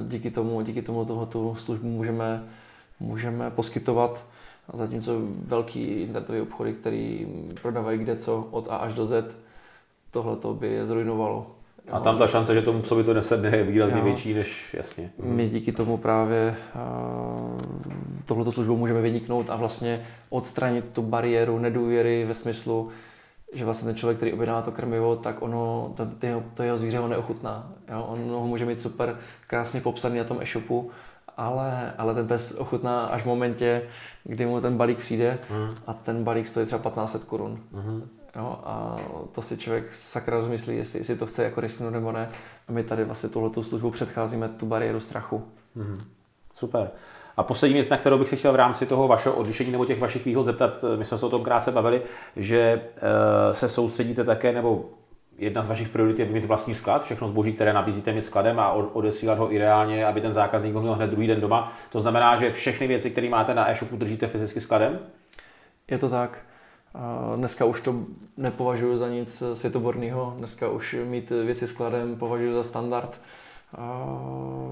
Díky 0.07 0.31
tomu, 0.31 0.61
díky 0.61 0.81
tomu 0.81 1.05
tohoto 1.05 1.55
službu 1.57 1.87
můžeme, 1.87 2.43
můžeme 2.99 3.49
poskytovat. 3.49 4.25
Zatímco 4.73 5.11
velký 5.45 5.83
internetové 5.83 6.41
obchody, 6.41 6.73
který 6.73 7.27
prodávají 7.61 7.99
kde 7.99 8.15
co 8.15 8.47
od 8.51 8.69
A 8.69 8.75
až 8.75 8.93
do 8.93 9.05
Z, 9.05 9.37
tohle 10.11 10.35
to 10.35 10.53
by 10.53 10.67
je 10.67 10.85
zrujnovalo. 10.85 11.47
A 11.91 11.99
tam 11.99 12.17
ta 12.17 12.27
šance, 12.27 12.53
že 12.53 12.61
tomu 12.61 12.81
psovi 12.81 13.03
to 13.03 13.13
nesedne, 13.13 13.57
je 13.57 13.63
výrazně 13.63 13.99
jo. 13.99 14.05
větší 14.05 14.33
než 14.33 14.73
jasně. 14.73 15.11
My 15.23 15.49
díky 15.49 15.71
tomu 15.71 15.97
právě 15.97 16.55
tohleto 18.25 18.51
službu 18.51 18.77
můžeme 18.77 19.01
vyniknout 19.01 19.49
a 19.49 19.55
vlastně 19.55 20.05
odstranit 20.29 20.85
tu 20.93 21.01
bariéru 21.01 21.59
nedůvěry 21.59 22.25
ve 22.25 22.33
smyslu, 22.33 22.89
že 23.53 23.65
vlastně 23.65 23.85
ten 23.85 23.95
člověk, 23.95 24.17
který 24.17 24.33
objedná 24.33 24.61
to 24.61 24.71
krmivo, 24.71 25.15
tak 25.15 25.41
ono, 25.41 25.93
to, 25.97 26.05
to, 26.05 26.25
jeho, 26.25 26.43
to 26.53 26.63
jeho 26.63 26.77
zvíře 26.77 26.97
ho 26.97 27.07
neochutná. 27.07 27.73
Jo? 27.91 28.05
On 28.09 28.19
ho 28.29 28.47
může 28.47 28.65
mít 28.65 28.79
super 28.79 29.17
krásně 29.47 29.81
popsaný 29.81 30.17
na 30.17 30.23
tom 30.23 30.37
e-shopu, 30.41 30.91
ale, 31.37 31.93
ale 31.97 32.13
ten 32.13 32.27
pes 32.27 32.51
ochutná 32.51 33.05
až 33.05 33.21
v 33.21 33.25
momentě, 33.25 33.81
kdy 34.23 34.45
mu 34.45 34.61
ten 34.61 34.77
balík 34.77 34.99
přijde 34.99 35.39
mm. 35.49 35.69
a 35.87 35.93
ten 35.93 36.23
balík 36.23 36.47
stojí 36.47 36.65
třeba 36.65 36.89
1500 36.89 37.23
korun. 37.23 37.59
Mm. 37.71 38.09
Jo, 38.35 38.59
a 38.63 38.97
to 39.31 39.41
si 39.41 39.57
člověk 39.57 39.95
sakra 39.95 40.37
rozmyslí, 40.37 40.77
jestli, 40.77 40.99
jestli 40.99 41.15
to 41.15 41.25
chce 41.25 41.43
jako 41.43 41.61
risknout 41.61 41.93
nebo 41.93 42.11
ne. 42.11 42.29
A 42.67 42.71
my 42.71 42.83
tady 42.83 43.03
vlastně 43.03 43.29
tuhletu 43.29 43.63
službu 43.63 43.91
předcházíme 43.91 44.49
tu 44.49 44.65
bariéru 44.65 44.99
strachu. 44.99 45.43
Mm. 45.75 45.99
Super. 46.53 46.89
A 47.37 47.43
poslední 47.43 47.73
věc, 47.73 47.89
na 47.89 47.97
kterou 47.97 48.17
bych 48.17 48.29
se 48.29 48.35
chtěl 48.35 48.51
v 48.51 48.55
rámci 48.55 48.85
toho 48.85 49.07
vašeho 49.07 49.35
odlišení 49.35 49.71
nebo 49.71 49.85
těch 49.85 49.99
vašich 49.99 50.25
výhod 50.25 50.43
zeptat, 50.43 50.85
my 50.95 51.05
jsme 51.05 51.17
se 51.17 51.25
o 51.25 51.29
tom 51.29 51.43
krátce 51.43 51.71
bavili, 51.71 52.01
že 52.35 52.81
uh, 52.83 53.53
se 53.53 53.69
soustředíte 53.69 54.23
také, 54.23 54.51
nebo 54.51 54.89
jedna 55.37 55.61
z 55.61 55.67
vašich 55.67 55.89
priorit 55.89 56.19
je 56.19 56.25
mít 56.25 56.45
vlastní 56.45 56.73
sklad, 56.75 57.03
všechno 57.03 57.27
zboží, 57.27 57.53
které 57.53 57.73
nabízíte 57.73 58.13
mít 58.13 58.21
skladem 58.21 58.59
a 58.59 58.71
odesílat 58.71 59.37
ho 59.37 59.53
ideálně, 59.53 60.05
aby 60.05 60.21
ten 60.21 60.33
zákazník 60.33 60.73
ho 60.73 60.81
měl 60.81 60.93
hned 60.93 61.09
druhý 61.09 61.27
den 61.27 61.41
doma. 61.41 61.73
To 61.89 61.99
znamená, 61.99 62.35
že 62.35 62.51
všechny 62.51 62.87
věci, 62.87 63.11
které 63.11 63.29
máte 63.29 63.55
na 63.55 63.71
e-shopu, 63.71 63.97
držíte 63.97 64.27
fyzicky 64.27 64.61
skladem? 64.61 64.99
Je 65.91 65.97
to 65.97 66.09
tak. 66.09 66.37
Dneska 67.35 67.65
už 67.65 67.81
to 67.81 67.95
nepovažuji 68.37 68.97
za 68.97 69.09
nic 69.09 69.43
světoborného. 69.53 70.33
Dneska 70.37 70.69
už 70.69 70.95
mít 71.05 71.29
věci 71.29 71.67
skladem 71.67 72.15
považuji 72.15 72.53
za 72.53 72.63
standard, 72.63 73.21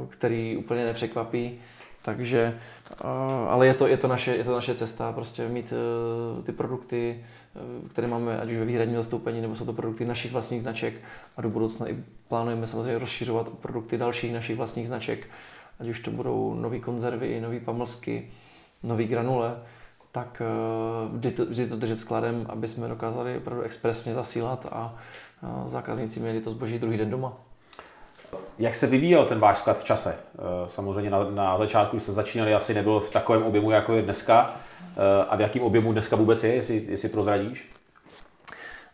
který 0.10 0.58
úplně 0.58 0.86
nepřekvapí. 0.86 1.60
Takže, 2.02 2.60
ale 3.50 3.68
je 3.68 3.74
to, 3.74 3.88
je 3.88 3.98
to, 3.98 4.08
naše, 4.08 4.36
je 4.36 4.44
to 4.44 4.54
naše 4.54 4.76
cesta, 4.76 5.12
prostě 5.12 5.48
mít 5.48 5.74
e, 5.74 6.44
ty 6.44 6.52
produkty, 6.52 7.26
které 7.90 8.08
máme 8.08 8.40
ať 8.40 8.50
už 8.52 8.58
ve 8.58 8.66
výhradním 8.66 8.98
zastoupení, 8.98 9.42
nebo 9.42 9.56
jsou 9.56 9.66
to 9.66 9.74
produkty 9.74 10.06
našich 10.06 10.32
vlastních 10.32 10.62
značek 10.62 10.94
a 11.38 11.42
do 11.42 11.50
budoucna 11.50 11.90
i 11.90 12.04
plánujeme 12.28 12.68
samozřejmě 12.68 13.00
rozšiřovat 13.00 13.50
produkty 13.50 13.98
dalších 13.98 14.34
našich 14.34 14.58
vlastních 14.58 14.88
značek, 14.88 15.28
ať 15.80 15.88
už 15.88 16.00
to 16.00 16.12
budou 16.12 16.54
nové 16.54 16.80
konzervy, 16.80 17.42
nové 17.42 17.60
pamlsky, 17.60 18.32
nové 18.84 19.04
granule, 19.04 19.58
tak 20.12 20.42
e, 20.42 20.46
vždy 21.18 21.32
to, 21.32 21.46
vždy 21.46 21.68
to 21.68 21.78
držet 21.78 22.00
skladem, 22.00 22.46
aby 22.50 22.68
jsme 22.68 22.88
dokázali 22.88 23.38
opravdu 23.38 23.64
expresně 23.64 24.14
zasílat 24.14 24.66
a 24.72 24.96
zákazníci 25.66 26.20
měli 26.20 26.42
to 26.42 26.50
zboží 26.50 26.80
druhý 26.80 26.98
den 26.98 27.10
doma. 27.10 27.49
Jak 28.60 28.76
se 28.76 28.88
vyvíjel 28.88 29.26
ten 29.26 29.40
váš 29.40 29.58
sklad 29.58 29.80
v 29.80 29.84
čase? 29.84 30.16
Eh, 30.16 30.42
samozřejmě 30.68 31.12
na, 31.12 31.24
na 31.30 31.58
začátku, 31.58 31.96
když 31.96 32.04
jste 32.04 32.12
začínali, 32.12 32.54
asi 32.54 32.74
nebyl 32.74 33.00
v 33.00 33.12
takovém 33.12 33.44
objemu, 33.44 33.72
jako 33.72 33.94
je 33.94 34.02
dneska. 34.02 34.56
Eh, 34.98 35.26
a 35.30 35.36
v 35.36 35.42
jakém 35.42 35.62
objemu 35.62 35.92
dneska 35.92 36.16
vůbec 36.16 36.44
je, 36.44 36.54
jestli, 36.54 36.86
jestli 36.88 37.10
prozradíš? 37.10 37.72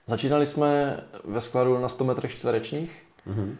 Začínali 0.07 0.45
jsme 0.45 0.99
ve 1.23 1.41
skladu 1.41 1.79
na 1.79 1.89
100 1.89 2.03
metrech 2.03 2.35
čtverečních, 2.35 3.03
mm-hmm. 3.27 3.55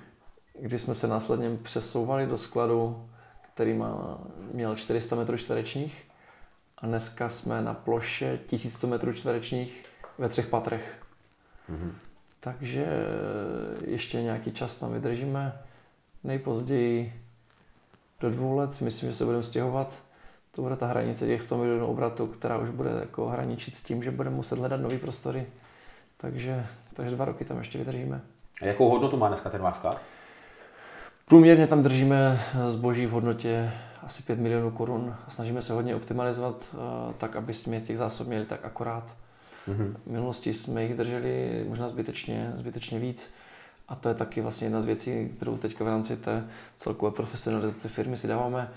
kdy 0.59 0.79
jsme 0.79 0.95
se 0.95 1.07
následně 1.07 1.57
přesouvali 1.63 2.27
do 2.27 2.38
skladu, 2.38 3.05
který 3.53 3.73
má, 3.73 4.17
měl 4.53 4.75
400 4.75 5.15
metrů 5.15 5.38
čtverečních 5.38 6.03
a 6.77 6.85
dneska 6.85 7.29
jsme 7.29 7.61
na 7.61 7.73
ploše 7.73 8.39
1100 8.47 8.88
metrů 8.88 9.13
čtverečních 9.13 9.85
ve 10.17 10.29
třech 10.29 10.47
patrech. 10.47 10.95
Mm-hmm. 11.69 11.91
Takže 12.39 12.88
ještě 13.88 14.21
nějaký 14.21 14.51
čas 14.51 14.75
tam 14.75 14.93
vydržíme. 14.93 15.53
Nejpozději 16.25 17.13
do 18.19 18.29
dvou 18.29 18.57
let 18.57 18.75
si 18.75 18.83
myslím, 18.83 19.09
že 19.09 19.15
se 19.15 19.25
budeme 19.25 19.43
stěhovat. 19.43 19.93
To 20.51 20.61
bude 20.61 20.75
ta 20.75 20.88
hranice 20.88 21.27
těch 21.27 21.41
100 21.41 21.57
milionů 21.57 21.88
obratů, 21.88 22.27
která 22.27 22.57
už 22.57 22.69
bude 22.69 22.89
jako 22.99 23.27
hraničit 23.27 23.75
s 23.75 23.83
tím, 23.83 24.03
že 24.03 24.11
budeme 24.11 24.35
muset 24.35 24.59
hledat 24.59 24.81
nové 24.81 24.97
prostory. 24.97 25.45
Takže, 26.17 26.67
takže 26.93 27.15
dva 27.15 27.25
roky 27.25 27.45
tam 27.45 27.57
ještě 27.57 27.77
vydržíme. 27.77 28.21
A 28.61 28.65
jakou 28.65 28.89
hodnotu 28.89 29.17
má 29.17 29.27
dneska 29.27 29.49
ten 29.49 29.61
váš 29.61 29.75
sklad? 29.75 30.01
Průměrně 31.25 31.67
tam 31.67 31.83
držíme 31.83 32.41
zboží 32.67 33.05
v 33.05 33.11
hodnotě 33.11 33.71
asi 34.03 34.23
5 34.23 34.39
milionů 34.39 34.71
korun. 34.71 35.15
Snažíme 35.27 35.61
se 35.61 35.73
hodně 35.73 35.95
optimalizovat 35.95 36.55
eh, 36.73 36.77
tak, 37.17 37.35
aby 37.35 37.53
jsme 37.53 37.81
těch 37.81 37.97
zásob 37.97 38.27
měli 38.27 38.45
tak 38.45 38.65
akorát. 38.65 39.15
Mm-hmm. 39.67 39.95
V 40.05 40.11
minulosti 40.11 40.53
jsme 40.53 40.83
jich 40.83 40.93
drželi 40.93 41.65
možná 41.67 41.89
zbytečně, 41.89 42.51
zbytečně 42.55 42.99
víc. 42.99 43.29
A 43.88 43.95
to 43.95 44.10
je 44.10 44.15
taky 44.15 44.41
vlastně 44.41 44.65
jedna 44.65 44.82
z 44.82 44.86
věcí, 44.86 45.30
kterou 45.36 45.58
teďka 45.58 45.84
v 45.84 45.88
rámci 45.88 46.17
té 46.17 46.48
celkové 46.78 47.12
profesionalizace 47.12 47.89
firmy 47.89 48.17
si 48.17 48.28
dáváme 48.28 48.69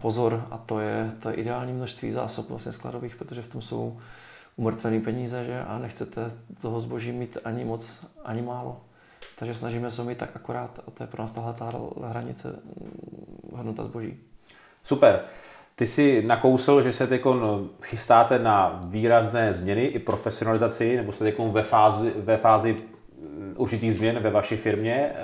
pozor 0.00 0.46
a 0.50 0.58
to 0.58 0.80
je 0.80 1.12
to 1.20 1.28
je 1.28 1.34
ideální 1.34 1.72
množství 1.72 2.10
zásob 2.10 2.48
vlastně 2.48 2.72
skladových, 2.72 3.16
protože 3.16 3.42
v 3.42 3.48
tom 3.48 3.62
jsou 3.62 4.00
umrtvený 4.56 5.00
peníze 5.00 5.44
že? 5.44 5.60
a 5.60 5.78
nechcete 5.78 6.32
toho 6.60 6.80
zboží 6.80 7.12
mít 7.12 7.38
ani 7.44 7.64
moc, 7.64 8.06
ani 8.24 8.42
málo. 8.42 8.80
Takže 9.38 9.54
snažíme 9.54 9.90
se 9.90 10.04
mít 10.04 10.18
tak 10.18 10.30
akorát 10.34 10.80
a 10.86 10.90
to 10.90 11.02
je 11.02 11.06
pro 11.06 11.22
nás 11.22 11.32
tahle 11.32 11.52
ta 11.52 11.72
hranice 12.06 12.48
mm, 12.48 13.56
hodnota 13.56 13.82
zboží. 13.82 14.18
Super. 14.84 15.20
Ty 15.74 15.86
jsi 15.86 16.22
nakousl, 16.26 16.82
že 16.82 16.92
se 16.92 17.06
teď 17.06 17.22
chystáte 17.82 18.38
na 18.38 18.80
výrazné 18.84 19.52
změny 19.52 19.84
i 19.84 19.98
profesionalizaci, 19.98 20.96
nebo 20.96 21.12
jste 21.12 21.24
teď 21.24 21.38
ve 21.38 21.62
fázi, 21.62 22.12
ve 22.16 22.36
fázi 22.36 22.76
určitých 23.62 23.94
změn 23.94 24.18
ve 24.20 24.30
vaší 24.30 24.56
firmě. 24.56 25.10
Eh, 25.10 25.16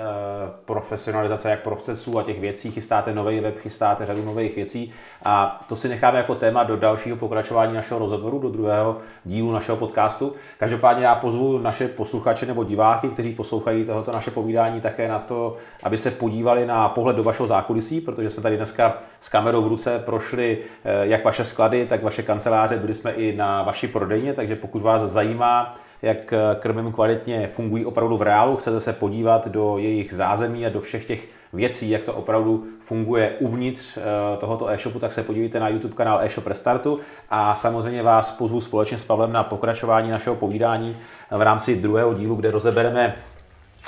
profesionalizace 0.65 1.49
jak 1.49 1.61
procesů 1.61 2.19
a 2.19 2.23
těch 2.23 2.39
věcí, 2.39 2.71
chystáte 2.71 3.13
nový 3.13 3.39
web, 3.39 3.57
chystáte 3.57 4.05
řadu 4.05 4.25
nových 4.25 4.55
věcí 4.55 4.91
a 5.23 5.65
to 5.69 5.75
si 5.75 5.89
necháme 5.89 6.17
jako 6.17 6.35
téma 6.35 6.63
do 6.63 6.77
dalšího 6.77 7.17
pokračování 7.17 7.73
našeho 7.73 7.99
rozhovoru, 7.99 8.39
do 8.39 8.49
druhého 8.49 8.97
dílu 9.25 9.51
našeho 9.51 9.77
podcastu. 9.77 10.33
Každopádně 10.57 11.05
já 11.05 11.15
pozvu 11.15 11.57
naše 11.57 11.87
posluchače 11.87 12.45
nebo 12.45 12.63
diváky, 12.63 13.09
kteří 13.09 13.33
poslouchají 13.33 13.85
tohoto 13.85 14.11
naše 14.11 14.31
povídání 14.31 14.81
také 14.81 15.07
na 15.07 15.19
to, 15.19 15.55
aby 15.83 15.97
se 15.97 16.11
podívali 16.11 16.65
na 16.65 16.89
pohled 16.89 17.15
do 17.15 17.23
vašeho 17.23 17.47
zákulisí, 17.47 18.01
protože 18.01 18.29
jsme 18.29 18.43
tady 18.43 18.57
dneska 18.57 18.97
s 19.19 19.29
kamerou 19.29 19.61
v 19.61 19.67
ruce 19.67 19.99
prošli 19.99 20.57
eh, 20.83 21.07
jak 21.07 21.25
vaše 21.25 21.45
sklady, 21.45 21.85
tak 21.85 22.03
vaše 22.03 22.23
kanceláře, 22.23 22.77
byli 22.77 22.93
jsme 22.93 23.11
i 23.11 23.35
na 23.35 23.63
vaší 23.63 23.87
prodejně, 23.87 24.33
takže 24.33 24.55
pokud 24.55 24.81
vás 24.81 25.01
zajímá, 25.01 25.75
jak 26.01 26.33
krmím 26.59 26.91
kvalitně 26.91 27.47
fungují 27.47 27.85
opravdu 27.85 28.17
v 28.17 28.21
reálu, 28.21 28.57
chcete 28.57 28.79
se 28.79 28.93
podívat 28.93 29.47
do 29.47 29.77
jejich 29.77 30.13
zázemí 30.13 30.65
a 30.65 30.69
do 30.69 30.81
všech 30.81 31.05
těch 31.05 31.29
věcí, 31.53 31.89
jak 31.89 32.03
to 32.03 32.13
opravdu 32.13 32.63
funguje 32.79 33.35
uvnitř 33.39 33.97
eh, 33.97 34.01
tohoto 34.37 34.67
e-shopu, 34.69 34.99
tak 34.99 35.11
se 35.11 35.23
podívejte 35.23 35.59
na 35.59 35.69
YouTube 35.69 35.95
kanál 35.95 36.21
e-shop 36.21 36.47
Restartu. 36.47 36.99
A 37.29 37.55
samozřejmě 37.55 38.03
vás 38.03 38.31
pozvu 38.31 38.61
společně 38.61 38.97
s 38.97 39.03
Pavlem 39.03 39.33
na 39.33 39.43
pokračování 39.43 40.11
našeho 40.11 40.35
povídání 40.35 40.97
v 41.31 41.41
rámci 41.41 41.75
druhého 41.75 42.13
dílu, 42.13 42.35
kde 42.35 42.51
rozebereme 42.51 43.15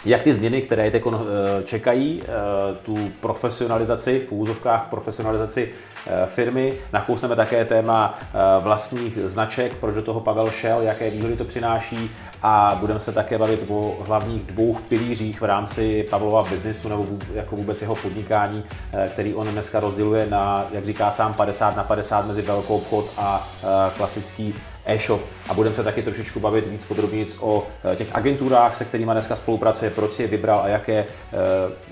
jak 0.05 0.23
ty 0.23 0.33
změny, 0.33 0.61
které 0.61 0.91
teď 0.91 1.03
eh, 1.07 1.63
čekají, 1.63 2.23
eh, 2.23 2.27
tu 2.85 3.11
profesionalizaci, 3.19 4.25
v 4.27 4.31
úzovkách 4.31 4.87
profesionalizaci 4.89 5.69
eh, 6.07 6.25
firmy. 6.25 6.73
Nakousneme 6.93 7.35
také 7.35 7.65
téma 7.65 8.19
vlastních 8.59 9.19
značek, 9.25 9.75
proč 9.75 9.95
do 9.95 10.01
toho 10.01 10.19
Pavel 10.19 10.51
šel, 10.51 10.81
jaké 10.81 11.09
výhody 11.09 11.35
to 11.35 11.45
přináší 11.45 12.11
a 12.43 12.77
budeme 12.79 12.99
se 12.99 13.11
také 13.11 13.37
bavit 13.37 13.65
o 13.67 13.97
hlavních 14.07 14.43
dvou 14.43 14.73
pilířích 14.89 15.41
v 15.41 15.45
rámci 15.45 16.07
Pavlova 16.09 16.43
biznisu 16.43 16.89
nebo 16.89 17.05
jako 17.33 17.55
vůbec 17.55 17.81
jeho 17.81 17.95
podnikání, 17.95 18.63
který 19.09 19.33
on 19.33 19.47
dneska 19.47 19.79
rozděluje 19.79 20.27
na, 20.29 20.65
jak 20.71 20.85
říká 20.85 21.11
sám, 21.11 21.33
50 21.33 21.75
na 21.75 21.83
50 21.83 22.27
mezi 22.27 22.41
velkou 22.41 22.75
obchod 22.75 23.05
a 23.17 23.47
klasický 23.97 24.53
e-shop 24.93 25.21
a 25.49 25.53
budeme 25.53 25.75
se 25.75 25.83
taky 25.83 26.01
trošičku 26.01 26.39
bavit 26.39 26.67
víc 26.67 26.85
podrobně 26.85 27.25
o 27.39 27.67
eh, 27.91 27.95
těch 27.95 28.15
agenturách, 28.15 28.75
se 28.75 28.85
kterými 28.85 29.11
dneska 29.11 29.35
spolupracuje, 29.35 29.91
proč 29.91 30.13
si 30.13 30.21
je 30.21 30.27
vybral 30.27 30.61
a 30.63 30.67
jaké 30.67 30.93
eh, 30.93 31.07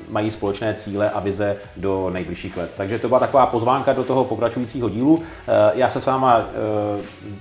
mají 0.07 0.31
společné 0.31 0.73
cíle 0.73 1.09
a 1.09 1.19
vize 1.19 1.57
do 1.77 2.09
nejbližších 2.09 2.57
let. 2.57 2.73
Takže 2.77 2.99
to 2.99 3.07
byla 3.07 3.19
taková 3.19 3.45
pozvánka 3.45 3.93
do 3.93 4.03
toho 4.03 4.25
pokračujícího 4.25 4.89
dílu. 4.89 5.23
Eh, 5.47 5.71
já 5.73 5.89
se 5.89 6.01
s 6.01 6.05
váma 6.05 6.49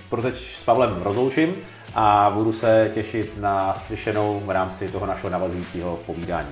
pro 0.09 0.23
teď 0.23 0.37
s 0.37 0.65
Pavlem 0.65 0.97
rozloučím 1.03 1.55
a 1.95 2.31
budu 2.35 2.53
se 2.53 2.91
těšit 2.95 3.41
na 3.41 3.75
slyšenou 3.79 4.43
v 4.47 4.51
rámci 4.51 4.89
toho 4.89 5.07
našeho 5.07 5.31
navazujícího 5.31 5.99
povídání. 6.07 6.49